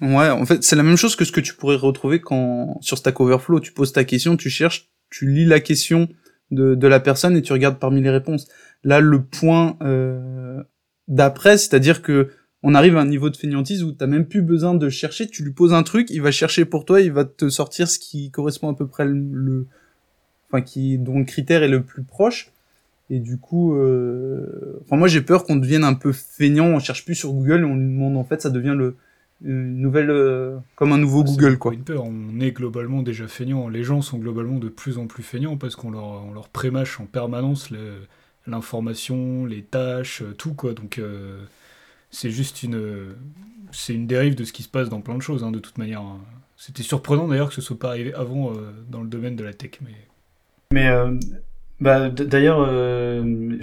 Ouais, 0.00 0.30
en 0.30 0.44
fait, 0.44 0.64
c'est 0.64 0.74
la 0.74 0.82
même 0.82 0.96
chose 0.96 1.14
que 1.14 1.24
ce 1.24 1.30
que 1.30 1.40
tu 1.40 1.54
pourrais 1.54 1.76
retrouver 1.76 2.20
quand 2.20 2.78
sur 2.80 2.98
Stack 2.98 3.20
Overflow, 3.20 3.60
tu 3.60 3.70
poses 3.70 3.92
ta 3.92 4.02
question, 4.02 4.36
tu 4.36 4.50
cherches, 4.50 4.88
tu 5.10 5.30
lis 5.30 5.44
la 5.44 5.60
question 5.60 6.08
de 6.50 6.86
la 6.86 7.00
personne 7.00 7.36
et 7.36 7.42
tu 7.42 7.52
regardes 7.52 7.78
parmi 7.78 8.02
les 8.02 8.10
réponses. 8.10 8.48
Là, 8.84 9.00
le 9.00 9.22
point 9.22 9.76
euh, 9.82 10.62
d'après, 11.08 11.58
c'est-à-dire 11.58 12.02
que 12.02 12.30
on 12.62 12.74
arrive 12.74 12.96
à 12.96 13.00
un 13.00 13.06
niveau 13.06 13.28
de 13.28 13.36
fainéantise 13.36 13.82
où 13.82 13.92
t'as 13.92 14.06
même 14.06 14.26
plus 14.26 14.42
besoin 14.42 14.74
de 14.74 14.88
chercher, 14.88 15.26
tu 15.26 15.42
lui 15.42 15.52
poses 15.52 15.74
un 15.74 15.82
truc, 15.82 16.10
il 16.10 16.22
va 16.22 16.30
chercher 16.30 16.64
pour 16.64 16.84
toi, 16.84 17.00
il 17.00 17.12
va 17.12 17.24
te 17.24 17.48
sortir 17.48 17.88
ce 17.88 17.98
qui 17.98 18.30
correspond 18.30 18.70
à 18.70 18.74
peu 18.74 18.86
près 18.86 19.04
le, 19.04 19.20
le 19.32 19.66
enfin 20.48 20.62
qui 20.62 20.98
dont 20.98 21.18
le 21.18 21.24
critère 21.24 21.62
est 21.62 21.68
le 21.68 21.82
plus 21.82 22.02
proche. 22.02 22.52
Et 23.10 23.18
du 23.18 23.36
coup, 23.36 23.74
euh... 23.74 24.80
enfin 24.82 24.96
moi 24.96 25.08
j'ai 25.08 25.20
peur 25.20 25.44
qu'on 25.44 25.56
devienne 25.56 25.84
un 25.84 25.94
peu 25.94 26.12
feignant, 26.12 26.66
on 26.66 26.78
cherche 26.78 27.04
plus 27.04 27.16
sur 27.16 27.32
Google 27.32 27.60
et 27.60 27.64
on 27.64 27.76
lui 27.76 27.86
demande 27.86 28.16
en 28.16 28.24
fait 28.24 28.40
ça 28.42 28.50
devient 28.50 28.74
le 28.76 28.96
une 29.44 29.78
nouvelle 29.78 30.10
euh, 30.10 30.56
comme 30.76 30.92
un 30.92 30.98
nouveau 30.98 31.24
Google 31.24 31.58
quoi. 31.58 31.74
Une 31.74 31.82
peur, 31.82 32.04
on 32.04 32.38
est 32.40 32.52
globalement 32.52 33.02
déjà 33.02 33.26
feignant. 33.26 33.68
Les 33.68 33.82
gens 33.82 34.00
sont 34.00 34.18
globalement 34.18 34.58
de 34.58 34.68
plus 34.68 34.98
en 34.98 35.08
plus 35.08 35.24
feignants 35.24 35.56
parce 35.56 35.74
qu'on 35.74 35.90
leur 35.90 36.24
on 36.24 36.32
leur 36.32 36.48
prémâche 36.48 37.00
en 37.00 37.06
permanence 37.06 37.70
l'information, 38.46 39.46
les 39.46 39.62
tâches, 39.62 40.22
euh, 40.22 40.34
tout 40.34 40.54
quoi. 40.54 40.74
Donc 40.74 40.98
euh, 40.98 41.42
c'est 42.10 42.30
juste 42.30 42.62
une 42.62 43.14
c'est 43.72 43.94
une 43.94 44.06
dérive 44.06 44.34
de 44.34 44.44
ce 44.44 44.52
qui 44.52 44.62
se 44.62 44.68
passe 44.68 44.88
dans 44.88 45.00
plein 45.00 45.16
de 45.16 45.22
choses 45.22 45.44
hein, 45.44 45.50
de 45.52 45.58
toute 45.58 45.78
manière. 45.78 46.00
hein. 46.02 46.20
C'était 46.56 46.82
surprenant 46.82 47.28
d'ailleurs 47.28 47.48
que 47.48 47.54
ce 47.54 47.60
soit 47.60 47.78
pas 47.78 47.88
arrivé 47.90 48.14
avant 48.14 48.52
euh, 48.52 48.72
dans 48.88 49.02
le 49.02 49.08
domaine 49.08 49.36
de 49.36 49.44
la 49.44 49.52
tech, 49.52 49.72
mais 49.82 49.94
Mais 50.72 50.88
bah, 51.80 52.08
d'ailleurs, 52.10 52.68
il 53.24 53.58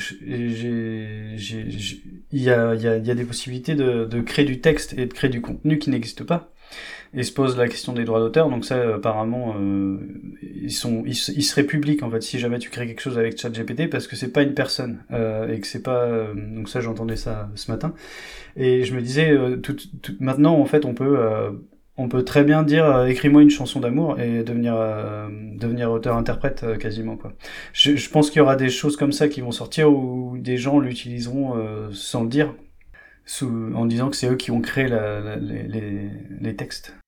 y 2.34 2.50
a, 2.50 2.76
y, 2.76 2.82
y 2.82 3.12
a 3.12 3.16
des 3.16 3.26
possibilités 3.26 3.76
de, 3.76 4.06
de 4.06 4.22
créer 4.22 4.46
du 4.46 4.60
texte 4.60 4.94
et 4.98 5.06
de 5.06 5.14
créer 5.14 5.30
du 5.30 5.42
contenu 5.42 5.80
qui 5.80 5.90
n'existe 5.90 6.24
pas. 6.24 6.52
Et 7.14 7.24
se 7.24 7.32
pose 7.32 7.58
la 7.58 7.68
question 7.68 7.94
des 7.94 8.04
droits 8.04 8.20
d'auteur. 8.20 8.50
Donc 8.50 8.66
ça, 8.66 8.96
apparemment, 8.96 9.56
euh, 9.60 9.98
ils 10.44 10.72
sont, 10.72 11.04
ils, 11.08 11.16
se- 11.16 11.32
ils 11.32 11.42
seraient 11.44 11.64
publics 11.64 12.04
en 12.04 12.12
fait 12.12 12.22
si 12.22 12.38
jamais 12.38 12.60
tu 12.60 12.70
crées 12.70 12.86
quelque 12.86 13.02
chose 13.02 13.18
avec 13.18 13.40
ChatGPT 13.40 13.90
parce 13.90 14.06
que 14.08 14.16
c'est 14.16 14.32
pas 14.32 14.44
une 14.44 14.54
personne 14.54 15.04
euh, 15.12 15.52
et 15.52 15.60
que 15.60 15.66
c'est 15.68 15.82
pas. 15.82 16.04
euh, 16.04 16.34
donc 16.36 16.70
ça, 16.70 16.82
j'entendais 16.82 17.16
ça 17.16 17.50
ce 17.56 17.72
matin. 17.72 17.94
Et 18.58 18.84
je 18.86 18.96
me 18.96 19.02
disais, 19.02 19.32
euh, 19.32 19.62
maintenant 20.20 20.56
en 20.60 20.66
fait, 20.66 20.86
on 20.86 20.94
peut 20.94 21.18
on 21.98 22.08
peut 22.10 22.24
très 22.24 22.44
bien 22.44 22.64
dire 22.64 23.06
écris-moi 23.06 23.42
une 23.42 23.50
chanson 23.50 23.80
d'amour 23.80 24.20
et 24.20 24.44
devenir 24.44 24.76
devenir 25.58 25.92
auteur-interprète 25.92 26.78
quasiment 26.80 27.18
quoi. 27.18 27.34
Je, 27.74 28.10
pense 28.10 28.30
qu'il 28.30 28.40
y 28.40 28.42
aura 28.42 28.56
des 28.56 28.70
choses 28.70 28.98
comme 28.98 29.12
ça 29.12 29.28
qui 29.28 29.42
vont 29.42 29.52
sortir 29.52 29.92
où 29.92 30.38
des 30.38 30.58
gens 30.58 30.80
l'utiliseront 30.80 31.56
sans 31.92 32.24
le 32.24 32.30
dire, 32.30 32.54
en 33.42 33.86
disant 33.86 34.10
que 34.10 34.16
c'est 34.16 34.30
eux 34.30 34.36
qui 34.38 34.52
ont 34.52 34.62
créé 34.62 34.88
les 35.40 36.56
textes. 36.56 36.99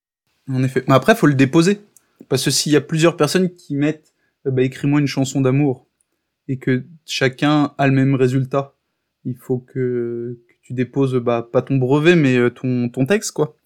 En 0.48 0.62
effet. 0.62 0.84
Mais 0.88 0.94
après, 0.94 1.14
faut 1.14 1.26
le 1.26 1.34
déposer. 1.34 1.80
Parce 2.28 2.44
que 2.44 2.50
s'il 2.50 2.72
y 2.72 2.76
a 2.76 2.80
plusieurs 2.80 3.16
personnes 3.16 3.50
qui 3.54 3.74
mettent, 3.74 4.12
euh, 4.46 4.50
bah, 4.50 4.62
écris-moi 4.62 5.00
une 5.00 5.06
chanson 5.06 5.40
d'amour, 5.40 5.86
et 6.48 6.58
que 6.58 6.84
chacun 7.06 7.74
a 7.78 7.86
le 7.86 7.92
même 7.92 8.14
résultat, 8.14 8.74
il 9.24 9.36
faut 9.36 9.58
que, 9.58 10.38
que 10.48 10.54
tu 10.62 10.72
déposes, 10.72 11.14
bah, 11.16 11.48
pas 11.52 11.62
ton 11.62 11.76
brevet, 11.76 12.16
mais 12.16 12.36
euh, 12.36 12.50
ton, 12.50 12.88
ton 12.88 13.06
texte, 13.06 13.32
quoi. 13.32 13.56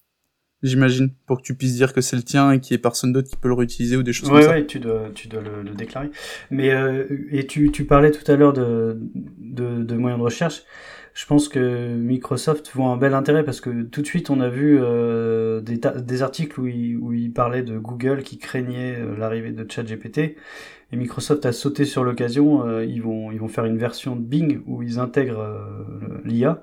J'imagine. 0.62 1.10
Pour 1.26 1.38
que 1.38 1.42
tu 1.42 1.54
puisses 1.54 1.74
dire 1.74 1.92
que 1.92 2.00
c'est 2.00 2.16
le 2.16 2.22
tien 2.22 2.50
et 2.50 2.60
qu'il 2.60 2.72
y 2.72 2.76
ait 2.76 2.78
personne 2.80 3.12
d'autre 3.12 3.28
qui 3.28 3.36
peut 3.36 3.48
le 3.48 3.54
réutiliser 3.54 3.96
ou 3.96 4.02
des 4.02 4.12
choses 4.14 4.30
Ouais, 4.30 4.40
comme 4.40 4.48
ça. 4.48 4.50
ouais, 4.56 4.66
tu 4.66 4.78
dois, 4.80 5.10
tu 5.14 5.28
dois 5.28 5.42
le, 5.42 5.62
le 5.62 5.70
déclarer. 5.74 6.10
Mais 6.50 6.70
euh, 6.70 7.04
et 7.30 7.46
tu, 7.46 7.70
tu 7.70 7.84
parlais 7.84 8.10
tout 8.10 8.30
à 8.30 8.36
l'heure 8.36 8.54
de, 8.54 8.98
de, 9.38 9.82
de 9.84 9.94
moyens 9.94 10.18
de 10.18 10.24
recherche. 10.24 10.62
Je 11.16 11.24
pense 11.24 11.48
que 11.48 11.94
Microsoft 11.96 12.72
voit 12.74 12.88
un 12.88 12.98
bel 12.98 13.14
intérêt 13.14 13.42
parce 13.42 13.62
que 13.62 13.84
tout 13.84 14.02
de 14.02 14.06
suite 14.06 14.28
on 14.28 14.38
a 14.40 14.50
vu 14.50 14.78
euh, 14.78 15.62
des, 15.62 16.22
articles 16.22 16.60
où 16.60 16.66
il, 16.66 16.98
où 16.98 17.14
il 17.14 17.32
parlait 17.32 17.62
de 17.62 17.78
Google 17.78 18.22
qui 18.22 18.36
craignait 18.36 18.96
euh, 18.98 19.16
l'arrivée 19.16 19.50
de 19.50 19.66
ChatGPT 19.66 20.18
et 20.18 20.36
Microsoft 20.92 21.46
a 21.46 21.52
sauté 21.52 21.86
sur 21.86 22.04
l'occasion. 22.04 22.68
euh, 22.68 22.84
ils 22.84 23.00
vont 23.00 23.32
ils 23.32 23.40
vont 23.40 23.48
faire 23.48 23.64
une 23.64 23.78
version 23.78 24.14
de 24.14 24.20
Bing 24.20 24.60
où 24.66 24.82
ils 24.82 24.98
intègrent 24.98 25.58
l'IA. 26.26 26.62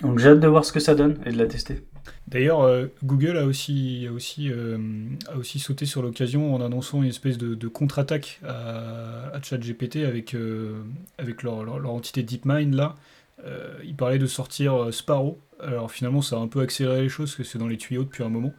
Donc 0.00 0.18
j'ai 0.18 0.30
hâte 0.30 0.40
de 0.40 0.48
voir 0.48 0.64
ce 0.64 0.72
que 0.72 0.80
ça 0.80 0.96
donne 0.96 1.18
et 1.24 1.30
de 1.30 1.38
la 1.38 1.46
tester. 1.46 1.84
D'ailleurs, 2.26 2.68
Google 3.04 3.36
a 3.36 3.46
aussi, 3.46 4.06
a, 4.08 4.12
aussi, 4.12 4.50
a 5.32 5.36
aussi 5.38 5.60
sauté 5.60 5.86
sur 5.86 6.02
l'occasion 6.02 6.54
en 6.54 6.60
annonçant 6.60 7.04
une 7.04 7.08
espèce 7.08 7.38
de, 7.38 7.68
contre-attaque 7.68 8.40
à, 8.44 9.40
ChatGPT 9.40 9.98
avec, 9.98 10.36
avec 11.18 11.44
leur, 11.44 11.62
leur, 11.62 11.78
leur 11.78 11.92
entité 11.92 12.24
DeepMind 12.24 12.74
là. 12.74 12.96
Euh, 13.44 13.78
ils 13.84 13.96
parlaient 13.96 14.18
de 14.18 14.26
sortir 14.26 14.74
euh, 14.74 14.92
Sparrow. 14.92 15.38
Alors 15.60 15.90
finalement, 15.90 16.22
ça 16.22 16.36
a 16.36 16.38
un 16.38 16.48
peu 16.48 16.60
accéléré 16.60 17.02
les 17.02 17.08
choses 17.08 17.30
parce 17.30 17.36
que 17.36 17.44
c'est 17.44 17.58
dans 17.58 17.68
les 17.68 17.78
tuyaux 17.78 18.04
depuis 18.04 18.22
un 18.22 18.28
moment. 18.28 18.52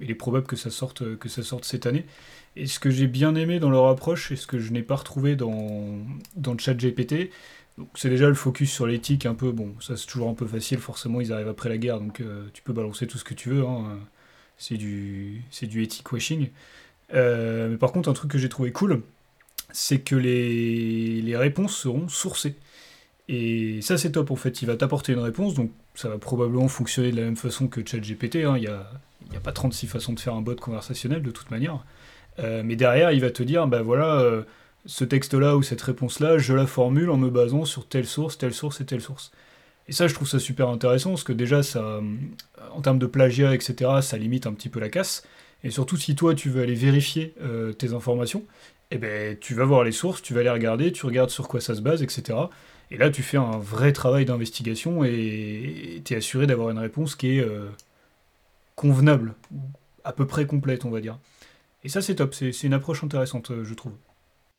Il 0.00 0.10
est 0.10 0.14
probable 0.14 0.46
que 0.46 0.56
ça 0.56 0.70
sorte, 0.70 1.16
que 1.18 1.28
ça 1.28 1.42
sorte 1.42 1.64
cette 1.64 1.86
année. 1.86 2.06
Et 2.56 2.66
ce 2.66 2.78
que 2.78 2.90
j'ai 2.90 3.06
bien 3.06 3.34
aimé 3.34 3.60
dans 3.60 3.70
leur 3.70 3.86
approche 3.86 4.32
et 4.32 4.36
ce 4.36 4.46
que 4.46 4.58
je 4.58 4.72
n'ai 4.72 4.82
pas 4.82 4.96
retrouvé 4.96 5.36
dans, 5.36 5.98
dans 6.36 6.56
ChatGPT, 6.56 7.30
donc 7.78 7.88
c'est 7.94 8.10
déjà 8.10 8.28
le 8.28 8.34
focus 8.34 8.70
sur 8.70 8.86
l'éthique 8.86 9.24
un 9.24 9.34
peu, 9.34 9.52
bon, 9.52 9.74
ça 9.80 9.96
c'est 9.96 10.06
toujours 10.06 10.28
un 10.28 10.34
peu 10.34 10.46
facile, 10.46 10.78
forcément 10.78 11.20
ils 11.20 11.32
arrivent 11.32 11.48
après 11.48 11.70
la 11.70 11.78
guerre, 11.78 12.00
donc 12.00 12.20
euh, 12.20 12.46
tu 12.52 12.62
peux 12.62 12.74
balancer 12.74 13.06
tout 13.06 13.16
ce 13.16 13.24
que 13.24 13.32
tu 13.32 13.48
veux, 13.48 13.64
hein, 13.64 13.86
euh, 13.88 13.96
c'est 14.58 14.76
du, 14.76 15.42
du 15.62 15.82
ethic 15.82 16.12
washing. 16.12 16.50
Euh, 17.14 17.68
mais 17.70 17.76
par 17.78 17.92
contre, 17.92 18.10
un 18.10 18.12
truc 18.12 18.30
que 18.30 18.38
j'ai 18.38 18.48
trouvé 18.50 18.72
cool, 18.72 19.02
c'est 19.72 20.00
que 20.00 20.16
les, 20.16 21.22
les 21.22 21.36
réponses 21.36 21.74
seront 21.76 22.08
sourcées. 22.08 22.56
Et 23.28 23.80
ça 23.82 23.98
c'est 23.98 24.12
top 24.12 24.30
en 24.30 24.36
fait, 24.36 24.62
il 24.62 24.66
va 24.66 24.76
t'apporter 24.76 25.12
une 25.12 25.20
réponse, 25.20 25.54
donc 25.54 25.70
ça 25.94 26.08
va 26.08 26.18
probablement 26.18 26.68
fonctionner 26.68 27.12
de 27.12 27.16
la 27.16 27.22
même 27.22 27.36
façon 27.36 27.68
que 27.68 27.80
ChatGPT, 27.86 28.36
hein, 28.36 28.56
il 28.56 28.62
n'y 28.62 28.66
a, 28.66 28.90
y 29.32 29.36
a 29.36 29.40
pas 29.40 29.52
36 29.52 29.86
façons 29.86 30.12
de 30.12 30.20
faire 30.20 30.34
un 30.34 30.42
bot 30.42 30.56
conversationnel 30.56 31.22
de 31.22 31.30
toute 31.30 31.50
manière. 31.50 31.84
Euh, 32.38 32.62
mais 32.64 32.76
derrière, 32.76 33.12
il 33.12 33.20
va 33.20 33.30
te 33.30 33.42
dire, 33.42 33.66
bah 33.66 33.82
voilà, 33.82 34.20
euh, 34.20 34.42
ce 34.86 35.04
texte-là 35.04 35.56
ou 35.56 35.62
cette 35.62 35.82
réponse-là, 35.82 36.38
je 36.38 36.54
la 36.54 36.66
formule 36.66 37.10
en 37.10 37.16
me 37.16 37.30
basant 37.30 37.64
sur 37.64 37.86
telle 37.86 38.06
source, 38.06 38.38
telle 38.38 38.54
source 38.54 38.80
et 38.80 38.86
telle 38.86 39.00
source. 39.00 39.32
Et 39.88 39.92
ça, 39.92 40.06
je 40.06 40.14
trouve 40.14 40.28
ça 40.28 40.38
super 40.38 40.68
intéressant, 40.68 41.10
parce 41.10 41.24
que 41.24 41.32
déjà, 41.32 41.62
ça, 41.62 41.80
euh, 41.80 42.00
en 42.72 42.80
termes 42.80 42.98
de 42.98 43.06
plagiat, 43.06 43.54
etc., 43.54 43.90
ça 44.00 44.16
limite 44.16 44.46
un 44.46 44.52
petit 44.52 44.68
peu 44.68 44.80
la 44.80 44.88
casse. 44.88 45.26
Et 45.64 45.70
surtout, 45.70 45.96
si 45.96 46.14
toi, 46.14 46.34
tu 46.34 46.50
veux 46.50 46.62
aller 46.62 46.74
vérifier 46.74 47.34
tes 47.78 47.92
informations, 47.92 48.42
eh 48.90 48.98
ben, 48.98 49.38
tu 49.38 49.54
vas 49.54 49.64
voir 49.64 49.84
les 49.84 49.92
sources, 49.92 50.20
tu 50.20 50.34
vas 50.34 50.42
les 50.42 50.50
regarder, 50.50 50.90
tu 50.90 51.06
regardes 51.06 51.30
sur 51.30 51.46
quoi 51.46 51.60
ça 51.60 51.76
se 51.76 51.80
base, 51.80 52.02
etc. 52.02 52.36
Et 52.92 52.98
là, 52.98 53.10
tu 53.10 53.22
fais 53.22 53.38
un 53.38 53.56
vrai 53.56 53.92
travail 53.92 54.26
d'investigation 54.26 55.02
et 55.02 56.02
tu 56.04 56.12
es 56.12 56.16
assuré 56.18 56.46
d'avoir 56.46 56.68
une 56.68 56.78
réponse 56.78 57.14
qui 57.14 57.38
est 57.38 57.40
euh, 57.40 57.70
convenable, 58.76 59.32
à 60.04 60.12
peu 60.12 60.26
près 60.26 60.46
complète, 60.46 60.84
on 60.84 60.90
va 60.90 61.00
dire. 61.00 61.18
Et 61.84 61.88
ça, 61.88 62.02
c'est 62.02 62.16
top, 62.16 62.34
c'est 62.34 62.64
une 62.64 62.74
approche 62.74 63.02
intéressante, 63.02 63.50
euh, 63.50 63.64
je 63.64 63.72
trouve. 63.72 63.94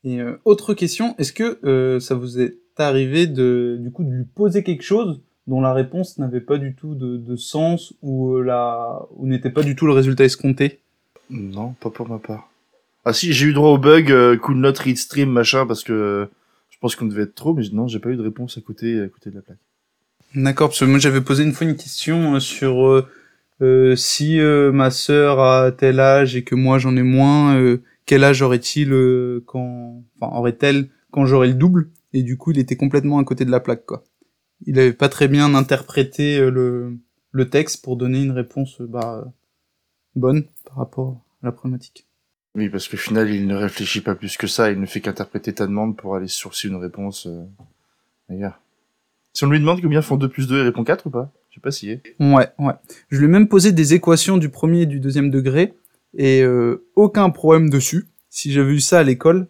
Et 0.04 0.20
euh, 0.20 0.40
autre 0.46 0.74
question, 0.74 1.14
est-ce 1.20 1.32
que 1.32 1.60
euh, 1.64 2.00
ça 2.00 2.16
vous 2.16 2.40
est 2.40 2.58
arrivé 2.76 3.28
de, 3.28 3.78
du 3.80 3.92
coup, 3.92 4.04
de 4.04 4.10
lui 4.10 4.26
poser 4.26 4.64
quelque 4.64 4.82
chose 4.82 5.22
dont 5.46 5.62
la 5.62 5.72
réponse 5.72 6.18
n'avait 6.18 6.42
pas 6.42 6.58
du 6.58 6.74
tout 6.74 6.96
de, 6.96 7.18
de 7.18 7.36
sens 7.36 7.94
ou, 8.02 8.34
euh, 8.34 8.42
la... 8.42 9.00
ou 9.16 9.28
n'était 9.28 9.52
pas 9.52 9.62
du 9.62 9.76
tout 9.76 9.86
le 9.86 9.94
résultat 9.94 10.24
escompté? 10.24 10.80
Non, 11.30 11.76
pas 11.80 11.92
pour 11.92 12.10
ma 12.10 12.18
part. 12.18 12.50
Ah 13.06 13.14
si, 13.14 13.32
j'ai 13.32 13.46
eu 13.46 13.54
droit 13.54 13.70
au 13.70 13.78
bug, 13.78 14.12
euh, 14.12 14.38
could 14.38 14.58
not 14.58 14.74
read 14.84 14.98
stream, 14.98 15.30
machin, 15.30 15.68
parce 15.68 15.84
que 15.84 15.94
euh, 15.94 16.26
pense 16.84 16.98
qu'on 16.98 17.06
devait 17.06 17.24
être 17.24 17.36
trop, 17.36 17.54
mais 17.54 17.64
non, 17.72 17.88
j'ai 17.88 18.00
pas 18.00 18.10
eu 18.10 18.18
de 18.18 18.22
réponse 18.22 18.58
à 18.58 18.62
côté, 18.62 19.00
à 19.00 19.08
côté 19.08 19.30
de 19.30 19.36
la 19.36 19.42
plaque. 19.42 19.58
D'accord, 20.36 20.68
parce 20.68 20.82
que 20.82 20.86
moi 20.86 21.00
j'avais 21.00 21.22
posé 21.22 21.46
une 21.46 21.54
fois 21.54 21.66
une 21.66 21.78
question 21.78 22.36
euh, 22.36 22.40
sur 22.42 22.86
euh, 22.86 23.08
euh, 23.62 23.96
si 23.96 24.38
euh, 24.42 24.74
ma 24.74 24.92
sœur 24.92 25.40
a 25.40 25.72
tel 25.72 26.02
âge 26.02 26.36
et 26.36 26.44
que 26.44 26.56
moi 26.56 26.80
j'en 26.80 26.98
ai 26.98 27.02
moins, 27.04 27.58
quel 28.06 28.26
âge 28.26 28.42
aurait-il 28.42 28.90
quand, 29.46 30.04
enfin 30.20 30.36
aurait-elle 30.36 30.90
quand 31.10 31.26
j'aurai 31.26 31.48
le 31.48 31.54
double? 31.54 31.90
Et 32.12 32.22
du 32.22 32.36
coup, 32.36 32.52
il 32.52 32.60
était 32.60 32.76
complètement 32.76 33.18
à 33.18 33.24
côté 33.24 33.46
de 33.46 33.52
la 33.52 33.62
plaque, 33.62 33.86
quoi. 33.86 34.04
Il 34.66 34.78
avait 34.78 34.92
pas 34.92 35.08
très 35.08 35.30
bien 35.30 35.56
interprété 35.56 36.40
le 36.52 36.98
le 37.32 37.50
texte 37.50 37.82
pour 37.82 37.96
donner 37.96 38.22
une 38.22 38.32
réponse 38.32 38.82
bah, 38.82 39.32
bonne 40.18 40.44
par 40.66 40.76
rapport 40.76 41.22
à 41.42 41.46
la 41.46 41.52
problématique. 41.54 42.08
Oui, 42.56 42.70
parce 42.70 42.88
qu'au 42.88 42.98
final, 42.98 43.30
il 43.32 43.48
ne 43.48 43.56
réfléchit 43.56 44.02
pas 44.02 44.14
plus 44.16 44.38
que 44.38 44.46
ça, 44.48 44.72
il 44.72 44.80
ne 44.80 44.86
fait 44.86 45.02
qu'interpréter 45.02 45.54
ta 45.54 45.66
demande 45.66 45.98
pour 45.98 46.16
aller 46.16 46.28
sourcer 46.28 46.68
une 46.68 46.76
réponse 46.76 47.26
euh, 47.26 47.44
ailleurs. 48.30 48.60
Si 49.34 49.44
on 49.44 49.50
lui 49.50 49.60
demande 49.60 49.82
combien 49.82 50.04
font 50.04 50.18
2 50.18 50.30
plus 50.30 50.48
2, 50.48 50.60
il 50.60 50.62
répond 50.62 50.84
4 50.84 51.08
ou 51.08 51.10
pas 51.10 51.32
J'ai 51.50 51.60
pas 51.60 51.72
scié. 51.72 52.02
Ouais, 52.20 52.48
ouais. 52.60 52.74
Je 53.10 53.18
lui 53.18 53.26
ai 53.26 53.28
même 53.28 53.48
posé 53.48 53.72
des 53.72 53.96
équations 53.96 54.38
du 54.38 54.50
premier 54.50 54.82
et 54.82 54.86
du 54.86 55.00
deuxième 55.00 55.32
degré 55.32 55.74
et 56.16 56.44
euh, 56.44 56.86
aucun 56.96 57.32
problème 57.32 57.72
dessus. 57.72 58.06
Si 58.30 58.52
j'avais 58.52 58.74
eu 58.74 58.80
ça 58.80 59.00
à 59.00 59.04
l'école, 59.04 59.48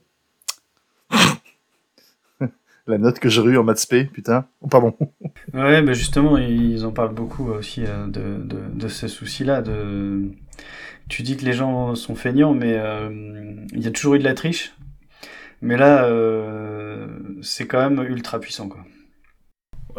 La 2.85 2.97
note 2.97 3.19
que 3.19 3.29
j'aurais 3.29 3.51
eue 3.53 3.57
en 3.57 3.63
maths 3.63 3.77
spé, 3.79 4.05
putain. 4.05 4.45
Oh, 4.61 4.67
pardon. 4.67 4.93
Ouais, 5.53 5.81
bah 5.81 5.93
justement, 5.93 6.37
ils 6.37 6.85
en 6.85 6.91
parlent 6.91 7.13
beaucoup 7.13 7.47
aussi 7.49 7.83
euh, 7.85 8.07
de, 8.07 8.43
de, 8.43 8.59
de 8.73 8.87
ce 8.87 9.07
souci-là. 9.07 9.61
De... 9.61 10.31
Tu 11.09 11.21
dis 11.21 11.37
que 11.37 11.45
les 11.45 11.53
gens 11.53 11.95
sont 11.95 12.15
feignants, 12.15 12.53
mais 12.53 12.75
euh, 12.77 13.09
il 13.73 13.81
y 13.81 13.87
a 13.87 13.91
toujours 13.91 14.15
eu 14.15 14.19
de 14.19 14.23
la 14.23 14.33
triche. 14.33 14.73
Mais 15.61 15.77
là, 15.77 16.05
euh, 16.05 17.07
c'est 17.41 17.67
quand 17.67 17.89
même 17.89 18.05
ultra 18.07 18.39
puissant, 18.39 18.67
quoi. 18.67 18.85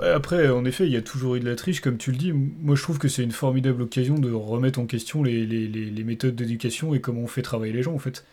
Après, 0.03 0.49
en 0.49 0.65
effet, 0.65 0.87
il 0.87 0.93
y 0.93 0.97
a 0.97 1.03
toujours 1.03 1.37
eu 1.37 1.41
de 1.41 1.49
la 1.49 1.55
triche, 1.55 1.81
comme 1.81 1.99
tu 1.99 2.11
le 2.11 2.17
dis. 2.17 2.33
Moi, 2.33 2.75
je 2.75 2.83
trouve 2.83 2.99
que 2.99 3.07
c'est 3.07 3.23
une 3.23 3.31
formidable 3.31 3.83
occasion 3.83 4.17
de 4.17 4.33
remettre 4.33 4.81
en 4.81 4.87
question 4.87 5.23
les, 5.23 6.05
méthodes 6.05 6.35
d'éducation 6.35 6.95
et 6.95 7.01
comment 7.01 7.21
on 7.21 7.27
fait 7.29 7.43
travailler 7.43 7.73
les 7.73 7.83
gens, 7.83 7.95
en 7.95 8.01
fait. 8.01 8.25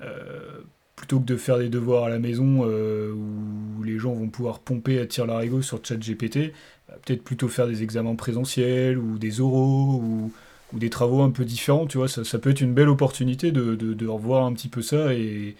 Euh, 0.00 0.60
plutôt 0.94 1.18
que 1.18 1.24
de 1.24 1.36
faire 1.36 1.58
des 1.58 1.68
devoirs 1.68 2.04
à 2.04 2.08
la 2.08 2.20
maison 2.20 2.64
où 2.64 3.82
les 3.82 3.98
gens 3.98 4.12
vont 4.14 4.28
pouvoir 4.28 4.60
pomper 4.60 5.00
à 5.00 5.06
tir 5.06 5.26
larigot 5.26 5.62
sur 5.62 5.84
ChatGPT, 5.84 6.52
bah, 6.88 6.94
peut-être 7.04 7.22
plutôt 7.22 7.48
faire 7.48 7.66
des 7.66 7.82
examens 7.82 8.14
présentiels 8.14 8.98
ou 8.98 9.18
des 9.18 9.40
oraux 9.40 10.00
ou, 10.02 10.32
ou, 10.72 10.78
des 10.78 10.90
travaux 10.90 11.22
un 11.22 11.30
peu 11.30 11.44
différents, 11.44 11.86
tu 11.86 11.98
vois. 11.98 12.08
Ça, 12.08 12.24
ça 12.24 12.38
peut 12.38 12.50
être 12.50 12.60
une 12.60 12.74
belle 12.74 12.88
opportunité 12.88 13.52
de, 13.52 13.74
de, 13.74 13.94
de 13.94 14.06
revoir 14.06 14.44
un 14.44 14.52
petit 14.52 14.68
peu 14.68 14.82
ça 14.82 15.14
et 15.14 15.56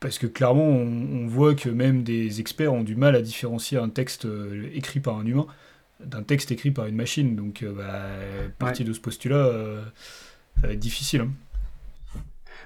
parce 0.00 0.18
que 0.18 0.26
clairement, 0.26 0.68
on, 0.68 1.26
voit 1.26 1.54
que 1.54 1.70
même 1.70 2.02
des 2.02 2.40
experts 2.40 2.74
ont 2.74 2.82
du 2.82 2.94
mal 2.94 3.16
à 3.16 3.22
différencier 3.22 3.78
un 3.78 3.88
texte 3.88 4.26
euh, 4.26 4.68
écrit 4.74 5.00
par 5.00 5.16
un 5.16 5.24
humain 5.24 5.46
d'un 6.00 6.22
texte 6.22 6.50
écrit 6.52 6.70
par 6.70 6.86
une 6.86 6.96
machine. 6.96 7.36
Donc, 7.36 7.62
euh, 7.62 7.72
bah, 7.72 8.50
partie 8.58 8.82
ouais. 8.82 8.88
de 8.88 8.92
ce 8.92 9.00
postulat, 9.00 9.36
euh, 9.36 9.82
ça 10.60 10.66
va 10.68 10.72
être 10.72 10.78
difficile. 10.78 11.22
Hein. 11.22 11.30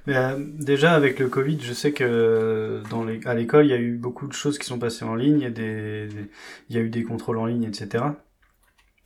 Mais, 0.07 0.17
euh, 0.17 0.37
déjà, 0.39 0.93
avec 0.93 1.19
le 1.19 1.29
Covid, 1.29 1.59
je 1.61 1.73
sais 1.73 1.93
que 1.93 2.83
dans 2.91 3.05
les, 3.05 3.21
à 3.27 3.35
l'école, 3.35 3.67
il 3.67 3.71
y 3.71 3.75
a 3.75 3.79
eu 3.79 3.97
beaucoup 3.97 4.27
de 4.27 4.33
choses 4.33 4.59
qui 4.59 4.67
sont 4.67 4.79
passées 4.79 5.05
en 5.05 5.15
ligne, 5.15 5.39
il 5.39 5.43
y 5.43 5.47
a, 5.47 5.51
des, 5.51 6.07
des 6.09 6.31
il 6.71 6.77
y 6.77 6.79
a 6.79 6.83
eu 6.83 6.89
des 6.89 7.03
contrôles 7.03 7.39
en 7.39 7.47
ligne, 7.47 7.65
etc. 7.65 8.05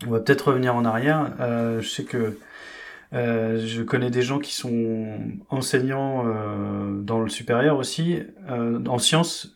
On 0.07 0.11
va 0.11 0.21
peut-être 0.21 0.49
revenir 0.49 0.75
en 0.75 0.85
arrière. 0.85 1.33
je 1.38 1.87
sais 1.88 2.05
que 2.05 2.37
euh, 3.12 3.65
je 3.67 3.83
connais 3.83 4.11
des 4.11 4.23
gens 4.23 4.38
qui 4.38 4.55
sont 4.55 5.19
enseignants 5.51 6.25
euh, 6.27 7.01
dans 7.03 7.21
le 7.21 7.29
supérieur 7.29 7.79
aussi, 7.79 8.23
euh, 8.49 8.83
en 8.87 8.99
sciences. 8.99 9.53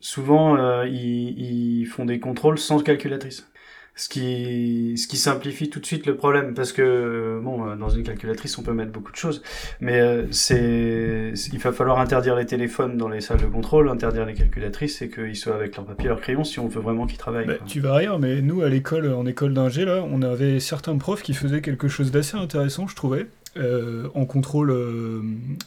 Souvent, 0.00 0.56
euh, 0.56 0.86
ils, 0.86 1.80
ils, 1.82 1.86
font 1.86 2.04
des 2.04 2.20
contrôles 2.20 2.58
sans 2.58 2.78
calculatrice. 2.78 3.50
Ce 3.98 4.08
qui, 4.08 4.94
ce 4.96 5.08
qui 5.08 5.16
simplifie 5.16 5.70
tout 5.70 5.80
de 5.80 5.84
suite 5.84 6.06
le 6.06 6.14
problème, 6.14 6.54
parce 6.54 6.72
que 6.72 7.40
bon, 7.42 7.74
dans 7.74 7.88
une 7.88 8.04
calculatrice, 8.04 8.56
on 8.56 8.62
peut 8.62 8.72
mettre 8.72 8.92
beaucoup 8.92 9.10
de 9.10 9.16
choses, 9.16 9.42
mais 9.80 10.00
euh, 10.00 10.30
c'est, 10.30 11.32
il 11.52 11.58
va 11.58 11.72
falloir 11.72 11.98
interdire 11.98 12.36
les 12.36 12.46
téléphones 12.46 12.96
dans 12.96 13.08
les 13.08 13.20
salles 13.20 13.40
de 13.40 13.46
contrôle, 13.46 13.88
interdire 13.88 14.24
les 14.24 14.34
calculatrices, 14.34 15.02
et 15.02 15.10
qu'ils 15.10 15.34
soient 15.34 15.56
avec 15.56 15.76
leur 15.76 15.84
papier, 15.84 16.08
leur 16.08 16.20
crayon, 16.20 16.44
si 16.44 16.60
on 16.60 16.68
veut 16.68 16.80
vraiment 16.80 17.08
qu'ils 17.08 17.18
travaillent. 17.18 17.48
Bah, 17.48 17.54
tu 17.66 17.80
vas 17.80 17.96
rire, 17.96 18.20
mais 18.20 18.40
nous 18.40 18.62
à 18.62 18.68
l'école, 18.68 19.12
en 19.12 19.26
école 19.26 19.52
d'ingé, 19.52 19.84
là, 19.84 20.04
on 20.08 20.22
avait 20.22 20.60
certains 20.60 20.96
profs 20.96 21.22
qui 21.24 21.34
faisaient 21.34 21.60
quelque 21.60 21.88
chose 21.88 22.12
d'assez 22.12 22.36
intéressant, 22.36 22.86
je 22.86 22.94
trouvais. 22.94 23.26
Euh, 23.56 24.06
en 24.14 24.26
contrôle, 24.26 24.70
euh, 24.70 25.22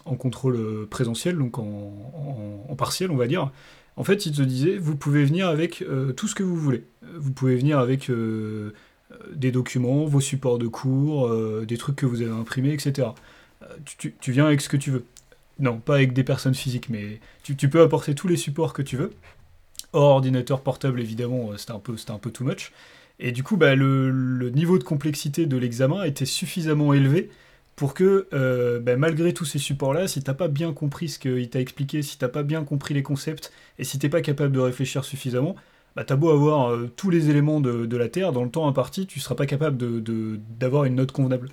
en 0.06 0.16
contrôle 0.16 0.88
présentiel, 0.90 1.38
donc 1.38 1.60
en, 1.60 1.64
en, 1.64 2.72
en 2.72 2.76
partiel, 2.78 3.12
on 3.12 3.18
va 3.18 3.28
dire. 3.28 3.52
En 4.02 4.04
fait, 4.04 4.26
ils 4.26 4.32
te 4.32 4.42
disaient, 4.42 4.80
vous 4.80 4.96
pouvez 4.96 5.24
venir 5.24 5.48
avec 5.48 5.84
euh, 5.84 6.12
tout 6.12 6.28
ce 6.28 6.34
que 6.34 6.42
vous 6.42 6.56
voulez. 6.56 6.86
Vous 7.20 7.32
pouvez 7.32 7.56
venir 7.56 7.78
avec 7.78 8.10
euh, 8.10 8.74
des 9.32 9.52
documents, 9.52 10.06
vos 10.06 10.20
supports 10.20 10.58
de 10.58 10.66
cours, 10.66 11.28
euh, 11.28 11.68
des 11.68 11.78
trucs 11.78 11.98
que 11.98 12.08
vous 12.08 12.24
avez 12.24 12.32
imprimés, 12.32 12.74
etc. 12.74 13.10
Tu, 14.00 14.32
viens 14.32 14.48
avec 14.48 14.60
ce 14.60 14.70
que 14.70 14.76
tu 14.78 14.90
veux. 14.90 15.06
Non, 15.60 15.78
pas 15.78 15.98
avec 15.98 16.14
des 16.14 16.24
personnes 16.24 16.56
physiques, 16.56 16.90
mais 16.90 17.20
tu, 17.44 17.70
peux 17.70 17.80
apporter 17.80 18.16
tous 18.16 18.28
les 18.28 18.38
supports 18.38 18.74
que 18.74 18.82
tu 18.82 18.98
veux. 18.98 19.12
Hors 19.94 20.16
ordinateur 20.16 20.62
portable, 20.62 21.00
évidemment, 21.00 21.56
c'était 21.58 21.74
un, 21.74 21.78
peu, 21.78 21.94
un 21.94 22.18
too 22.18 22.44
much. 22.44 22.72
Et 23.20 23.32
du 23.32 23.44
coup, 23.44 23.56
bah, 23.56 23.76
le 23.76 24.50
niveau 24.50 24.80
de 24.80 24.84
complexité 24.84 25.46
de 25.46 25.58
l'examen 25.58 26.02
était 26.06 26.26
suffisamment 26.26 26.96
élevé 26.96 27.30
pour 27.82 27.96
que, 27.96 28.28
euh, 28.32 28.80
ben, 28.80 29.00
malgré 29.00 29.34
tous 29.34 29.46
ces 29.46 29.58
supports-là, 29.58 30.08
si 30.08 30.22
t'as 30.22 30.36
pas 30.36 30.48
bien 30.48 30.72
compris 30.72 31.10
ce 31.10 31.18
qu'il 31.18 31.50
t'a 31.50 31.60
expliqué, 31.60 32.04
si 32.04 32.20
t'as 32.20 32.28
pas 32.28 32.44
bien 32.44 32.64
compris 32.64 32.94
les 32.94 33.02
concepts, 33.02 33.52
et 33.80 33.84
si 33.84 33.98
t'es 33.98 34.08
pas 34.08 34.22
capable 34.22 34.54
de 34.54 34.60
réfléchir 34.60 35.04
suffisamment, 35.04 35.56
bah, 35.96 36.04
t'as 36.04 36.16
beau 36.16 36.30
avoir 36.30 36.70
euh, 36.70 36.92
tous 36.96 37.10
les 37.10 37.32
éléments 37.32 37.60
de, 37.60 37.88
de, 37.88 37.98
la 37.98 38.08
Terre, 38.08 38.34
dans 38.34 38.44
le 38.44 38.52
temps 38.52 38.68
imparti, 38.68 39.08
tu 39.08 39.20
seras 39.20 39.34
pas 39.34 39.48
capable 39.48 39.78
d'avoir 39.80 40.84
de, 40.84 40.86
de, 40.86 40.90
une 40.90 40.96
note 40.98 41.12
convenable. 41.12 41.50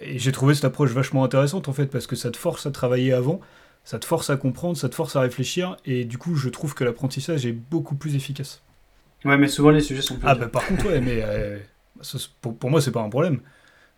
Et 0.00 0.18
j'ai 0.18 0.32
trouvé 0.32 0.54
cette 0.54 0.64
approche 0.64 0.92
vachement 0.92 1.24
intéressante, 1.24 1.68
en 1.68 1.74
fait, 1.74 1.88
parce 1.88 2.06
que 2.06 2.16
ça 2.16 2.30
te 2.30 2.38
force 2.38 2.64
à 2.64 2.70
travailler 2.70 3.12
avant, 3.12 3.42
ça 3.84 3.98
te 3.98 4.06
force 4.06 4.30
à 4.30 4.38
comprendre, 4.38 4.78
ça 4.78 4.88
te 4.88 4.94
force 4.94 5.14
à 5.14 5.20
réfléchir, 5.20 5.76
et 5.84 6.06
du 6.06 6.16
coup, 6.16 6.36
je 6.36 6.48
trouve 6.48 6.72
que 6.72 6.84
l'apprentissage 6.84 7.44
est 7.44 7.52
beaucoup 7.52 7.96
plus 7.96 8.16
efficace. 8.16 8.62
Ouais, 9.26 9.36
mais 9.36 9.48
souvent 9.48 9.68
les 9.68 9.82
sujets 9.82 10.00
sont 10.00 10.16
plus... 10.16 10.26
Ah 10.26 10.36
bah 10.36 10.48
par 10.48 10.66
contre, 10.66 10.86
ouais, 10.86 11.02
mais 11.02 11.20
euh, 11.22 11.58
ça, 12.00 12.16
pour, 12.40 12.56
pour 12.56 12.70
moi, 12.70 12.80
c'est 12.80 12.92
pas 12.92 13.02
un 13.02 13.10
problème 13.10 13.40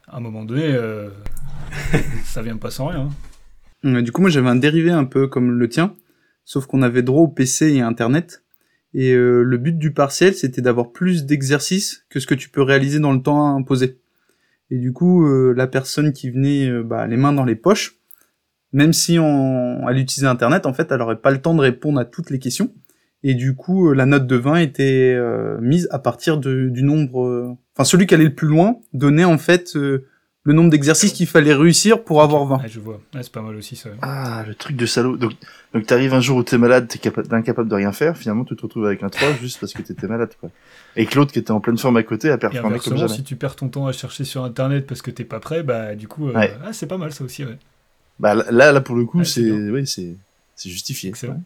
à 0.08 0.16
un 0.16 0.20
moment 0.20 0.44
donné, 0.44 0.64
euh, 0.64 1.10
ça 2.24 2.42
vient 2.42 2.56
pas 2.56 2.70
sans 2.70 2.86
rien. 2.86 3.08
Du 3.82 4.12
coup, 4.12 4.20
moi, 4.20 4.30
j'avais 4.30 4.48
un 4.48 4.56
dérivé 4.56 4.90
un 4.90 5.04
peu 5.04 5.28
comme 5.28 5.52
le 5.52 5.68
tien, 5.68 5.94
sauf 6.44 6.66
qu'on 6.66 6.82
avait 6.82 7.02
droit 7.02 7.22
au 7.22 7.28
PC 7.28 7.72
et 7.72 7.80
Internet. 7.80 8.42
Et 8.94 9.12
euh, 9.12 9.42
le 9.42 9.58
but 9.58 9.76
du 9.78 9.92
partiel, 9.92 10.34
c'était 10.34 10.62
d'avoir 10.62 10.90
plus 10.90 11.26
d'exercices 11.26 12.06
que 12.08 12.18
ce 12.18 12.26
que 12.26 12.34
tu 12.34 12.48
peux 12.48 12.62
réaliser 12.62 12.98
dans 12.98 13.12
le 13.12 13.20
temps 13.20 13.54
imposé. 13.54 14.00
Et 14.70 14.78
du 14.78 14.92
coup, 14.92 15.26
euh, 15.26 15.52
la 15.54 15.66
personne 15.66 16.12
qui 16.12 16.30
venait 16.30 16.68
euh, 16.68 16.82
bah, 16.82 17.06
les 17.06 17.16
mains 17.16 17.32
dans 17.32 17.44
les 17.44 17.54
poches, 17.54 17.98
même 18.72 18.92
si 18.92 19.18
on, 19.18 19.88
elle 19.88 19.98
utilisait 19.98 20.26
Internet, 20.26 20.66
en 20.66 20.72
fait, 20.72 20.90
elle 20.90 21.02
aurait 21.02 21.20
pas 21.20 21.30
le 21.30 21.40
temps 21.40 21.54
de 21.54 21.60
répondre 21.60 22.00
à 22.00 22.04
toutes 22.04 22.30
les 22.30 22.38
questions. 22.38 22.72
Et 23.28 23.34
du 23.34 23.56
coup, 23.56 23.90
euh, 23.90 23.92
la 23.92 24.06
note 24.06 24.28
de 24.28 24.36
20 24.36 24.58
était 24.58 25.12
euh, 25.12 25.58
mise 25.60 25.88
à 25.90 25.98
partir 25.98 26.38
de, 26.38 26.68
du 26.68 26.84
nombre... 26.84 27.26
Euh, 27.26 27.56
enfin, 27.74 27.82
celui 27.82 28.06
qui 28.06 28.14
allait 28.14 28.22
le 28.22 28.34
plus 28.36 28.46
loin 28.46 28.76
donnait 28.92 29.24
en 29.24 29.36
fait 29.36 29.74
le 29.74 30.52
nombre 30.52 30.70
d'exercices 30.70 31.12
qu'il 31.12 31.26
fallait 31.26 31.52
réussir 31.52 32.04
pour 32.04 32.22
avoir 32.22 32.44
20. 32.44 32.58
Ouais, 32.58 32.68
je 32.68 32.78
vois. 32.78 33.00
Ouais, 33.12 33.24
c'est 33.24 33.32
pas 33.32 33.42
mal 33.42 33.56
aussi, 33.56 33.74
ça. 33.74 33.88
Ah, 34.00 34.44
le 34.46 34.54
truc 34.54 34.76
de 34.76 34.86
salaud. 34.86 35.16
Donc, 35.16 35.32
donc 35.74 35.86
t'arrives 35.86 36.14
un 36.14 36.20
jour 36.20 36.36
où 36.36 36.44
t'es 36.44 36.56
malade, 36.56 36.86
t'es 36.86 37.00
incapable 37.32 37.68
de 37.68 37.74
rien 37.74 37.90
faire, 37.90 38.16
finalement 38.16 38.44
tu 38.44 38.54
te 38.54 38.62
retrouves 38.62 38.86
avec 38.86 39.02
un 39.02 39.08
3 39.08 39.32
juste 39.40 39.58
parce 39.58 39.72
que 39.72 39.82
t'étais 39.82 40.06
malade, 40.06 40.30
quoi. 40.38 40.50
Et 40.94 41.04
que 41.06 41.16
l'autre 41.16 41.32
qui 41.32 41.40
était 41.40 41.50
en 41.50 41.58
pleine 41.58 41.78
forme 41.78 41.96
à 41.96 42.04
côté 42.04 42.30
a 42.30 42.38
performé 42.38 42.78
comme 42.78 42.96
jamais. 42.96 43.12
si 43.12 43.24
tu 43.24 43.34
perds 43.34 43.56
ton 43.56 43.68
temps 43.68 43.88
à 43.88 43.92
chercher 43.92 44.22
sur 44.22 44.44
internet 44.44 44.86
parce 44.86 45.02
que 45.02 45.10
t'es 45.10 45.24
pas 45.24 45.40
prêt, 45.40 45.64
bah 45.64 45.96
du 45.96 46.06
coup, 46.06 46.28
euh, 46.28 46.32
ouais. 46.32 46.56
ah, 46.64 46.72
c'est 46.72 46.86
pas 46.86 46.96
mal 46.96 47.12
ça 47.12 47.24
aussi, 47.24 47.44
ouais. 47.44 47.58
Bah 48.20 48.36
là, 48.36 48.70
là 48.70 48.80
pour 48.80 48.94
le 48.94 49.04
coup, 49.04 49.18
ouais, 49.18 49.24
c'est 49.24 49.50
oui, 49.50 49.84
c'est 49.84 50.14
justifié. 50.70 51.10
Excellent. 51.10 51.42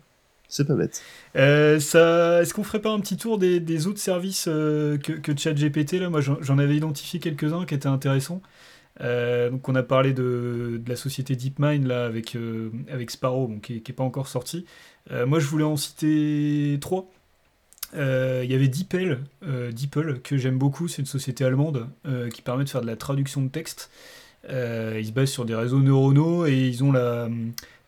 C'est 0.51 0.67
pas 0.67 0.75
bête. 0.75 1.03
Euh. 1.37 1.77
Est-ce 1.77 2.53
qu'on 2.53 2.65
ferait 2.65 2.83
pas 2.83 2.91
un 2.91 2.99
petit 3.01 3.17
tour 3.17 3.39
des, 3.39 3.87
autres 3.87 4.01
services 4.01 4.47
euh, 4.49 4.99
que, 4.99 5.37
ChatGPT 5.37 5.93
là? 5.95 6.11
Moi, 6.11 6.21
j'en 6.21 6.59
avais 6.59 6.77
identifié 6.77 7.21
quelques-uns 7.21 7.65
qui 7.65 7.75
étaient 7.75 7.87
intéressants. 7.87 8.43
Euh, 9.01 9.49
donc, 9.49 9.67
on 9.69 9.75
a 9.77 9.85
parlé 9.85 10.13
de, 10.13 10.83
la 10.87 10.97
société 10.97 11.37
DeepMind 11.37 11.87
là 11.87 12.05
avec 12.05 12.37
avec 12.93 13.11
Sparrow, 13.13 13.47
bon, 13.47 13.61
qui, 13.61 13.81
qui 13.81 13.93
est 13.93 13.95
pas 13.95 14.05
encore 14.05 14.27
sorti. 14.27 14.67
Moi, 15.11 15.39
je 15.39 15.47
voulais 15.47 15.65
en 15.65 15.77
citer 15.77 16.79
trois. 16.81 17.09
Il 17.95 18.51
y 18.51 18.55
avait 18.55 18.69
DeepL, 18.69 19.21
DeepL 19.73 20.21
que 20.21 20.37
j'aime 20.37 20.59
beaucoup. 20.59 20.89
C'est 20.89 21.03
une 21.03 21.07
société 21.07 21.45
allemande 21.45 21.89
qui 22.35 22.43
permet 22.43 22.65
de 22.65 22.69
faire 22.69 22.83
de 22.83 22.87
la 22.87 22.97
traduction 22.97 23.41
de 23.41 23.49
texte. 23.49 23.89
ils 24.49 25.07
se 25.07 25.13
basent 25.13 25.31
sur 25.31 25.45
des 25.45 25.55
réseaux 25.55 25.81
neuronaux 25.81 26.45
et 26.47 26.67
ils 26.67 26.83
ont 26.83 26.91
la 26.91 27.29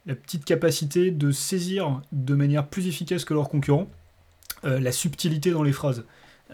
la 0.06 0.14
petite 0.14 0.44
capacité 0.44 1.10
de 1.10 1.30
saisir 1.30 2.02
de 2.12 2.34
manière 2.34 2.66
plus 2.66 2.88
efficace 2.88 3.24
que 3.24 3.34
leurs 3.34 3.48
concurrents 3.48 3.88
euh, 4.64 4.78
la 4.78 4.92
subtilité 4.92 5.50
dans 5.50 5.62
les 5.62 5.72
phrases. 5.72 6.04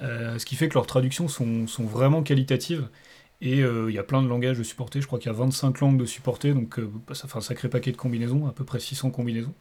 Euh, 0.02 0.38
ce 0.38 0.46
qui 0.46 0.56
fait 0.56 0.68
que 0.68 0.74
leurs 0.74 0.87
traductions 0.87 1.28
sont, 1.28 1.66
vraiment 1.84 2.22
qualitatives. 2.22 2.88
Et 3.40 3.58
il 3.58 3.64
euh, 3.64 3.92
y 3.92 3.98
a 3.98 4.02
plein 4.02 4.22
de 4.22 4.28
langages 4.28 4.58
de 4.58 4.62
supporter, 4.62 5.00
je 5.00 5.06
crois 5.06 5.18
qu'il 5.18 5.30
y 5.30 5.34
a 5.34 5.38
25 5.38 5.78
langues 5.80 5.98
de 5.98 6.06
supporter, 6.06 6.54
donc 6.54 6.80
bah, 6.80 7.14
ça 7.14 7.28
fait 7.28 7.37
un 7.37 7.42
sacré 7.42 7.68
paquet 7.68 7.92
de 7.92 7.96
combinaisons, 7.96 8.48
à 8.48 8.52
peu 8.52 8.64
près 8.64 8.80
600 8.80 9.11
combinaisons. 9.11 9.54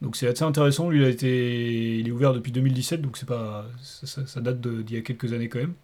Donc 0.00 0.16
c'est 0.16 0.26
assez 0.26 0.44
intéressant, 0.44 0.88
lui 0.88 1.00
il, 1.00 1.04
a 1.04 1.08
été, 1.08 1.98
il 1.98 2.08
est 2.08 2.10
ouvert 2.10 2.32
depuis 2.32 2.52
2017, 2.52 3.02
donc 3.02 3.18
c'est 3.18 3.28
pas, 3.28 3.66
ça, 3.82 4.40
date 4.40 4.60
d'il 4.60 4.96
y 4.96 4.98
a 4.98 5.02
quelques 5.02 5.32
années 5.32 5.48
quand 5.48 5.58
même. 5.58 5.74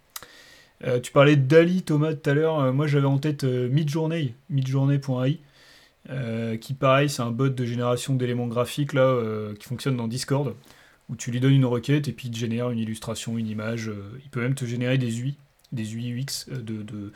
Tu 1.03 1.11
parlais 1.11 1.35
Dali, 1.35 1.83
Thomas, 1.83 2.13
tout 2.13 2.29
à 2.29 2.33
l'heure. 2.33 2.73
moi, 2.73 2.87
j'avais 2.87 3.05
en 3.05 3.17
tête 3.17 3.43
euh, 3.43 3.69
Midjourney, 3.69 4.33
midjourney.ai, 4.49 5.39
euh, 6.09 6.57
qui 6.57 6.73
pareil 6.73 7.09
c'est 7.09 7.21
un 7.21 7.31
bot 7.31 7.49
de 7.49 7.65
génération 7.65 8.15
d'éléments 8.15 8.47
graphiques 8.47 8.93
là 8.93 9.01
euh, 9.01 9.53
qui 9.55 9.67
fonctionne 9.67 9.97
dans 9.97 10.07
Discord 10.07 10.55
où 11.09 11.15
tu 11.15 11.31
lui 11.31 11.39
donnes 11.39 11.53
une 11.53 11.65
requête 11.65 12.07
et 12.07 12.13
puis 12.13 12.27
il 12.27 12.31
te 12.31 12.37
génère 12.37 12.69
une 12.69 12.79
illustration, 12.79 13.37
une 13.37 13.47
image. 13.47 13.89
Euh, 13.89 14.19
il 14.23 14.29
peut 14.29 14.41
même 14.41 14.55
te 14.55 14.65
générer 14.65 14.97
des 14.97 15.19
UI, 15.19 15.37
des 15.71 15.95
UI 15.95 16.11
UX 16.11 16.49
de, 16.49 16.83
de, 16.83 17.11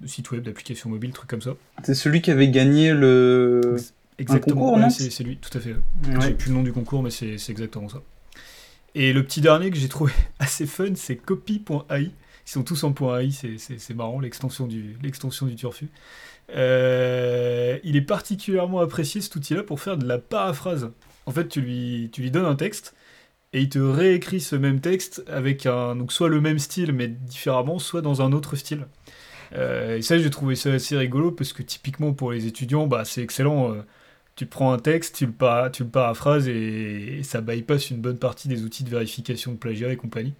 de 0.00 0.06
sites 0.06 0.30
web, 0.30 0.44
d'applications 0.44 0.88
mobiles, 0.88 1.12
trucs 1.12 1.28
comme 1.28 1.42
ça. 1.42 1.54
C'est 1.82 1.94
celui 1.94 2.22
qui 2.22 2.30
avait 2.30 2.48
gagné 2.48 2.94
le 2.94 3.76
exactement, 4.18 4.72
concours, 4.72 4.78
ouais, 4.78 4.90
c'est 4.90 5.24
lui, 5.24 5.36
tout 5.36 5.56
à 5.58 5.60
fait. 5.60 5.72
Ouais. 5.72 6.20
J'ai 6.20 6.34
plus 6.34 6.50
le 6.50 6.54
nom 6.54 6.62
du 6.62 6.72
concours, 6.72 7.02
mais 7.02 7.10
c'est 7.10 7.36
exactement 7.48 7.88
ça. 7.88 8.00
Et 8.94 9.12
le 9.12 9.24
petit 9.24 9.40
dernier 9.40 9.70
que 9.70 9.76
j'ai 9.76 9.88
trouvé 9.88 10.12
assez 10.38 10.66
fun, 10.66 10.94
c'est 10.94 11.16
copy.ai. 11.16 12.10
Ils 12.46 12.50
sont 12.50 12.62
tous 12.62 12.82
en 12.84 12.92
.ai, 13.20 13.30
c'est 13.30 13.94
marrant, 13.94 14.20
l'extension 14.20 14.66
du, 14.66 14.96
du 15.00 15.56
turfu. 15.56 15.88
Euh, 16.54 17.78
il 17.84 17.96
est 17.96 18.02
particulièrement 18.02 18.80
apprécié 18.80 19.20
cet 19.20 19.34
outil-là 19.36 19.62
pour 19.62 19.80
faire 19.80 19.96
de 19.96 20.06
la 20.06 20.18
paraphrase. 20.18 20.90
En 21.26 21.32
fait, 21.32 21.48
tu 21.48 21.60
lui, 21.60 22.10
tu 22.12 22.22
lui 22.22 22.30
donnes 22.30 22.46
un 22.46 22.56
texte 22.56 22.94
et 23.52 23.60
il 23.60 23.68
te 23.68 23.78
réécrit 23.78 24.40
ce 24.40 24.56
même 24.56 24.80
texte 24.80 25.22
avec 25.28 25.66
un, 25.66 25.96
donc 25.96 26.12
soit 26.12 26.28
le 26.28 26.40
même 26.40 26.58
style 26.58 26.92
mais 26.92 27.08
différemment, 27.08 27.78
soit 27.78 28.02
dans 28.02 28.22
un 28.22 28.32
autre 28.32 28.56
style. 28.56 28.86
Euh, 29.54 29.98
et 29.98 30.02
ça, 30.02 30.18
j'ai 30.18 30.30
trouvé 30.30 30.56
ça 30.56 30.72
assez 30.72 30.96
rigolo 30.96 31.30
parce 31.30 31.52
que 31.52 31.62
typiquement 31.62 32.12
pour 32.12 32.32
les 32.32 32.46
étudiants, 32.46 32.86
bah, 32.86 33.04
c'est 33.04 33.22
excellent. 33.22 33.72
Euh, 33.74 33.82
tu 34.34 34.46
prends 34.46 34.72
un 34.72 34.78
texte, 34.78 35.16
tu 35.16 35.26
le, 35.26 35.70
tu 35.70 35.84
le 35.84 35.90
paraphrases 35.90 36.48
et, 36.48 37.18
et, 37.18 37.22
ça 37.22 37.42
bypass 37.42 37.90
une 37.90 38.00
bonne 38.00 38.18
partie 38.18 38.48
des 38.48 38.62
outils 38.62 38.82
de 38.82 38.88
vérification 38.90 39.52
de 39.52 39.58
plagiat 39.58 39.92
et 39.92 39.96
compagnie. 39.96 40.34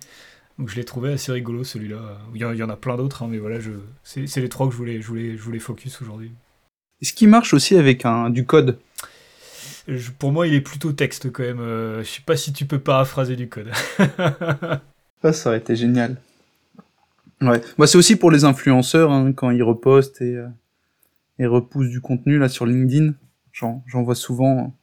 Donc 0.59 0.69
je 0.69 0.77
l'ai 0.77 0.85
trouvé 0.85 1.13
assez 1.13 1.33
rigolo 1.33 1.65
celui-là. 1.65 2.19
Il 2.35 2.41
y, 2.41 2.45
en- 2.45 2.69
a 2.69 2.77
plein 2.77 2.97
d'autres, 2.97 3.23
hein, 3.23 3.29
mais 3.31 3.39
voilà, 3.39 3.59
je... 3.61 3.71
c'est 4.05 4.37
les 4.41 4.49
trois 4.49 4.67
que 4.67 4.73
je 4.73 4.77
voulais, 4.79 5.01
je 5.01 5.07
voulais, 5.07 5.37
je 5.37 5.43
voulais 5.43 5.59
focus 5.59 6.01
aujourd'hui. 6.03 6.33
Est-ce 7.01 7.13
qu'il 7.15 7.29
marche 7.29 7.55
aussi 7.55 7.77
avec 7.77 8.05
un, 8.05 8.31
du 8.31 8.45
code 8.45 8.79
Je- 9.89 10.11
Pour 10.11 10.31
moi, 10.31 10.47
il 10.47 10.55
est 10.55 10.61
plutôt 10.61 10.93
texte 10.93 11.33
quand 11.33 11.43
même. 11.43 11.61
euh, 11.61 12.03
je 12.05 12.09
sais 12.09 12.23
pas 12.25 12.37
si 12.37 12.53
tu 12.53 12.67
peux 12.67 12.79
paraphraser 12.79 13.35
du 13.37 13.49
code. 13.49 13.71
Ça, 15.23 15.33
ça 15.33 15.51
aurait 15.51 15.59
été 15.59 15.77
génial. 15.77 16.17
Ouais. 17.41 17.61
Bah, 17.79 17.87
c'est 17.87 17.99
aussi 17.99 18.17
pour 18.17 18.31
les 18.31 18.45
influenceurs, 18.45 19.11
hein, 19.13 19.33
quand 19.33 19.51
ils 19.51 19.63
repostent 19.63 20.21
et, 20.21 20.37
euh, 20.37 20.49
et 21.39 21.47
repoussent 21.47 21.89
du 21.91 22.01
contenu 22.01 22.39
là 22.39 22.49
sur 22.49 22.67
LinkedIn. 22.67 23.15
J'en, 23.53 23.83
j'en 23.87 24.03
vois 24.03 24.15
souvent. 24.15 24.75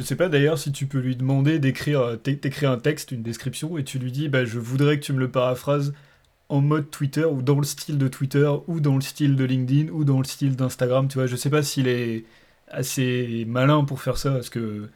Je 0.00 0.04
sais 0.06 0.16
pas 0.16 0.30
d'ailleurs 0.30 0.56
si 0.56 0.72
tu 0.72 0.86
peux 0.86 0.98
lui 0.98 1.14
demander 1.14 1.58
d'écrire 1.58 2.00
euh, 2.00 2.16
un 2.62 2.78
texte, 2.78 3.12
une 3.12 3.22
description, 3.22 3.76
et 3.76 3.84
tu 3.84 3.98
lui 3.98 4.10
dis 4.10 4.30
bah, 4.30 4.46
je 4.46 4.58
voudrais 4.58 4.98
que 4.98 5.04
tu 5.04 5.12
me 5.12 5.18
le 5.18 5.30
paraphrases 5.30 5.92
en 6.48 6.62
mode 6.62 6.90
Twitter 6.90 7.26
ou 7.26 7.42
dans 7.42 7.58
le 7.58 7.66
style 7.66 7.98
de 7.98 8.08
Twitter 8.08 8.50
ou 8.66 8.80
dans 8.80 8.94
le 8.94 9.02
style 9.02 9.36
de 9.36 9.44
LinkedIn 9.44 9.92
ou 9.92 10.04
dans 10.04 10.16
le 10.16 10.24
style 10.24 10.56
d'Instagram. 10.56 11.06
Tu 11.06 11.18
vois, 11.18 11.26
je 11.26 11.36
sais 11.36 11.50
pas 11.50 11.62
s'il 11.62 11.86
est 11.86 12.24
assez 12.68 13.44
malin 13.46 13.84
pour 13.84 14.00
faire 14.00 14.16
ça 14.16 14.30
parce 14.30 14.48
que 14.48 14.88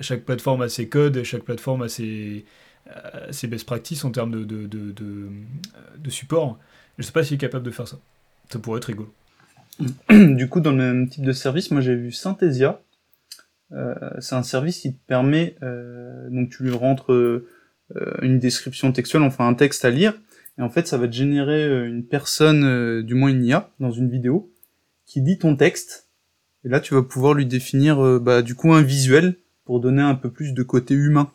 chaque 0.00 0.22
plateforme 0.22 0.62
a 0.62 0.68
ses 0.68 0.88
codes, 0.88 1.24
chaque 1.24 1.42
plateforme 1.42 1.82
a 1.82 1.88
ses, 1.88 2.44
euh, 2.86 3.32
ses 3.32 3.48
best 3.48 3.66
practices 3.66 4.04
en 4.04 4.12
termes 4.12 4.30
de, 4.30 4.44
de, 4.44 4.68
de, 4.68 5.28
de, 5.98 6.10
support. 6.10 6.56
Je 6.98 7.02
sais 7.02 7.10
pas 7.10 7.24
s'il 7.24 7.34
est 7.34 7.38
capable 7.38 7.64
de 7.64 7.72
faire 7.72 7.88
ça. 7.88 7.98
Ça 8.48 8.60
pourrait 8.60 8.78
être 8.78 8.84
rigolo. 8.84 9.12
du 10.08 10.48
coup, 10.48 10.60
dans 10.60 10.70
le 10.70 10.76
même 10.76 11.08
type 11.08 11.24
de 11.24 11.32
service, 11.32 11.72
moi 11.72 11.80
j'ai 11.80 11.96
vu 11.96 12.12
Synthesia. 12.12 12.80
Euh, 13.74 13.94
c'est 14.20 14.34
un 14.34 14.42
service 14.42 14.80
qui 14.80 14.92
te 14.92 15.06
permet, 15.06 15.56
euh, 15.62 16.28
donc 16.30 16.50
tu 16.50 16.62
lui 16.62 16.72
rentres 16.72 17.12
euh, 17.12 17.46
une 18.20 18.38
description 18.38 18.92
textuelle, 18.92 19.22
enfin 19.22 19.48
un 19.48 19.54
texte 19.54 19.84
à 19.84 19.90
lire, 19.90 20.14
et 20.58 20.62
en 20.62 20.68
fait 20.68 20.86
ça 20.86 20.98
va 20.98 21.08
te 21.08 21.12
générer 21.12 21.86
une 21.86 22.04
personne, 22.04 23.02
du 23.02 23.14
moins 23.14 23.30
une 23.30 23.44
IA, 23.44 23.70
dans 23.80 23.90
une 23.90 24.10
vidéo, 24.10 24.50
qui 25.06 25.20
lit 25.20 25.38
ton 25.38 25.56
texte, 25.56 26.08
et 26.64 26.68
là 26.68 26.80
tu 26.80 26.94
vas 26.94 27.02
pouvoir 27.02 27.34
lui 27.34 27.46
définir 27.46 28.20
bah, 28.20 28.42
du 28.42 28.54
coup 28.54 28.72
un 28.72 28.82
visuel 28.82 29.36
pour 29.64 29.80
donner 29.80 30.02
un 30.02 30.14
peu 30.14 30.30
plus 30.30 30.52
de 30.52 30.62
côté 30.62 30.94
humain. 30.94 31.30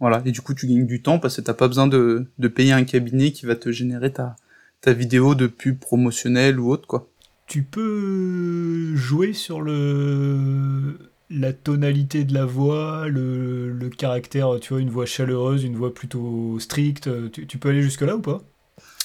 Voilà, 0.00 0.22
et 0.24 0.30
du 0.30 0.40
coup 0.40 0.54
tu 0.54 0.68
gagnes 0.68 0.86
du 0.86 1.02
temps 1.02 1.18
parce 1.18 1.36
que 1.36 1.40
t'as 1.40 1.54
pas 1.54 1.66
besoin 1.66 1.88
de, 1.88 2.26
de 2.38 2.48
payer 2.48 2.72
un 2.72 2.84
cabinet 2.84 3.32
qui 3.32 3.46
va 3.46 3.56
te 3.56 3.72
générer 3.72 4.12
ta, 4.12 4.36
ta 4.80 4.92
vidéo 4.92 5.34
de 5.34 5.48
pub 5.48 5.78
promotionnelle 5.78 6.60
ou 6.60 6.70
autre 6.70 6.86
quoi. 6.86 7.08
Tu 7.46 7.62
peux 7.62 8.94
jouer 8.94 9.32
sur 9.32 9.60
le 9.60 10.98
la 11.30 11.52
tonalité 11.52 12.24
de 12.24 12.34
la 12.34 12.44
voix, 12.44 13.08
le, 13.08 13.70
le 13.70 13.88
caractère, 13.90 14.58
tu 14.60 14.72
vois, 14.72 14.80
une 14.80 14.90
voix 14.90 15.06
chaleureuse, 15.06 15.64
une 15.64 15.76
voix 15.76 15.92
plutôt 15.92 16.58
stricte. 16.58 17.08
Tu, 17.32 17.46
tu 17.46 17.58
peux 17.58 17.68
aller 17.70 17.82
jusque 17.82 18.02
là 18.02 18.16
ou 18.16 18.20
pas? 18.20 18.42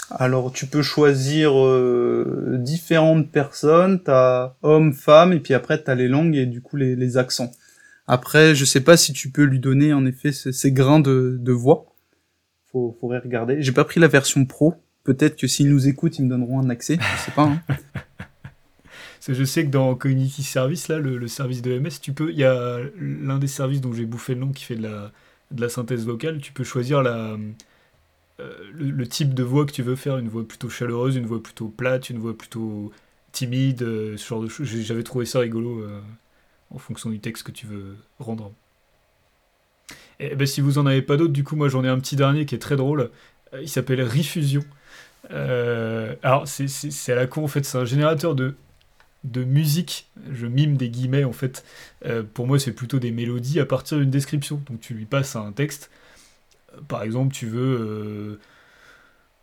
Alors 0.09 0.51
tu 0.51 0.65
peux 0.67 0.81
choisir 0.81 1.57
euh, 1.57 2.57
différentes 2.59 3.31
personnes, 3.31 4.01
t'as 4.03 4.55
homme, 4.62 4.93
femme, 4.93 5.33
et 5.33 5.39
puis 5.39 5.53
après 5.53 5.81
t'as 5.81 5.95
les 5.95 6.07
langues 6.07 6.36
et 6.36 6.45
du 6.45 6.62
coup 6.62 6.75
les, 6.75 6.95
les 6.95 7.17
accents. 7.17 7.51
Après, 8.05 8.53
je 8.53 8.65
sais 8.65 8.81
pas 8.81 8.97
si 8.97 9.13
tu 9.13 9.29
peux 9.29 9.43
lui 9.43 9.59
donner 9.59 9.93
en 9.93 10.05
effet 10.05 10.31
ces, 10.31 10.51
ces 10.51 10.71
grains 10.71 10.99
de, 10.99 11.38
de 11.39 11.51
voix. 11.53 11.86
Faut, 12.71 12.97
faudrait 12.99 13.19
regarder. 13.19 13.62
J'ai 13.62 13.71
pas 13.71 13.86
pris 13.86 13.99
la 13.99 14.07
version 14.07 14.45
pro. 14.45 14.75
Peut-être 15.03 15.38
que 15.38 15.47
s'ils 15.47 15.69
nous 15.69 15.88
écoutent, 15.88 16.19
ils 16.19 16.25
me 16.25 16.29
donneront 16.29 16.59
un 16.59 16.69
accès. 16.69 16.97
Je 16.99 17.21
sais 17.25 17.31
pas. 17.31 17.43
Hein. 17.43 17.62
Je 19.27 19.43
sais 19.45 19.65
que 19.65 19.69
dans 19.69 19.95
Community 19.95 20.43
Service, 20.43 20.89
là, 20.89 20.99
le, 20.99 21.27
service 21.27 21.62
de 21.62 21.77
MS, 21.79 21.99
tu 22.01 22.12
peux, 22.12 22.31
il 22.31 22.38
y 22.38 22.43
a 22.43 22.79
l'un 22.99 23.39
des 23.39 23.47
services 23.47 23.79
dont 23.79 23.93
j'ai 23.93 24.05
bouffé 24.05 24.33
le 24.33 24.41
nom 24.41 24.51
qui 24.51 24.65
fait 24.65 24.75
de 24.75 24.83
la, 24.83 25.12
de 25.51 25.62
la 25.62 25.69
synthèse 25.69 26.05
vocale. 26.05 26.41
Tu 26.41 26.51
peux 26.51 26.65
choisir 26.65 27.01
la, 27.01 27.38
euh, 28.39 28.51
le, 28.73 29.07
type 29.07 29.33
de 29.33 29.43
voix 29.43 29.65
que 29.65 29.71
tu 29.71 29.83
veux 29.83 29.95
faire, 29.95 30.17
une 30.17 30.27
voix 30.27 30.45
plutôt 30.47 30.69
chaleureuse, 30.69 31.15
une 31.15 31.25
voix 31.25 31.41
plutôt 31.41 31.67
plate, 31.67 32.09
une 32.09 32.17
voix 32.17 32.36
plutôt 32.36 32.91
timide, 33.31 33.83
euh, 33.83 34.17
ce 34.17 34.27
genre 34.27 34.41
de 34.41 34.47
choses. 34.47 34.67
J'avais 34.67 35.03
trouvé 35.03 35.25
ça 35.25 35.39
rigolo 35.39 35.79
euh, 35.81 36.01
en 36.71 36.79
fonction 36.79 37.09
du 37.09 37.19
texte 37.19 37.43
que 37.43 37.51
tu 37.51 37.67
veux 37.67 37.95
rendre. 38.19 38.51
Et 40.19 40.36
ben, 40.36 40.47
si 40.47 40.62
vous 40.62 40.79
en 40.79 40.86
avez 40.86 41.01
pas 41.01 41.15
d'autres, 41.15 41.33
du 41.33 41.43
coup, 41.43 41.55
moi 41.55 41.69
j'en 41.69 41.83
ai 41.83 41.88
un 41.89 41.99
petit 41.99 42.15
dernier 42.15 42.45
qui 42.45 42.55
est 42.55 42.59
très 42.59 42.75
drôle. 42.75 43.12
Il 43.62 43.69
s'appelle 43.69 44.01
Rifusion. 44.01 44.63
Alors, 45.29 46.47
c'est 46.47 47.12
à 47.12 47.15
la 47.15 47.27
con 47.27 47.43
en 47.43 47.47
fait, 47.47 47.63
c'est 47.63 47.77
un 47.77 47.86
générateur 47.86 48.36
de 48.36 48.55
de 49.23 49.43
musique, 49.43 50.09
je 50.31 50.47
mime 50.47 50.75
des 50.77 50.89
guillemets 50.89 51.23
en 51.23 51.33
fait, 51.33 51.63
Euh, 52.05 52.23
pour 52.23 52.47
moi 52.47 52.59
c'est 52.59 52.73
plutôt 52.73 52.99
des 52.99 53.12
mélodies 53.12 53.59
à 53.59 53.65
partir 53.65 53.97
d'une 53.97 54.09
description. 54.09 54.62
Donc 54.69 54.81
tu 54.81 54.93
lui 54.93 55.05
passes 55.05 55.36
un 55.36 55.51
texte, 55.53 55.89
Euh, 56.73 56.81
par 56.88 57.03
exemple 57.03 57.33
tu 57.33 57.47
veux, 57.47 58.39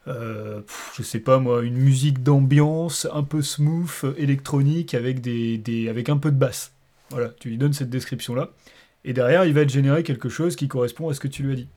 euh, 0.06 0.62
je 0.96 1.02
sais 1.02 1.20
pas 1.20 1.38
moi, 1.38 1.62
une 1.62 1.76
musique 1.76 2.22
d'ambiance 2.22 3.06
un 3.12 3.22
peu 3.22 3.42
smooth, 3.42 4.14
électronique 4.16 4.94
avec, 4.94 5.20
des, 5.20 5.58
des- 5.58 5.88
avec 5.88 6.08
un 6.08 6.16
peu 6.18 6.30
de 6.30 6.36
basse. 6.36 6.72
Voilà, 7.10 7.30
tu 7.40 7.48
lui 7.48 7.58
donnes 7.58 7.72
cette 7.72 7.90
description 7.90 8.34
là, 8.34 8.50
et 9.04 9.12
derrière 9.12 9.44
il 9.44 9.52
va 9.54 9.64
te 9.64 9.72
générer 9.72 10.02
quelque 10.02 10.28
chose 10.28 10.56
qui 10.56 10.68
correspond 10.68 11.08
à 11.08 11.14
ce 11.14 11.20
que 11.20 11.28
tu 11.28 11.42
lui 11.42 11.52
as 11.52 11.56
dit. 11.56 11.68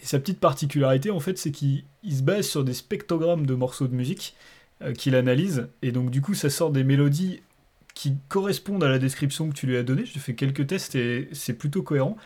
Et 0.00 0.06
sa 0.06 0.18
petite 0.18 0.40
particularité 0.40 1.10
en 1.10 1.20
fait 1.20 1.38
c'est 1.38 1.50
qu'il 1.52 1.84
il 2.02 2.16
se 2.16 2.22
base 2.22 2.46
sur 2.46 2.64
des 2.64 2.74
spectrogrammes 2.74 3.46
de 3.46 3.54
morceaux 3.54 3.86
de 3.88 3.94
musique 3.94 4.34
euh, 4.82 4.92
qu'il 4.92 5.14
analyse. 5.14 5.68
Et 5.82 5.92
donc, 5.92 6.10
du 6.10 6.20
coup, 6.20 6.34
ça 6.34 6.50
sort 6.50 6.70
des 6.70 6.84
mélodies 6.84 7.42
qui 7.94 8.16
correspondent 8.28 8.84
à 8.84 8.88
la 8.88 8.98
description 8.98 9.48
que 9.48 9.54
tu 9.54 9.66
lui 9.66 9.76
as 9.76 9.82
donnée. 9.82 10.04
J'ai 10.04 10.20
fait 10.20 10.34
quelques 10.34 10.68
tests 10.68 10.94
et 10.94 11.28
c'est 11.32 11.54
plutôt 11.54 11.82
cohérent. 11.82 12.16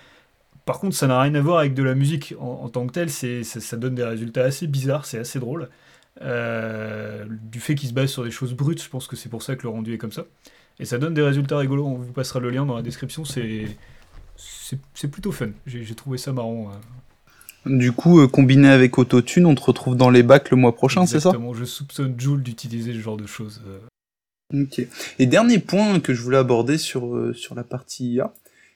Par 0.66 0.78
contre, 0.78 0.94
ça 0.94 1.06
n'a 1.06 1.20
rien 1.20 1.34
à 1.34 1.40
voir 1.40 1.58
avec 1.58 1.74
de 1.74 1.82
la 1.82 1.94
musique 1.94 2.34
en, 2.38 2.68
tant 2.68 2.86
que 2.86 2.92
telle. 2.92 3.10
C'est, 3.10 3.42
ça, 3.42 3.76
donne 3.76 3.94
des 3.94 4.04
résultats 4.04 4.44
assez 4.44 4.66
bizarres, 4.66 5.06
c'est 5.06 5.18
assez 5.18 5.40
drôle. 5.40 5.70
Euh, 6.20 7.24
du 7.28 7.58
fait 7.58 7.74
qu'il 7.74 7.88
se 7.88 7.94
base 7.94 8.10
sur 8.10 8.22
des 8.22 8.30
choses 8.30 8.52
brutes, 8.52 8.82
je 8.82 8.88
pense 8.88 9.06
que 9.06 9.16
c'est 9.16 9.30
pour 9.30 9.42
ça 9.42 9.56
que 9.56 9.62
le 9.62 9.70
rendu 9.70 9.94
est 9.94 9.98
comme 9.98 10.12
ça. 10.12 10.26
Et 10.78 10.84
ça 10.84 10.98
donne 10.98 11.14
des 11.14 11.22
résultats 11.22 11.58
rigolos. 11.58 11.86
On 11.86 11.94
vous 11.94 12.12
passera 12.12 12.38
le 12.38 12.50
lien 12.50 12.66
dans 12.66 12.76
la 12.76 12.82
description. 12.82 13.24
C'est, 13.24 13.64
c'est, 14.36 15.08
plutôt 15.08 15.32
fun. 15.32 15.50
J'ai, 15.66 15.84
j'ai 15.84 15.94
trouvé 15.94 16.18
ça 16.18 16.32
marrant. 16.32 16.70
euh. 16.70 16.74
Du 17.66 17.92
coup, 17.92 18.20
euh, 18.20 18.26
combiné 18.28 18.68
avec 18.68 18.98
Autotune, 18.98 19.46
on 19.46 19.54
te 19.54 19.60
retrouve 19.62 19.96
dans 19.96 20.10
les 20.10 20.22
bacs 20.22 20.50
le 20.50 20.56
mois 20.56 20.74
prochain, 20.74 21.06
c'est 21.06 21.20
ça? 21.20 21.28
Exactement. 21.30 21.54
Je 21.54 21.64
soupçonne 21.64 22.14
Joule 22.18 22.42
d'utiliser 22.42 22.92
ce 22.92 22.98
genre 22.98 23.16
de 23.16 23.26
choses. 23.26 23.60
euh. 23.66 23.78
Ok. 24.64 24.86
Et 25.18 25.26
dernier 25.26 25.58
point 25.58 26.00
que 26.00 26.12
je 26.12 26.20
voulais 26.22 26.36
aborder 26.38 26.76
sur 26.76 27.14
euh, 27.14 27.32
sur 27.32 27.54
la 27.54 27.64
partie 27.64 28.12
IA. 28.14 28.34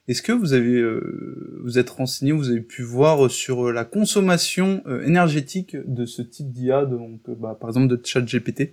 Est-ce 0.08 0.22
que 0.22 0.30
vous 0.32 0.52
avez 0.52 0.76
euh, 0.80 1.60
vous 1.64 1.78
êtes 1.78 1.90
renseigné, 1.90 2.30
vous 2.32 2.48
avez 2.48 2.60
pu 2.60 2.82
voir 2.82 3.28
sur 3.30 3.66
euh, 3.68 3.72
la 3.72 3.84
consommation 3.84 4.82
euh, 4.86 5.04
énergétique 5.04 5.76
de 5.84 6.06
ce 6.06 6.22
type 6.22 6.50
d'IA, 6.52 6.84
donc 6.86 7.20
euh, 7.28 7.34
bah, 7.38 7.58
par 7.60 7.70
exemple 7.70 7.88
de 7.88 8.00
ChatGPT? 8.02 8.72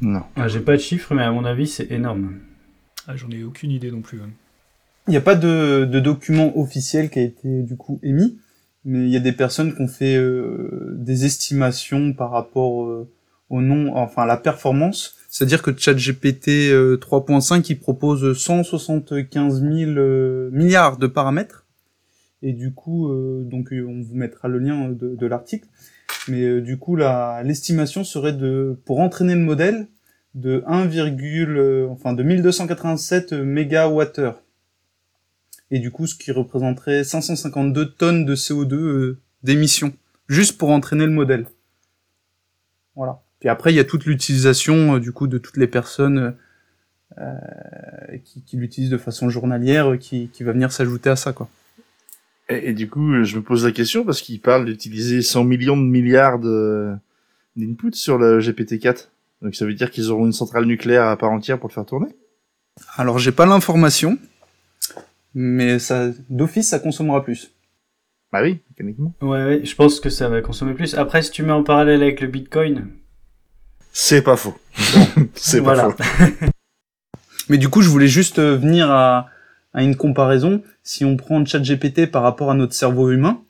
Non. 0.00 0.22
Ah, 0.34 0.48
J'ai 0.48 0.60
pas 0.60 0.72
de 0.76 0.80
chiffres, 0.80 1.14
mais 1.14 1.22
à 1.22 1.30
mon 1.30 1.44
avis, 1.44 1.66
c'est 1.66 1.90
énorme. 1.90 2.38
Ah, 3.06 3.16
j'en 3.16 3.30
ai 3.30 3.44
aucune 3.44 3.70
idée 3.70 3.90
non 3.90 4.00
plus. 4.00 4.20
hein. 4.20 4.30
Il 5.08 5.10
n'y 5.12 5.16
a 5.16 5.20
pas 5.20 5.36
de, 5.36 5.84
de 5.84 6.00
document 6.00 6.58
officiel 6.58 7.08
qui 7.10 7.18
a 7.18 7.22
été 7.22 7.62
du 7.62 7.76
coup 7.76 8.00
émis, 8.02 8.36
mais 8.86 9.00
il 9.00 9.10
y 9.10 9.16
a 9.16 9.20
des 9.20 9.32
personnes 9.32 9.74
qui 9.74 9.82
ont 9.82 9.88
fait 9.88 10.16
euh, 10.16 10.94
des 10.96 11.26
estimations 11.26 12.14
par 12.14 12.30
rapport 12.30 12.86
euh, 12.86 13.06
au 13.50 13.60
nom, 13.60 13.94
enfin 13.96 14.22
à 14.22 14.26
la 14.26 14.38
performance. 14.38 15.16
C'est-à-dire 15.28 15.60
que 15.60 15.76
ChatGPT 15.76 16.70
euh, 16.70 16.96
3.5 16.96 17.66
il 17.68 17.78
propose 17.78 18.38
175 18.38 19.60
000 19.60 19.90
euh, 19.90 20.50
milliards 20.52 20.96
de 20.96 21.06
paramètres. 21.06 21.66
Et 22.42 22.52
du 22.52 22.72
coup, 22.72 23.10
euh, 23.10 23.42
donc 23.44 23.72
euh, 23.72 23.84
on 23.86 24.02
vous 24.02 24.14
mettra 24.14 24.48
le 24.48 24.58
lien 24.58 24.88
de, 24.88 25.26
l'article. 25.26 25.66
Mais 26.28 26.42
euh, 26.42 26.60
du 26.60 26.78
coup, 26.78 26.96
l'estimation 26.96 28.04
serait 28.04 28.32
de 28.32 28.78
pour 28.84 29.00
entraîner 29.00 29.34
le 29.34 29.40
modèle 29.40 29.88
de 30.34 30.62
1, 30.66 30.88
euh, 30.88 31.88
enfin 31.88 32.12
de 32.12 32.22
1287 32.22 33.32
mégawattheures 33.32 34.40
et 35.70 35.78
du 35.78 35.90
coup 35.90 36.06
ce 36.06 36.14
qui 36.14 36.32
représenterait 36.32 37.04
552 37.04 37.92
tonnes 37.92 38.24
de 38.24 38.34
CO2 38.34 38.74
euh, 38.74 39.20
d'émissions, 39.42 39.92
juste 40.28 40.58
pour 40.58 40.70
entraîner 40.70 41.06
le 41.06 41.12
modèle. 41.12 41.46
Voilà. 42.94 43.22
Puis 43.40 43.48
après, 43.48 43.72
il 43.72 43.76
y 43.76 43.80
a 43.80 43.84
toute 43.84 44.06
l'utilisation 44.06 44.96
euh, 44.96 45.00
du 45.00 45.12
coup 45.12 45.26
de 45.26 45.38
toutes 45.38 45.56
les 45.56 45.66
personnes 45.66 46.34
euh, 47.18 47.34
qui, 48.24 48.42
qui 48.42 48.56
l'utilisent 48.56 48.90
de 48.90 48.98
façon 48.98 49.28
journalière, 49.28 49.92
euh, 49.92 49.96
qui, 49.96 50.28
qui 50.28 50.42
va 50.42 50.52
venir 50.52 50.72
s'ajouter 50.72 51.10
à 51.10 51.16
ça, 51.16 51.32
quoi. 51.32 51.48
Et, 52.48 52.70
et 52.70 52.72
du 52.72 52.88
coup, 52.88 53.24
je 53.24 53.36
me 53.36 53.42
pose 53.42 53.64
la 53.64 53.72
question 53.72 54.04
parce 54.04 54.22
qu'il 54.22 54.40
parle 54.40 54.64
d'utiliser 54.64 55.20
100 55.20 55.44
millions 55.44 55.76
de 55.76 55.82
milliards 55.82 56.38
d'inputs 56.38 57.92
sur 57.94 58.18
le 58.18 58.38
GPT-4. 58.38 59.08
Donc 59.42 59.54
ça 59.54 59.66
veut 59.66 59.74
dire 59.74 59.90
qu'ils 59.90 60.10
auront 60.10 60.26
une 60.26 60.32
centrale 60.32 60.64
nucléaire 60.64 61.06
à 61.06 61.16
part 61.16 61.30
entière 61.30 61.58
pour 61.58 61.68
le 61.68 61.74
faire 61.74 61.84
tourner? 61.84 62.08
Alors, 62.96 63.18
j'ai 63.18 63.32
pas 63.32 63.46
l'information, 63.46 64.18
mais 65.38 65.78
ça, 65.78 66.12
d'office, 66.30 66.70
ça 66.70 66.78
consommera 66.78 67.22
plus. 67.22 67.52
Bah 68.32 68.40
oui, 68.42 68.60
mécaniquement. 68.70 69.12
Ouais, 69.20 69.44
ouais, 69.44 69.60
je 69.64 69.74
pense 69.74 70.00
que 70.00 70.08
ça 70.08 70.30
va 70.30 70.40
consommer 70.40 70.72
plus. 70.72 70.94
Après, 70.94 71.20
si 71.20 71.30
tu 71.30 71.42
mets 71.42 71.52
en 71.52 71.62
parallèle 71.62 72.02
avec 72.02 72.22
le 72.22 72.26
Bitcoin, 72.26 72.86
C'est 73.92 74.22
pas 74.22 74.36
faux. 74.36 74.56
C'est 75.34 75.60
pas 75.60 75.90
faux. 75.90 76.02
Mais 77.50 77.58
du 77.58 77.68
coup, 77.68 77.82
je 77.82 77.90
voulais 77.90 78.08
juste 78.08 78.38
euh, 78.38 78.56
venir 78.56 78.90
à, 78.90 79.28
à 79.74 79.82
une 79.82 79.94
comparaison. 79.94 80.62
Si 80.82 81.04
on 81.04 81.18
prend 81.18 81.44
ChatGPT 81.44 82.10
par 82.10 82.22
rapport 82.22 82.50
à 82.50 82.54
notre 82.54 82.72
cerveau 82.72 83.10
humain, 83.10 83.42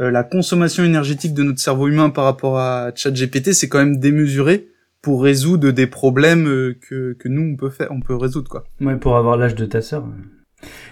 euh, 0.00 0.10
la 0.10 0.24
consommation 0.24 0.82
énergétique 0.82 1.34
de 1.34 1.44
notre 1.44 1.60
cerveau 1.60 1.86
humain 1.86 2.10
par 2.10 2.24
rapport 2.24 2.58
à 2.58 2.90
ChatGPT, 2.96 3.52
c'est 3.52 3.68
quand 3.68 3.78
même 3.78 3.98
démesuré 3.98 4.66
pour 5.02 5.22
résoudre 5.22 5.70
des 5.70 5.86
problèmes 5.86 6.48
euh, 6.48 6.76
que, 6.80 7.12
que 7.12 7.28
nous 7.28 7.52
on 7.52 7.56
peut 7.56 7.70
faire, 7.70 7.92
on 7.92 8.00
peut 8.00 8.16
résoudre 8.16 8.50
quoi. 8.50 8.64
Ouais, 8.80 8.96
pour 8.96 9.16
avoir 9.16 9.36
l'âge 9.36 9.54
de 9.54 9.66
ta 9.66 9.82
sœur, 9.82 10.04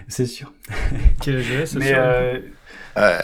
c'est 0.09 0.27
sûr. 0.27 0.53
Quel 1.23 1.43
euh, 1.77 2.41
Ouais. 2.97 3.19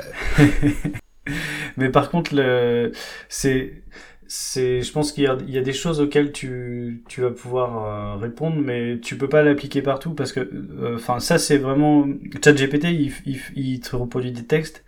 Mais 1.76 1.88
par 1.88 2.10
contre, 2.10 2.34
le, 2.34 2.92
c'est, 3.28 3.82
c'est, 4.26 4.82
je 4.82 4.92
pense 4.92 5.12
qu'il 5.12 5.24
y 5.24 5.26
a, 5.26 5.36
il 5.46 5.50
y 5.52 5.58
a 5.58 5.62
des 5.62 5.72
choses 5.72 6.00
auxquelles 6.00 6.32
tu, 6.32 7.04
tu 7.08 7.20
vas 7.20 7.30
pouvoir 7.30 8.16
euh, 8.16 8.16
répondre, 8.16 8.56
mais 8.56 8.98
tu 9.00 9.16
peux 9.16 9.28
pas 9.28 9.42
l'appliquer 9.42 9.82
partout 9.82 10.14
parce 10.14 10.32
que, 10.32 10.40
euh, 10.40 10.96
enfin, 10.96 11.20
ça 11.20 11.38
c'est 11.38 11.58
vraiment, 11.58 12.06
ChatGPT, 12.44 12.84
il, 12.84 13.12
il, 13.26 13.40
il 13.56 13.80
te 13.80 13.94
reproduit 13.94 14.32
des 14.32 14.44
textes, 14.44 14.84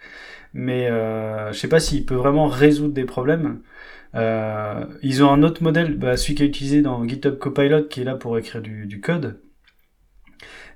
mais 0.54 0.90
euh, 0.90 1.52
je 1.52 1.58
sais 1.58 1.68
pas 1.68 1.80
s'il 1.80 2.04
peut 2.06 2.14
vraiment 2.14 2.46
résoudre 2.46 2.94
des 2.94 3.04
problèmes. 3.04 3.60
Euh, 4.14 4.84
ils 5.02 5.22
ont 5.24 5.30
un 5.30 5.42
autre 5.42 5.62
modèle, 5.62 5.96
bah, 5.96 6.16
celui 6.16 6.36
qui 6.36 6.42
est 6.44 6.46
utilisé 6.46 6.82
dans 6.82 7.06
GitHub 7.06 7.36
Copilot, 7.38 7.84
qui 7.84 8.00
est 8.02 8.04
là 8.04 8.14
pour 8.14 8.38
écrire 8.38 8.62
du, 8.62 8.86
du 8.86 9.00
code. 9.00 9.40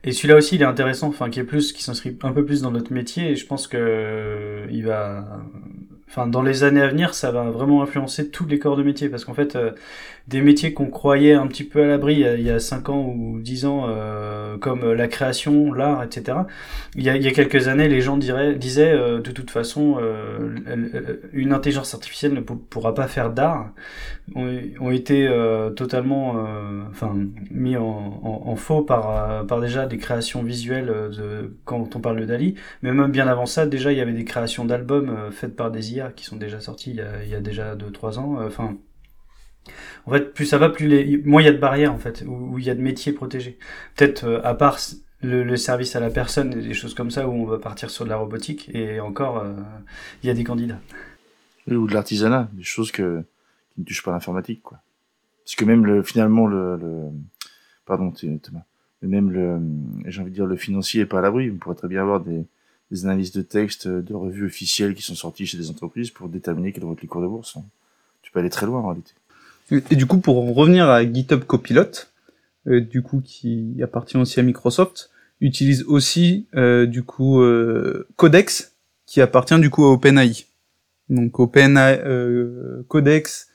Et 0.04 0.12
celui-là 0.12 0.36
aussi, 0.36 0.56
il 0.56 0.62
est 0.62 0.66
intéressant, 0.66 1.08
enfin, 1.08 1.30
qui 1.30 1.40
est 1.40 1.44
plus, 1.44 1.72
qui 1.72 1.82
s'inscrit 1.82 2.16
un 2.22 2.32
peu 2.32 2.44
plus 2.44 2.62
dans 2.62 2.70
notre 2.70 2.92
métier, 2.92 3.30
et 3.30 3.36
je 3.36 3.46
pense 3.46 3.66
que 3.66 3.76
euh, 3.78 4.66
il 4.70 4.86
va, 4.86 5.42
enfin, 6.08 6.26
dans 6.26 6.42
les 6.42 6.62
années 6.62 6.82
à 6.82 6.88
venir, 6.88 7.14
ça 7.14 7.32
va 7.32 7.50
vraiment 7.50 7.82
influencer 7.82 8.30
tous 8.30 8.46
les 8.46 8.58
corps 8.58 8.76
de 8.76 8.82
métier, 8.82 9.08
parce 9.08 9.24
qu'en 9.24 9.34
fait, 9.34 9.56
euh, 9.56 9.72
des 10.28 10.42
métiers 10.42 10.74
qu'on 10.74 10.90
croyait 10.90 11.32
un 11.34 11.46
petit 11.46 11.64
peu 11.64 11.82
à 11.82 11.86
l'abri 11.86 12.14
il 12.14 12.20
y 12.20 12.24
a- 12.26 12.34
il 12.36 12.42
y 12.44 12.50
a 12.50 12.60
5 12.60 12.88
ans 12.90 13.02
ou 13.16 13.40
10 13.40 13.64
ans, 13.66 13.86
euh, 13.88 14.58
comme 14.58 14.82
euh, 14.84 14.94
la 14.94 15.08
création, 15.08 15.72
l'art, 15.72 16.02
etc. 16.04 16.46
Il 16.96 17.02
y 17.04 17.10
a, 17.10 17.16
il 17.16 17.22
y 17.22 17.28
a 17.28 17.32
quelques 17.32 17.68
années, 17.68 17.88
les 17.88 18.00
gens 18.02 18.16
diraient, 18.18 18.54
disaient, 18.54 18.92
euh, 18.92 19.20
de 19.20 19.30
toute 19.32 19.50
façon, 19.50 19.96
euh, 20.00 20.56
l- 20.66 21.20
une 21.32 21.52
intelligence 21.52 21.94
artificielle 21.94 22.34
ne 22.34 22.40
pour- 22.40 22.60
pourra 22.68 22.94
pas 22.94 23.08
faire 23.08 23.30
d'art, 23.32 23.72
ont, 24.34 24.48
ont 24.80 24.90
été 24.90 25.26
euh, 25.28 25.70
totalement, 25.70 26.34
euh, 26.46 26.82
enfin, 26.90 27.14
mis 27.50 27.76
en, 27.76 28.20
en, 28.24 28.56
faux 28.56 28.82
par, 28.82 29.10
euh, 29.30 29.44
par 29.44 29.60
déjà 29.60 29.86
des 29.86 29.98
créations 29.98 30.42
visuelles 30.42 30.90
euh, 30.90 31.08
de, 31.10 31.56
quand 31.64 31.96
on 31.96 32.00
parle 32.00 32.20
de 32.20 32.24
Dali, 32.26 32.54
mais 32.82 32.92
même 32.92 33.10
bien 33.10 33.26
avant 33.28 33.46
ça, 33.46 33.66
déjà 33.66 33.92
il 33.92 33.98
y 33.98 34.00
avait 34.00 34.12
des 34.12 34.24
créations 34.24 34.64
d'albums 34.64 35.10
euh, 35.10 35.30
faites 35.30 35.56
par 35.56 35.70
des 35.70 35.94
IA 35.94 36.10
qui 36.12 36.24
sont 36.24 36.36
déjà 36.36 36.60
sortis 36.60 36.90
il 36.90 36.96
y 36.96 37.00
a, 37.00 37.22
il 37.24 37.30
y 37.30 37.34
a 37.34 37.40
déjà 37.40 37.74
2-3 37.76 38.18
ans. 38.18 38.40
euh, 38.40 38.46
Enfin, 38.48 38.76
en 40.06 40.12
fait, 40.12 40.32
plus 40.32 40.46
ça 40.46 40.58
va, 40.58 40.68
plus 40.68 40.86
les, 40.86 41.18
moins 41.18 41.42
il 41.42 41.46
y 41.46 41.48
a 41.48 41.52
de 41.52 41.58
barrières 41.58 41.92
en 41.92 41.98
fait, 41.98 42.24
où, 42.26 42.58
il 42.58 42.64
y 42.64 42.70
a 42.70 42.74
de 42.74 42.80
métiers 42.80 43.12
protégés. 43.12 43.58
Peut-être 43.96 44.24
euh, 44.24 44.40
à 44.44 44.54
part 44.54 44.78
le, 45.22 45.56
service 45.56 45.96
à 45.96 46.00
la 46.00 46.10
personne 46.10 46.52
et 46.52 46.62
des 46.62 46.74
choses 46.74 46.94
comme 46.94 47.10
ça 47.10 47.28
où 47.28 47.32
on 47.32 47.44
va 47.44 47.58
partir 47.58 47.90
sur 47.90 48.04
de 48.04 48.10
la 48.10 48.16
robotique 48.16 48.70
et 48.74 49.00
encore 49.00 49.38
euh, 49.38 49.52
il 50.22 50.26
y 50.26 50.30
a 50.30 50.34
des 50.34 50.44
candidats. 50.44 50.80
Ou 51.66 51.86
de 51.86 51.94
l'artisanat, 51.94 52.48
des 52.52 52.62
choses 52.62 52.90
que, 52.90 53.22
qui 53.74 53.80
ne 53.80 53.84
touchent 53.84 54.02
pas 54.02 54.12
l'informatique, 54.12 54.62
quoi. 54.62 54.80
Parce 55.48 55.56
que 55.56 55.64
même 55.64 55.86
le, 55.86 56.02
finalement, 56.02 56.46
le, 56.46 56.78
pardon, 57.86 58.10
Thomas, 58.12 58.64
même 59.00 59.30
le, 59.30 59.58
j'ai 60.04 60.20
envie 60.20 60.30
de 60.30 60.34
dire, 60.34 60.44
le 60.44 60.56
financier 60.56 61.00
est 61.00 61.06
pas 61.06 61.20
à 61.20 61.22
l'abri. 61.22 61.50
On 61.50 61.56
pourrait 61.56 61.74
très 61.74 61.88
bien 61.88 62.02
avoir 62.02 62.20
des, 62.20 62.44
analyses 63.04 63.32
de 63.32 63.40
texte, 63.40 63.88
de 63.88 64.14
revues 64.14 64.44
officielles 64.44 64.94
qui 64.94 65.00
sont 65.00 65.14
sorties 65.14 65.46
chez 65.46 65.56
des 65.56 65.70
entreprises 65.70 66.10
pour 66.10 66.28
déterminer 66.28 66.72
quels 66.72 66.82
vont 66.82 66.92
être 66.92 67.00
les 67.00 67.08
cours 67.08 67.22
de 67.22 67.26
bourse. 67.26 67.56
hein. 67.56 67.64
Tu 68.20 68.30
peux 68.30 68.40
aller 68.40 68.50
très 68.50 68.66
loin, 68.66 68.80
en 68.80 68.88
réalité. 68.88 69.14
Et, 69.70 69.96
du 69.96 70.06
coup, 70.06 70.18
pour 70.18 70.42
en 70.42 70.52
revenir 70.52 70.88
à 70.88 71.04
GitHub 71.04 71.44
Copilot, 71.44 72.06
euh, 72.66 72.80
du 72.80 73.02
coup, 73.02 73.20
qui 73.20 73.76
appartient 73.82 74.16
aussi 74.16 74.40
à 74.40 74.42
Microsoft, 74.42 75.10
utilise 75.40 75.84
aussi, 75.84 76.48
euh, 76.54 76.86
du 76.86 77.02
coup, 77.02 77.40
euh, 77.40 78.08
Codex, 78.16 78.76
qui 79.06 79.20
appartient 79.20 79.58
du 79.58 79.70
coup 79.70 79.84
à 79.84 79.92
OpenAI. 79.92 80.46
Donc 81.08 81.38
OpenAI, 81.40 82.00
euh, 82.04 82.84
Codex, 82.88 83.48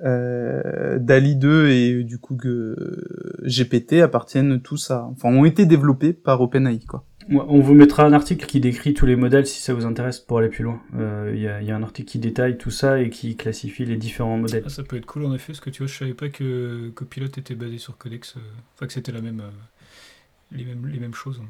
DALI 0.00 1.36
2 1.36 1.68
et 1.68 2.02
du 2.02 2.18
coup 2.18 2.36
GPT 2.36 4.00
appartiennent 4.02 4.60
tous 4.60 4.90
à, 4.90 5.04
enfin, 5.04 5.28
ont 5.28 5.44
été 5.44 5.64
développés 5.64 6.12
par 6.12 6.40
OpenAI, 6.40 6.80
quoi. 6.80 7.04
On 7.30 7.60
vous 7.60 7.74
mettra 7.74 8.04
un 8.04 8.12
article 8.12 8.46
qui 8.46 8.58
décrit 8.58 8.94
tous 8.94 9.06
les 9.06 9.16
modèles 9.16 9.46
si 9.46 9.60
ça 9.60 9.74
vous 9.74 9.86
intéresse 9.86 10.18
pour 10.18 10.38
aller 10.38 10.48
plus 10.48 10.64
loin. 10.64 10.82
Euh, 10.96 11.32
Il 11.34 11.40
y, 11.40 11.46
a, 11.46 11.60
il 11.60 11.68
y 11.68 11.70
a 11.70 11.76
un 11.76 11.82
article 11.82 12.10
qui 12.10 12.18
détaille 12.18 12.58
tout 12.58 12.70
ça 12.70 13.00
et 13.00 13.10
qui 13.10 13.36
classifie 13.36 13.84
les 13.84 13.96
différents 13.96 14.36
modèles. 14.38 14.64
Ah, 14.66 14.68
ça 14.68 14.82
peut 14.82 14.96
être 14.96 15.06
cool 15.06 15.24
en 15.26 15.34
effet, 15.34 15.52
parce 15.52 15.60
que 15.60 15.70
tu 15.70 15.82
vois, 15.82 15.86
je 15.86 15.96
savais 15.96 16.14
pas 16.14 16.28
que 16.28 16.90
Copilot 16.94 17.26
était 17.26 17.54
basé 17.54 17.78
sur 17.78 17.96
Codex, 17.96 18.36
euh, 18.36 18.40
enfin 18.74 18.86
que 18.86 18.92
c'était 18.92 19.12
euh, 19.12 19.50
les 20.50 20.64
mêmes, 20.64 21.14
choses. 21.14 21.42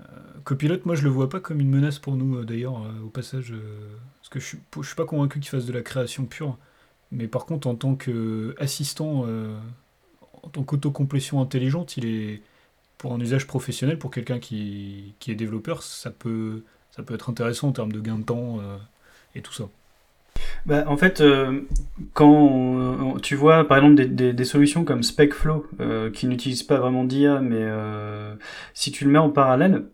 Euh, 0.00 0.04
Copilot, 0.44 0.78
moi 0.84 0.94
je 0.96 1.04
le 1.04 1.10
vois 1.10 1.28
pas 1.28 1.40
comme 1.40 1.60
une 1.60 1.70
menace 1.70 1.98
pour 1.98 2.16
nous 2.16 2.38
euh, 2.38 2.44
d'ailleurs, 2.44 2.82
euh, 2.82 3.04
au 3.04 3.08
passage, 3.08 3.52
euh, 3.52 3.58
parce 4.20 4.30
que 4.30 4.40
je 4.40 4.46
suis, 4.46 4.58
je 4.80 4.86
suis 4.86 4.96
pas 4.96 5.04
convaincu 5.06 5.38
qu'il 5.40 5.50
fasse 5.50 5.66
de 5.66 5.72
la 5.72 5.82
création 5.82 6.24
pure, 6.24 6.58
mais 7.12 7.28
par 7.28 7.46
contre 7.46 7.68
en 7.68 7.76
tant 7.76 7.94
qu'assistant, 7.94 9.24
euh, 9.26 9.56
en 10.42 10.48
tant 10.48 10.64
qu'autocomplétion 10.64 11.40
intelligente, 11.40 11.96
il 11.96 12.06
est 12.06 12.42
pour 13.00 13.14
un 13.14 13.20
usage 13.20 13.46
professionnel, 13.46 13.98
pour 13.98 14.10
quelqu'un 14.10 14.38
qui, 14.38 15.14
qui 15.20 15.30
est 15.30 15.34
développeur, 15.34 15.82
ça 15.82 16.10
peut, 16.10 16.64
ça 16.90 17.02
peut 17.02 17.14
être 17.14 17.30
intéressant 17.30 17.68
en 17.68 17.72
termes 17.72 17.92
de 17.92 18.00
gain 18.00 18.18
de 18.18 18.24
temps 18.24 18.58
euh, 18.60 18.76
et 19.34 19.40
tout 19.40 19.54
ça. 19.54 19.70
Bah, 20.66 20.84
en 20.86 20.98
fait, 20.98 21.22
euh, 21.22 21.62
quand 22.12 23.16
tu 23.22 23.36
vois 23.36 23.66
par 23.66 23.78
exemple 23.78 24.06
des, 24.06 24.44
solutions 24.44 24.84
comme 24.84 25.02
SpecFlow 25.02 25.66
euh, 25.80 26.10
qui 26.10 26.26
n'utilisent 26.26 26.62
pas 26.62 26.76
vraiment 26.76 27.04
d'IA, 27.04 27.40
mais 27.40 27.64
si 28.74 28.92
tu 28.92 29.06
le 29.06 29.10
mets 29.10 29.18
en 29.18 29.30
parallèle, 29.30 29.86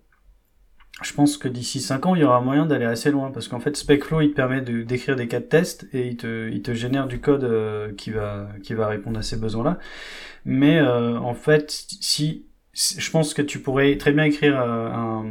je 1.01 1.13
pense 1.13 1.37
que 1.37 1.47
d'ici 1.47 1.81
5 1.81 2.07
ans, 2.07 2.17
il 2.17 2.23
y 2.23 2.25
aura 2.25 2.41
moyen 2.41 2.67
d'aller 2.67 2.87
assez 2.87 3.13
loin 3.13 3.31
parce 3.31 3.47
qu'en 3.47 3.61
fait, 3.61 3.77
SpecFlow 3.77 4.23
il 4.23 4.31
te 4.31 4.35
permet 4.35 4.63
d'écrire 4.63 5.15
des 5.15 5.29
cas 5.29 5.39
de 5.39 5.45
test 5.45 5.87
et 5.93 6.09
il 6.09 6.17
te, 6.17 6.51
il 6.51 6.63
te 6.63 6.75
génère 6.75 7.07
du 7.07 7.21
code 7.21 7.95
qui 7.97 8.11
va 8.11 8.49
qui 8.65 8.75
va 8.75 8.89
répondre 8.89 9.17
à 9.17 9.23
ces 9.23 9.37
besoins-là. 9.37 9.79
Mais 10.45 10.81
en 10.81 11.35
fait, 11.35 11.71
si- 12.01 12.47
je 12.77 13.11
pense 13.11 13.35
que 13.35 13.43
tu 13.43 13.59
pourrais 13.61 13.97
très 13.97 14.13
bien 14.13 14.25
écrire 14.25 14.61
euh, 14.61 14.89
un- 14.91 15.25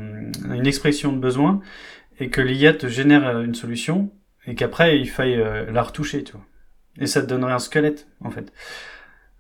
une 0.55 0.67
expression 0.67 1.13
de 1.13 1.19
besoin 1.19 1.62
et 2.19 2.29
que 2.29 2.41
l'IA 2.41 2.73
te 2.73 2.88
génère 2.88 3.27
euh, 3.27 3.43
une 3.43 3.55
solution 3.55 4.12
et 4.47 4.55
qu'après 4.55 4.99
il 4.99 5.10
faille 5.10 5.36
euh, 5.36 5.71
la 5.71 5.84
retoucher, 5.84 6.23
tu 6.23 6.34
vois. 6.34 6.45
Et 6.99 7.08
ça 7.08 7.21
te 7.21 7.27
donnerait 7.27 7.53
un 7.53 7.60
squelette, 7.60 8.08
en 8.21 8.31
fait. 8.31 8.53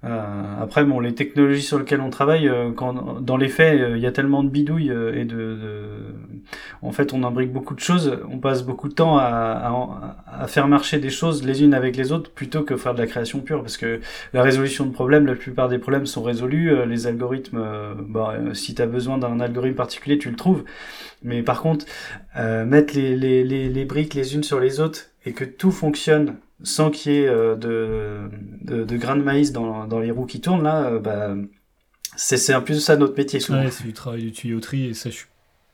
Euh, 0.05 0.61
après, 0.61 0.83
bon, 0.83 0.99
les 0.99 1.15
technologies 1.15 1.63
sur 1.63 1.79
lesquelles 1.79 2.01
on 2.01 2.09
travaille, 2.09 2.47
euh, 2.47 2.71
quand, 2.71 3.21
dans 3.21 3.37
les 3.37 3.49
faits, 3.49 3.79
euh, 3.79 3.97
il 3.97 4.03
y 4.03 4.05
a 4.05 4.11
tellement 4.11 4.43
de 4.43 4.49
bidouilles 4.49 4.91
et 4.91 5.25
de, 5.25 5.57
En 6.81 6.91
fait, 6.91 7.13
on 7.13 7.23
imbrique 7.23 7.51
beaucoup 7.51 7.73
de 7.73 7.79
choses, 7.79 8.19
on 8.29 8.37
passe 8.37 8.63
beaucoup 8.63 8.87
de 8.87 8.93
temps 8.93 9.17
à, 9.17 10.45
faire 10.47 10.67
marcher 10.67 10.99
des 10.99 11.09
choses 11.09 11.43
les 11.43 11.63
unes 11.63 11.73
avec 11.73 11.95
les 11.97 12.11
autres 12.11 12.29
plutôt 12.31 12.61
que 12.63 12.75
faire 12.77 12.93
de 12.93 12.99
la 12.99 13.07
création 13.07 13.39
pure, 13.39 13.61
parce 13.61 13.77
que 13.77 13.99
la 14.33 14.43
résolution 14.43 14.85
de 14.85 14.91
problèmes, 14.91 15.25
la 15.25 15.35
plupart 15.35 15.69
des 15.69 15.79
problèmes 15.79 16.05
sont 16.05 16.21
résolus, 16.21 16.85
les 16.85 17.07
algorithmes, 17.07 17.65
bah, 18.07 18.35
si 18.53 18.75
tu 18.75 18.81
as 18.81 18.85
besoin 18.85 19.17
d'un 19.17 19.39
algorithme 19.39 19.75
particulier, 19.75 20.17
tu 20.17 20.29
le 20.29 20.35
trouves. 20.35 20.63
Mais 21.23 21.41
par 21.41 21.61
contre, 21.61 21.85
mettre 22.35 22.95
les 22.95 23.85
briques 23.85 24.13
les 24.13 24.35
unes 24.35 24.43
sur 24.43 24.59
les 24.59 24.79
autres 24.79 25.07
et 25.25 25.33
que 25.33 25.45
tout 25.45 25.71
fonctionne 25.71 26.35
sans 26.63 26.89
qu'il 26.91 27.11
y 27.11 27.17
ait 27.17 27.27
euh, 27.27 27.55
de, 27.55 28.97
grains 28.97 29.17
de 29.17 29.23
maïs 29.23 29.51
dans, 29.51 29.99
les 29.99 30.11
roues 30.11 30.25
qui 30.25 30.41
tournent, 30.41 30.63
là, 30.63 30.85
euh, 30.85 30.99
bah, 30.99 31.35
c'est 32.15 32.53
un 32.53 32.61
peu 32.61 32.73
ça 32.75 32.95
notre 32.95 33.17
métier. 33.17 33.39
Ouais, 33.49 33.71
c'est 33.71 33.83
du 33.83 33.93
travail 33.93 34.25
de 34.25 34.29
tuyauterie 34.29 34.85
et 34.85 34.93
ça, 34.93 35.09
je 35.09 35.15
suis 35.15 35.27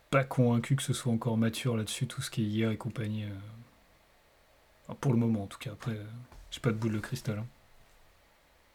pas 0.10 0.24
convaincu 0.24 0.76
que 0.76 0.84
ce 0.84 0.94
soit 0.94 1.12
encore 1.14 1.38
mature 1.38 1.78
là-dessus, 1.78 2.08
tout 2.08 2.22
ce 2.22 2.32
qui 2.32 2.44
est 2.44 2.48
IA 2.48 2.72
et 2.74 2.78
compagnie. 2.78 3.26
euh. 3.26 4.94
Pour 5.00 5.14
le 5.14 5.18
moment, 5.18 5.44
en 5.44 5.48
tout 5.48 5.60
cas. 5.60 5.72
Après, 5.72 5.98
j'ai 6.50 6.60
pas 6.60 6.72
de 6.72 6.76
boule 6.76 6.94
de 6.94 7.00
cristal. 7.00 7.40
hein. 7.40 7.46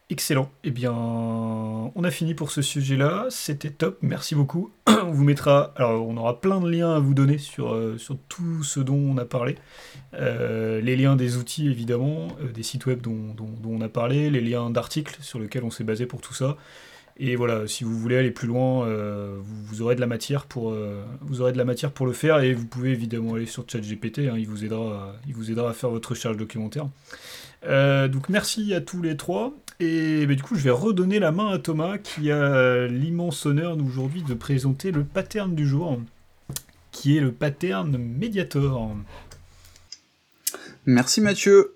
Excellent. 0.09 0.53
Eh 0.63 0.71
bien, 0.71 0.93
on 0.93 2.05
a 2.05 2.11
fini 2.13 2.35
pour 2.35 2.53
ce 2.53 2.63
sujet-là. 2.63 3.27
C'était 3.29 3.71
top. 3.71 3.99
Merci 4.03 4.37
beaucoup. 4.37 4.71
on 4.87 5.11
vous 5.11 5.25
mettra. 5.25 5.73
Alors, 5.75 6.07
on 6.07 6.17
aura 6.17 6.41
plein 6.41 6.61
de 6.61 6.71
liens 6.71 6.95
à 6.95 7.01
vous 7.01 7.13
donner 7.13 7.39
sur, 7.39 7.75
euh, 7.75 7.97
tout 8.29 8.63
ce 8.63 8.79
dont 8.79 8.95
on 8.95 9.19
a 9.19 9.25
parlé. 9.25 9.57
Euh, 10.15 10.81
les 10.81 10.95
liens 10.95 11.17
des 11.17 11.39
outils, 11.39 11.67
évidemment, 11.67 12.29
euh, 12.41 12.53
des 12.53 12.63
sites 12.63 12.87
web 12.87 13.01
dont, 13.01 13.35
on 13.65 13.81
a 13.81 13.89
parlé, 13.89 14.31
les 14.31 14.41
liens 14.41 14.71
d'articles 14.71 15.17
sur 15.23 15.41
lesquels 15.41 15.65
on 15.65 15.73
s'est 15.73 15.83
basé 15.83 16.07
pour 16.07 16.21
tout 16.21 16.35
ça. 16.35 16.57
Et 17.17 17.35
voilà, 17.35 17.67
si 17.67 17.83
vous 17.83 17.99
voulez 17.99 18.17
aller 18.17 18.31
plus 18.31 18.47
loin, 18.47 18.87
vous, 19.41 19.81
aurez 19.81 19.95
de 19.95 20.01
la 20.01 20.07
matière 20.07 20.45
pour 20.47 20.71
le 20.71 22.13
faire 22.13 22.41
et 22.41 22.53
vous 22.53 22.67
pouvez 22.67 22.91
évidemment 22.91 23.35
aller 23.35 23.47
sur 23.47 23.65
ChatGPT, 23.67 24.19
hein, 24.19 24.35
il 24.37 24.47
vous 24.47 24.67
aidera, 24.67 25.15
il 25.27 25.35
vous 25.35 25.51
aidera 25.51 25.71
à 25.71 25.73
faire 25.73 25.89
votre 25.89 26.11
recherche 26.11 26.37
documentaire. 26.37 26.89
Euh, 27.67 28.09
donc 28.09 28.29
merci 28.29 28.75
à 28.75 28.81
tous 28.81 29.03
les 29.03 29.17
trois 29.17 29.53
et 29.81 30.25
bah, 30.27 30.35
du 30.35 30.43
coup 30.43 30.55
je 30.55 30.63
vais 30.63 30.71
redonner 30.71 31.19
la 31.19 31.33
main 31.33 31.49
à 31.49 31.59
Thomas 31.59 31.99
qui 31.99 32.31
a 32.31 32.87
l'immense 32.87 33.45
honneur 33.45 33.77
aujourd'hui 33.79 34.23
de 34.23 34.35
présenter 34.35 34.93
le 34.93 35.05
pattern 35.05 35.55
du 35.55 35.67
jour, 35.67 36.01
qui 36.93 37.17
est 37.17 37.21
le 37.21 37.33
pattern 37.33 37.97
Mediator. 37.99 38.95
Merci 40.87 41.21
Mathieu. 41.21 41.75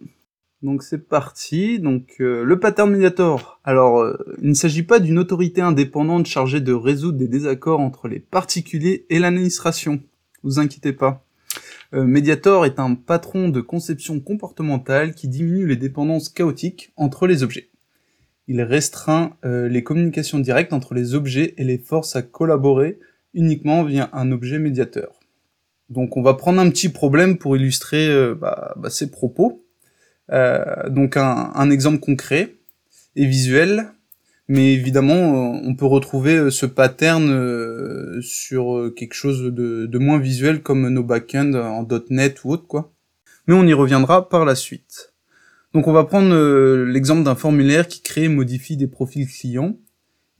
Donc 0.62 0.82
c'est 0.82 1.09
parti. 1.09 1.78
Donc 1.78 2.16
euh, 2.20 2.45
le 2.45 2.61
pattern 2.61 2.91
mediator. 2.91 3.61
Alors 3.64 4.01
euh, 4.01 4.16
il 4.43 4.51
ne 4.51 4.55
s'agit 4.55 4.82
pas 4.82 5.01
d'une 5.01 5.18
autorité 5.18 5.61
indépendante 5.61 6.26
chargée 6.26 6.61
de 6.61 6.72
résoudre 6.72 7.18
des 7.18 7.28
désaccords 7.28 7.80
entre 7.80 8.09
les 8.09 8.20
particuliers 8.20 9.07
et 9.11 9.18
l'administration. 9.18 10.01
Vous 10.43 10.59
inquiétez 10.59 10.93
pas. 10.93 11.24
Euh, 11.93 12.05
Mediator 12.05 12.66
est 12.66 12.78
un 12.78 12.95
patron 12.95 13.49
de 13.49 13.61
conception 13.61 14.20
comportementale 14.20 15.14
qui 15.14 15.28
diminue 15.28 15.66
les 15.66 15.76
dépendances 15.76 16.28
chaotiques 16.28 16.93
entre 16.97 17.26
les 17.26 17.43
objets. 17.43 17.70
Il 18.47 18.62
restreint 18.62 19.36
euh, 19.45 19.68
les 19.68 19.82
communications 19.82 20.38
directes 20.38 20.72
entre 20.72 20.95
les 20.95 21.14
objets 21.14 21.55
et 21.57 21.64
les 21.64 21.78
force 21.78 22.14
à 22.16 22.22
collaborer 22.22 22.99
uniquement 23.34 23.84
via 23.84 24.09
un 24.12 24.30
objet 24.32 24.59
médiateur. 24.59 25.20
Donc 25.88 26.16
on 26.16 26.22
va 26.22 26.34
prendre 26.34 26.61
un 26.61 26.70
petit 26.70 26.88
problème 26.88 27.38
pour 27.38 27.57
illustrer 27.57 28.09
euh, 28.09 28.34
bah, 28.34 28.74
bah, 28.76 28.91
ces 28.91 29.11
propos. 29.11 29.64
donc 30.88 31.16
un 31.16 31.70
exemple 31.70 31.99
concret 31.99 32.55
et 33.16 33.26
visuel 33.26 33.91
mais 34.51 34.73
évidemment, 34.73 35.15
euh, 35.15 35.61
on 35.63 35.77
peut 35.77 35.87
retrouver 35.87 36.35
euh, 36.35 36.51
ce 36.51 36.67
pattern 36.67 37.31
euh, 37.31 38.21
sur 38.21 38.91
quelque 38.97 39.15
chose 39.15 39.45
de, 39.45 39.99
moins 39.99 40.19
visuel 40.19 40.61
comme 40.61 40.89
nos 40.89 41.05
backends 41.05 41.55
en 41.55 41.87
.NET 42.11 42.43
ou 42.43 42.51
autre, 42.51 42.67
quoi. 42.67 42.93
Mais 43.47 43.55
on 43.55 43.65
y 43.65 43.73
reviendra 43.73 44.29
par 44.29 44.45
la 44.45 44.57
suite. 44.57 45.15
Donc 45.73 45.87
on 45.87 45.93
va 45.93 46.03
prendre 46.03 46.35
l'exemple 46.85 47.23
d'un 47.23 47.37
formulaire 47.37 47.87
qui 47.87 48.03
crée 48.03 48.25
et 48.25 48.29
modifie 48.29 48.77
des 48.77 48.89
profils 48.89 49.29
clients. 49.29 49.79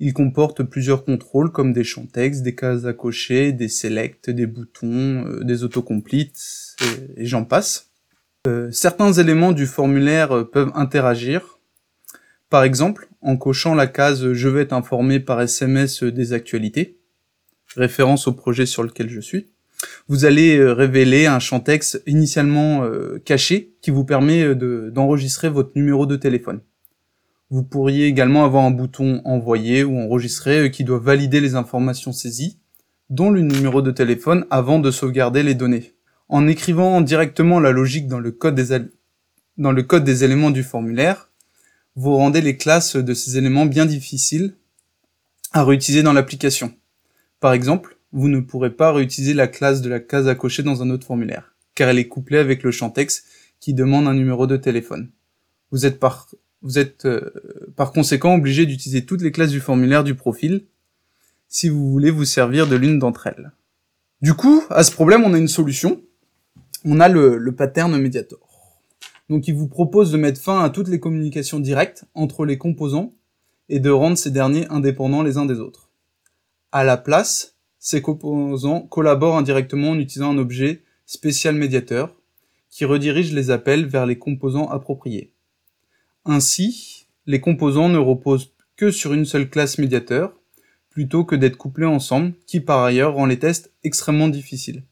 Il 0.01 0.13
comporte 0.13 0.65
plusieurs 0.65 1.05
contrôles 1.05 1.53
comme 1.53 1.73
des 1.73 1.85
champs 1.85 2.07
texte, 2.07 2.43
des 2.43 2.57
cases 2.57 2.87
à 2.87 2.93
cocher, 2.93 3.53
des 3.53 3.69
selects, 3.69 4.29
des 4.29 4.47
boutons, 4.47 5.25
des 5.43 5.63
autocompletes, 5.63 6.75
et, 6.83 7.23
et 7.23 7.27
j'en 7.27 7.45
passe. 7.45 7.91
certains 8.73 9.13
éléments 9.13 9.53
du 9.53 9.67
formulaire 9.67 10.49
peuvent 10.51 10.73
interagir, 10.75 11.61
par 12.49 12.65
exemple, 12.65 13.10
en 13.23 13.37
cochant 13.37 13.75
la 13.75 13.87
case 13.87 14.33
Je 14.33 14.49
vais 14.49 14.63
être 14.63 14.73
informé 14.73 15.21
par 15.21 15.41
SMS 15.41 16.03
des 16.03 16.33
actualités, 16.33 16.99
référence 17.77 18.27
au 18.27 18.33
projet 18.33 18.67
sur 18.67 18.83
lequel 18.83 19.09
je 19.09 19.21
suis, 19.21 19.47
vous 20.09 20.25
allez 20.25 20.59
euh, 20.59 20.73
révéler 20.73 21.27
un 21.27 21.39
champ 21.39 21.61
texte 21.61 22.03
initialement 22.07 22.85
euh, 22.85 23.21
caché 23.25 23.75
qui 23.81 23.91
vous 23.91 24.05
permet 24.05 24.43
euh, 24.43 24.91
d'enregistrer 24.91 25.49
votre 25.49 25.73
numéro 25.75 26.07
de 26.07 26.17
téléphone. 26.17 26.61
Vous 27.51 27.63
pourriez 27.63 28.07
également 28.07 28.45
avoir 28.45 28.65
un 28.65 28.71
bouton 28.71 29.23
envoyer 29.25 29.83
ou 29.83 29.99
enregistrer 29.99 30.71
qui 30.71 30.85
doit 30.85 31.01
valider 31.01 31.41
les 31.41 31.55
informations 31.55 32.13
saisies, 32.13 32.59
dont 33.09 33.31
le 33.31 33.41
numéro 33.41 33.83
de 33.83 33.91
téléphone 33.91 34.47
avant 34.51 34.79
de 34.79 34.91
sauvegarder 34.91 35.43
les 35.43 35.55
données. 35.55 35.95
En 36.29 36.47
écrivant 36.47 37.01
directement 37.01 37.59
la 37.59 37.73
logique 37.73 38.07
dans 38.07 38.21
le 38.21 38.31
code 38.31 38.55
des, 38.55 38.79
dans 39.59 39.73
le 39.73 39.83
code 39.83 40.05
des 40.05 40.23
éléments 40.23 40.53
du 40.53 40.63
formulaire, 40.63 41.30
vous 42.01 42.17
rendez 42.17 42.41
les 42.41 42.57
classes 42.57 42.97
de 42.97 43.13
ces 43.13 43.37
éléments 43.37 43.67
bien 43.67 43.85
difficiles 43.85 44.55
à 45.53 45.65
réutiliser 45.65 46.03
dans 46.03 46.15
l'application. 46.15 46.73
Par 47.41 47.53
exemple, 47.53 47.99
vous 48.13 48.29
ne 48.29 48.41
pourrez 48.41 48.71
pas 48.71 48.91
réutiliser 48.91 49.35
la 49.35 49.49
classe 49.49 49.83
de 49.83 49.91
la 49.91 50.01
case 50.01 50.27
à 50.27 50.35
cocher 50.35 50.63
dans 50.63 50.83
un 50.83 50.89
autre 50.89 51.07
formulaire, 51.07 51.55
car 51.75 51.91
elle 51.91 51.99
est 51.99 52.09
couplée 52.09 52.39
avec 52.39 52.63
le 52.63 52.71
champ 52.71 52.89
texte 52.89 53.27
qui 53.61 53.75
demande 53.75 54.09
un 54.09 54.15
numéro 54.15 54.47
de 54.47 54.57
téléphone. 54.57 55.11
Vous 55.73 55.85
êtes 55.85 56.01
par, 56.01 56.31
euh, 56.65 57.31
conséquent 57.93 58.35
obligé 58.35 58.65
d'utiliser 58.65 59.05
toutes 59.05 59.21
les 59.21 59.31
classes 59.31 59.51
du 59.51 59.61
formulaire 59.61 60.03
du 60.03 60.15
profil 60.15 60.65
si 61.49 61.69
vous 61.69 61.91
voulez 61.91 62.11
vous 62.11 62.25
servir 62.25 62.67
de 62.67 62.77
l'une 62.77 62.99
d'entre 62.99 63.27
elles. 63.27 63.53
Du 64.23 64.33
coup, 64.33 64.65
à 64.71 64.85
ce 64.85 64.93
problème, 64.93 65.23
on 65.25 65.35
a 65.35 65.39
une 65.39 65.49
solution. 65.49 66.01
On 66.87 66.99
a 66.99 67.11
le, 67.11 67.37
le 67.37 67.53
pattern 67.53 67.95
Mediator. 68.01 68.50
Donc 69.31 69.47
il 69.47 69.55
vous 69.55 69.69
propose 69.69 70.11
de 70.11 70.19
mettre 70.19 70.41
fin 70.41 70.61
à 70.61 70.71
toutes 70.71 70.89
les 70.89 70.99
communications 70.99 71.61
directes 71.61 72.05
entre 72.15 72.45
les 72.45 72.59
composants 72.59 73.13
et 73.69 73.79
de 73.79 73.89
rendre 73.89 74.19
ces 74.19 74.33
derniers 74.33 74.67
indépendants 74.71 75.23
les 75.23 75.39
uns 75.39 75.47
des 75.47 75.61
autres. 75.61 75.89
À 76.73 76.83
la 76.83 76.97
place, 76.97 77.55
ces 77.79 78.03
composants 78.03 78.81
collaborent 78.81 79.39
indirectement 79.39 79.91
en 79.91 79.99
utilisant 80.01 80.33
un 80.33 80.39
objet 80.39 80.83
spécial 81.07 81.55
médiateur 81.55 82.17
qui 82.71 82.85
redirige 82.85 83.33
les 83.33 83.53
appels 83.53 83.87
vers 83.87 84.05
les 84.05 84.19
composants 84.19 84.69
appropriés. 84.69 85.33
Ainsi, 86.25 87.07
les 87.27 87.41
composants 87.41 87.89
ne 87.89 87.99
reposent 87.99 88.53
que 88.77 88.91
sur 88.91 89.13
une 89.13 89.25
seule 89.25 89.49
classe 89.49 89.79
médiateur, 89.79 90.35
plutôt 90.89 91.25
que 91.25 91.37
d'être 91.37 91.57
couplés 91.57 91.87
ensemble, 91.87 92.33
qui 92.47 92.61
par 92.61 92.83
ailleurs 92.83 93.15
rend 93.15 93.27
les 93.27 93.39
tests 93.39 93.73
extrêmement 93.85 94.29
difficiles. 94.29 94.83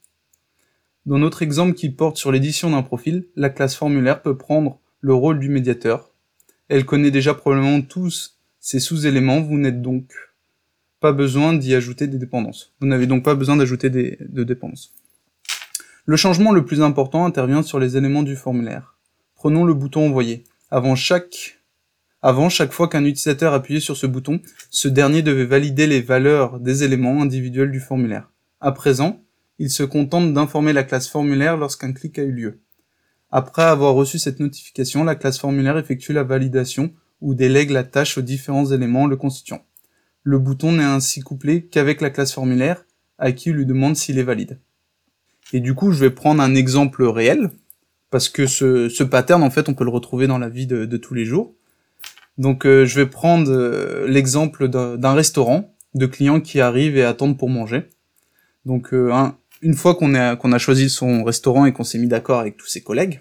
Dans 1.09 1.17
notre 1.17 1.41
exemple 1.41 1.73
qui 1.73 1.89
porte 1.89 2.19
sur 2.19 2.31
l'édition 2.31 2.69
d'un 2.69 2.83
profil, 2.83 3.25
la 3.35 3.49
classe 3.49 3.75
formulaire 3.75 4.21
peut 4.21 4.37
prendre 4.37 4.79
le 5.01 5.15
rôle 5.15 5.39
du 5.39 5.49
médiateur. 5.49 6.11
Elle 6.69 6.85
connaît 6.85 7.11
déjà 7.11 7.33
probablement 7.33 7.81
tous 7.81 8.39
ces 8.61 8.79
sous-éléments, 8.79 9.41
vous 9.41 9.57
n'êtes 9.57 9.81
donc 9.81 10.13
pas 11.01 11.13
besoin 11.13 11.55
d'y 11.55 11.75
ajouter 11.75 12.09
des 12.09 12.19
dépendances. 12.19 12.75
Vous 12.79 12.87
n'avez 12.87 13.07
donc 13.07 13.25
pas 13.25 13.35
besoin 13.35 13.57
d'ajouter 13.57 13.89
de 13.89 14.45
dépendances. 14.45 14.93
Le 16.05 16.17
changement 16.17 16.53
le 16.53 16.67
plus 16.67 16.83
important 16.83 17.25
intervient 17.25 17.63
sur 17.63 17.79
les 17.79 17.97
éléments 17.97 18.23
du 18.23 18.37
formulaire. 18.37 18.99
Prenons 19.35 19.65
le 19.65 19.73
bouton 19.73 20.09
envoyer. 20.09 20.45
Avant 20.71 20.95
chaque, 20.95 21.59
avant 22.21 22.51
chaque 22.51 22.73
fois 22.73 22.87
qu'un 22.87 23.07
utilisateur 23.07 23.55
appuyait 23.55 23.81
sur 23.81 23.97
ce 23.97 24.07
bouton, 24.07 24.43
ce 24.69 24.89
dernier 24.89 25.23
devait 25.23 25.47
valider 25.47 25.87
les 25.87 26.03
valeurs 26.03 26.61
des 26.61 26.85
éléments 26.85 27.23
individuels 27.23 27.73
du 27.73 27.81
formulaire. 27.81 28.31
À 28.61 28.73
présent, 28.73 29.23
il 29.59 29.71
se 29.71 29.83
contente 29.83 30.33
d'informer 30.33 30.73
la 30.73 30.85
classe 30.85 31.09
formulaire 31.09 31.57
lorsqu'un 31.57 31.93
clic 31.93 32.19
a 32.19 32.23
eu 32.23 32.33
lieu. 32.33 32.61
Après 33.31 33.63
avoir 33.63 33.95
reçu 33.95 34.19
cette 34.19 34.41
notification, 34.41 35.05
la 35.05 35.15
classe 35.15 35.39
formulaire 35.39 35.77
effectue 35.77 36.13
la 36.13 36.23
validation 36.23 36.93
ou 37.21 37.35
délègue 37.35 37.71
la 37.71 37.85
tâche 37.85 38.17
aux 38.17 38.23
différents 38.23 38.67
éléments 38.67 39.07
le 39.07 39.17
constituant. 39.17 39.65
Le 40.23 40.39
bouton 40.39 40.73
n'est 40.73 40.85
ainsi 40.85 41.21
couplé 41.21 41.67
qu'avec 41.67 42.01
la 42.01 42.11
classe 42.11 42.33
formulaire, 42.33 42.85
à 43.19 43.33
qui 43.33 43.51
il 43.51 43.57
lui 43.57 43.67
demande 43.67 43.97
s'il 43.97 44.19
est 44.19 44.25
valide. 44.25 44.61
Et 45.53 45.61
du 45.61 45.75
coup, 45.75 45.93
je 45.93 46.01
vais 46.01 46.11
prendre 46.11 46.43
un 46.43 46.55
exemple 46.55 47.05
réel, 47.05 47.51
parce 48.11 48.29
que 48.29 48.47
ce, 48.47 49.03
pattern, 49.03 49.43
en 49.43 49.51
fait, 49.51 49.69
on 49.69 49.75
peut 49.75 49.85
le 49.85 49.91
retrouver 49.91 50.27
dans 50.27 50.39
la 50.39 50.49
vie 50.49 50.67
de, 50.67 50.97
tous 50.97 51.15
les 51.15 51.25
jours. 51.25 51.55
Donc, 52.39 52.67
euh, 52.67 52.87
je 52.87 52.95
vais 52.95 53.07
prendre 53.07 53.51
euh, 53.51 54.07
l'exemple 54.07 54.69
d'un 54.69 55.13
restaurant, 55.13 55.75
de 55.95 56.07
clients 56.07 56.41
qui 56.41 56.61
arrivent 56.61 56.97
et 56.97 57.05
attendent 57.05 57.37
pour 57.37 57.51
manger. 57.51 57.89
Donc, 58.65 58.95
euh, 58.95 59.13
un, 59.13 59.37
une 59.63 59.75
fois 59.75 59.95
qu'on 59.95 60.15
a, 60.15 60.59
choisi 60.59 60.91
son 60.91 61.25
restaurant 61.25 61.67
et 61.67 61.73
qu'on 61.73 61.85
s'est 61.85 61.99
mis 61.99 62.07
d'accord 62.07 62.41
avec 62.41 62.57
tous 62.57 62.67
ses 62.67 62.83
collègues, 62.83 63.21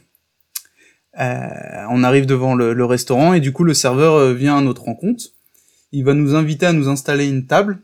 euh, 1.20 1.48
on 1.90 2.04
arrive 2.04 2.26
devant 2.26 2.56
le, 2.56 2.86
restaurant 2.86 3.34
et 3.34 3.40
du 3.40 3.52
coup 3.52 3.64
le 3.64 3.74
serveur 3.74 4.16
euh, 4.16 4.34
vient 4.34 4.58
à 4.58 4.62
notre 4.62 4.84
rencontre. 4.84 5.26
Il 5.92 6.04
va 6.04 6.14
nous 6.14 6.36
inviter 6.36 6.66
à 6.66 6.74
nous 6.74 6.90
installer 6.90 7.28
une 7.28 7.48
table 7.48 7.80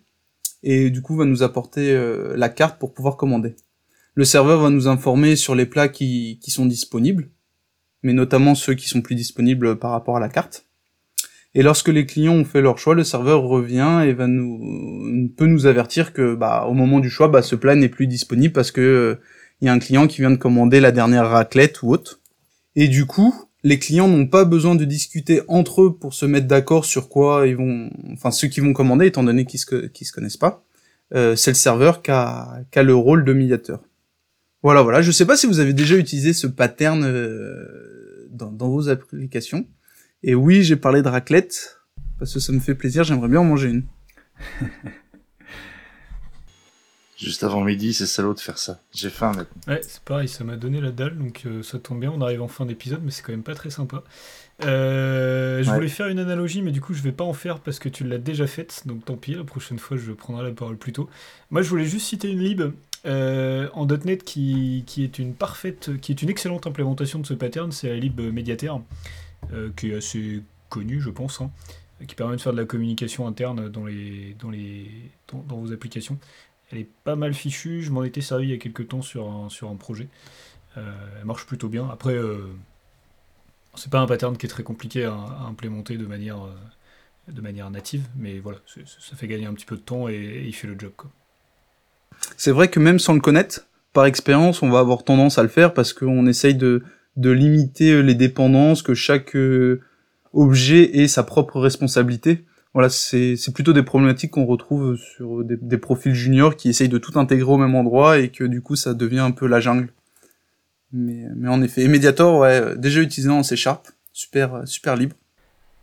et 0.61 0.89
du 0.89 1.01
coup 1.01 1.15
va 1.15 1.25
nous 1.25 1.41
apporter 1.41 1.91
euh, 1.91 2.35
la 2.35 2.49
carte 2.49 2.79
pour 2.79 2.93
pouvoir 2.93 3.17
commander. 3.17 3.55
Le 4.15 4.25
serveur 4.25 4.61
va 4.61 4.69
nous 4.69 4.87
informer 4.87 5.35
sur 5.35 5.55
les 5.55 5.65
plats 5.65 5.87
qui 5.87 6.37
sont 6.47 6.67
disponibles, 6.67 7.29
mais 8.03 8.13
notamment 8.13 8.53
ceux 8.53 8.75
qui 8.75 8.87
sont 8.87 9.01
plus 9.01 9.15
disponibles 9.15 9.79
par 9.79 9.91
rapport 9.91 10.17
à 10.17 10.19
la 10.19 10.29
carte. 10.29 10.67
Et 11.55 11.61
lorsque 11.61 11.89
les 11.89 12.05
clients 12.05 12.33
ont 12.33 12.45
fait 12.45 12.61
leur 12.61 12.79
choix, 12.79 12.95
le 12.95 13.03
serveur 13.03 13.43
revient 13.43 14.03
et 14.05 14.13
va 14.13 14.27
nous 14.27 15.29
peut 15.37 15.45
nous 15.45 15.67
avertir 15.67 16.13
que 16.13 16.35
bah 16.35 16.65
au 16.67 16.73
moment 16.73 16.99
du 16.99 17.09
choix, 17.09 17.27
bah 17.27 17.41
ce 17.41 17.55
plat 17.55 17.75
n'est 17.75 17.89
plus 17.89 18.07
disponible 18.07 18.53
parce 18.53 18.71
que 18.71 19.19
il 19.61 19.67
y 19.67 19.69
a 19.69 19.73
un 19.73 19.79
client 19.79 20.07
qui 20.07 20.21
vient 20.21 20.31
de 20.31 20.37
commander 20.37 20.79
la 20.79 20.91
dernière 20.91 21.29
raclette 21.29 21.83
ou 21.83 21.91
autre. 21.91 22.19
Et 22.75 22.87
du 22.87 23.05
coup, 23.05 23.33
les 23.63 23.79
clients 23.79 24.07
n'ont 24.07 24.27
pas 24.27 24.45
besoin 24.45 24.75
de 24.75 24.83
discuter 24.83 25.41
entre 25.47 25.83
eux 25.83 25.95
pour 25.95 26.13
se 26.13 26.25
mettre 26.25 26.47
d'accord 26.47 26.85
sur 26.85 27.07
quoi 27.07 27.47
ils 27.47 27.55
vont, 27.55 27.89
enfin 28.11 28.31
ceux 28.31 28.47
qui 28.47 28.59
vont 28.59 28.73
commander, 28.73 29.05
étant 29.05 29.23
donné 29.23 29.45
qu'ils 29.45 29.59
se, 29.59 29.65
se 29.65 30.11
connaissent 30.11 30.37
pas. 30.37 30.65
Euh, 31.15 31.35
c'est 31.35 31.51
le 31.51 31.55
serveur 31.55 32.01
qui 32.01 32.11
a, 32.11 32.61
a, 32.75 32.83
le 32.83 32.95
rôle 32.95 33.23
de 33.23 33.33
médiateur. 33.33 33.83
Voilà, 34.63 34.81
voilà. 34.81 35.01
Je 35.01 35.11
sais 35.11 35.25
pas 35.25 35.37
si 35.37 35.47
vous 35.47 35.59
avez 35.59 35.73
déjà 35.73 35.95
utilisé 35.95 36.33
ce 36.33 36.47
pattern 36.47 37.03
euh, 37.03 38.27
dans, 38.31 38.51
dans 38.51 38.69
vos 38.69 38.89
applications. 38.89 39.65
Et 40.23 40.35
oui, 40.35 40.63
j'ai 40.63 40.77
parlé 40.77 41.01
de 41.01 41.09
raclette, 41.09 41.79
parce 42.17 42.33
que 42.33 42.39
ça 42.39 42.53
me 42.53 42.61
fait 42.61 42.75
plaisir, 42.75 43.03
j'aimerais 43.03 43.27
bien 43.27 43.41
en 43.41 43.43
manger 43.43 43.69
une. 43.69 43.83
Juste 47.17 47.43
avant 47.43 47.61
midi, 47.61 47.93
c'est 47.93 48.05
salaud 48.05 48.33
de 48.33 48.39
faire 48.39 48.57
ça. 48.57 48.79
J'ai 48.93 49.09
faim 49.09 49.33
maintenant. 49.35 49.61
Ouais, 49.67 49.81
c'est 49.83 50.01
pareil, 50.01 50.29
ça 50.29 50.45
m'a 50.45 50.55
donné 50.55 50.79
la 50.79 50.91
dalle, 50.91 51.17
donc 51.17 51.43
euh, 51.45 51.61
ça 51.61 51.77
tombe 51.77 51.99
bien, 51.99 52.09
on 52.09 52.21
arrive 52.21 52.41
en 52.41 52.47
fin 52.47 52.65
d'épisode, 52.65 53.01
mais 53.03 53.11
c'est 53.11 53.21
quand 53.21 53.33
même 53.33 53.43
pas 53.43 53.53
très 53.53 53.69
sympa. 53.69 54.01
Euh, 54.63 55.61
je 55.61 55.69
voulais 55.71 55.89
faire 55.89 56.07
une 56.07 56.19
analogie, 56.19 56.61
mais 56.61 56.71
du 56.71 56.79
coup, 56.79 56.93
je 56.93 57.01
vais 57.01 57.11
pas 57.11 57.25
en 57.25 57.33
faire 57.33 57.59
parce 57.59 57.79
que 57.79 57.89
tu 57.89 58.05
l'as 58.05 58.17
déjà 58.17 58.47
faite, 58.47 58.83
donc 58.85 59.03
tant 59.03 59.17
pis, 59.17 59.35
la 59.35 59.43
prochaine 59.43 59.79
fois, 59.79 59.97
je 59.97 60.13
prendrai 60.13 60.43
la 60.45 60.51
parole 60.51 60.77
plus 60.77 60.93
tôt. 60.93 61.09
Moi, 61.51 61.63
je 61.63 61.69
voulais 61.69 61.85
juste 61.85 62.07
citer 62.07 62.29
une 62.29 62.39
lib 62.39 62.61
euh, 63.05 63.67
en 63.73 63.85
.NET 63.85 64.23
qui, 64.23 64.85
qui, 64.87 65.03
est 65.03 65.19
une 65.19 65.33
parfaite, 65.33 65.99
qui 65.99 66.13
est 66.13 66.21
une 66.21 66.29
excellente 66.29 66.65
implémentation 66.65 67.19
de 67.19 67.25
ce 67.25 67.33
pattern, 67.33 67.73
c'est 67.73 67.89
la 67.89 67.97
lib 67.97 68.21
Mediator. 68.21 68.81
Euh, 69.51 69.69
qui 69.75 69.91
est 69.91 69.95
assez 69.95 70.41
connu, 70.69 71.01
je 71.01 71.09
pense, 71.09 71.41
hein, 71.41 71.51
qui 72.07 72.15
permet 72.15 72.35
de 72.35 72.41
faire 72.41 72.53
de 72.53 72.57
la 72.57 72.65
communication 72.65 73.27
interne 73.27 73.69
dans, 73.69 73.85
les, 73.85 74.35
dans, 74.39 74.49
les, 74.49 74.89
dans, 75.27 75.57
vos 75.57 75.71
applications. 75.71 76.17
Elle 76.71 76.79
est 76.79 76.89
pas 77.03 77.15
mal 77.15 77.33
fichue, 77.33 77.83
je 77.83 77.91
m'en 77.91 78.03
étais 78.03 78.21
servi 78.21 78.47
il 78.47 78.51
y 78.51 78.53
a 78.53 78.57
quelques 78.57 78.87
temps 78.87 79.01
sur 79.01 79.29
un, 79.29 79.49
sur 79.49 79.69
un 79.69 79.75
projet. 79.75 80.07
Euh, 80.77 80.91
elle 81.19 81.25
marche 81.25 81.45
plutôt 81.45 81.67
bien. 81.67 81.87
Après, 81.91 82.13
euh, 82.13 82.47
c'est 83.75 83.91
pas 83.91 83.99
un 83.99 84.07
pattern 84.07 84.37
qui 84.37 84.45
est 84.45 84.49
très 84.49 84.63
compliqué 84.63 85.05
à, 85.05 85.13
implémenter 85.47 85.97
de 85.97 86.05
manière, 86.05 86.39
de 87.27 87.41
manière 87.41 87.69
native, 87.69 88.07
mais 88.15 88.39
voilà, 88.39 88.59
ça 88.65 89.15
fait 89.15 89.27
gagner 89.27 89.45
un 89.45 89.53
petit 89.53 89.65
peu 89.65 89.75
de 89.75 89.81
temps 89.81 90.07
et, 90.07 90.43
il 90.45 90.53
fait 90.53 90.67
le 90.67 90.79
job. 90.79 90.93
C'est 92.37 92.51
vrai 92.51 92.69
que 92.69 92.79
même 92.79 92.99
sans 92.99 93.13
le 93.13 93.19
connaître, 93.19 93.67
par 93.91 94.05
expérience, 94.05 94.63
on 94.63 94.69
va 94.69 94.79
avoir 94.79 95.03
tendance 95.03 95.37
à 95.37 95.43
le 95.43 95.49
faire 95.49 95.73
parce 95.73 95.93
qu'on 95.93 96.25
essaye 96.25 96.55
de, 96.55 96.83
de 97.17 97.29
limiter 97.29 98.01
les 98.01 98.15
dépendances, 98.15 98.81
que 98.81 98.93
chaque 98.93 99.35
euh, 99.35 99.81
objet 100.33 100.97
ait 100.97 101.07
sa 101.07 101.23
propre 101.23 101.59
responsabilité. 101.59 102.45
Voilà, 102.73 102.89
c'est 102.89 103.37
plutôt 103.53 103.71
des 103.71 103.83
problématiques 103.83 104.31
qu'on 104.31 104.45
retrouve 104.45 104.97
sur 104.97 105.43
des, 105.43 105.77
profils 105.77 106.15
juniors 106.15 106.55
qui 106.55 106.69
essayent 106.69 106.89
de 106.89 106.97
tout 106.97 107.19
intégrer 107.19 107.51
au 107.51 107.57
même 107.57 107.75
endroit 107.75 108.17
et 108.17 108.29
que 108.29 108.43
du 108.43 108.61
coup 108.61 108.75
ça 108.75 108.95
devient 108.95 109.19
un 109.19 109.29
peu 109.29 109.45
la 109.45 109.59
jungle. 109.59 109.89
Mais, 110.91 111.25
mais 111.35 111.49
en 111.49 111.61
effet, 111.61 111.87
Mediator, 111.87 112.39
ouais, 112.39 112.75
déjà 112.75 113.01
utilisé 113.01 113.29
en 113.29 113.43
C 113.43 113.55
Sharp, 113.55 113.89
super, 114.11 114.67
super 114.67 114.95
libre. 114.95 115.15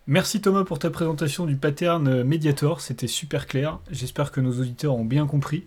Merci 0.09 0.41
Thomas 0.41 0.65
pour 0.65 0.81
ta 0.81 0.91
présentation 0.91 1.47
du 1.47 1.55
pattern 1.55 2.25
Mediator, 2.25 2.81
c'était 2.81 3.07
super 3.07 3.47
clair. 3.47 3.79
J'espère 3.93 4.33
que 4.33 4.41
nos 4.41 4.59
auditeurs 4.59 4.97
ont 4.97 5.05
bien 5.05 5.29
compris. 5.29 5.67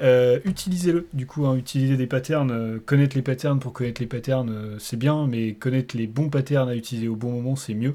Euh, 0.00 0.38
utilisez-le, 0.44 1.08
du 1.12 1.26
coup, 1.26 1.46
hein, 1.46 1.56
utiliser 1.56 1.96
des 1.96 2.06
patterns, 2.06 2.50
euh, 2.50 2.78
connaître 2.84 3.16
les 3.16 3.22
patterns 3.22 3.58
pour 3.58 3.72
connaître 3.72 4.00
les 4.00 4.06
patterns, 4.06 4.50
euh, 4.50 4.76
c'est 4.78 4.96
bien, 4.96 5.26
mais 5.26 5.54
connaître 5.54 5.96
les 5.96 6.06
bons 6.06 6.30
patterns 6.30 6.68
à 6.68 6.76
utiliser 6.76 7.08
au 7.08 7.16
bon 7.16 7.32
moment, 7.32 7.56
c'est 7.56 7.74
mieux. 7.74 7.94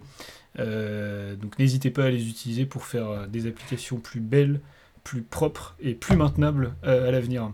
donc 0.58 1.58
n'hésitez 1.58 1.90
pas 1.90 2.06
à 2.06 2.10
les 2.10 2.28
utiliser 2.28 2.66
pour 2.66 2.86
faire 2.86 3.28
des 3.28 3.48
applications 3.48 3.98
plus 3.98 4.20
belles, 4.20 4.60
plus 5.04 5.22
propres 5.22 5.76
et 5.82 5.94
plus 5.96 6.16
maintenables 6.16 6.74
à 6.84 7.12
l'avenir. 7.12 7.52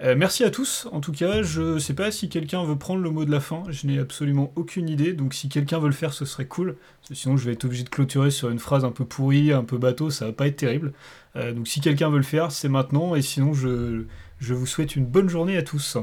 Merci 0.00 0.44
à 0.44 0.50
tous. 0.50 0.86
En 0.92 1.00
tout 1.00 1.12
cas, 1.12 1.42
je 1.42 1.78
sais 1.78 1.94
pas 1.94 2.10
si 2.10 2.28
quelqu'un 2.28 2.64
veut 2.64 2.76
prendre 2.76 3.00
le 3.00 3.10
mot 3.10 3.24
de 3.24 3.30
la 3.30 3.40
fin. 3.40 3.62
Je 3.68 3.86
n'ai 3.86 3.98
absolument 3.98 4.52
aucune 4.56 4.88
idée. 4.88 5.12
Donc, 5.14 5.32
si 5.32 5.48
quelqu'un 5.48 5.78
veut 5.78 5.86
le 5.86 5.94
faire, 5.94 6.12
ce 6.12 6.24
serait 6.24 6.46
cool. 6.46 6.76
sinon, 7.12 7.36
je 7.36 7.46
vais 7.46 7.52
être 7.52 7.64
obligé 7.64 7.84
de 7.84 7.88
clôturer 7.88 8.30
sur 8.30 8.50
une 8.50 8.58
phrase 8.58 8.84
un 8.84 8.90
peu 8.90 9.04
pourrie, 9.04 9.52
un 9.52 9.64
peu 9.64 9.78
bateau. 9.78 10.10
Ça 10.10 10.26
va 10.26 10.32
pas 10.32 10.48
être 10.48 10.56
terrible. 10.56 10.92
Euh, 11.36 11.52
donc, 11.52 11.68
si 11.68 11.80
quelqu'un 11.80 12.10
veut 12.10 12.18
le 12.18 12.22
faire, 12.22 12.52
c'est 12.52 12.68
maintenant. 12.68 13.14
Et 13.14 13.22
sinon, 13.22 13.52
je, 13.52 14.04
je 14.38 14.54
vous 14.54 14.66
souhaite 14.66 14.96
une 14.96 15.06
bonne 15.06 15.28
journée 15.28 15.56
à 15.56 15.62
tous. 15.62 15.96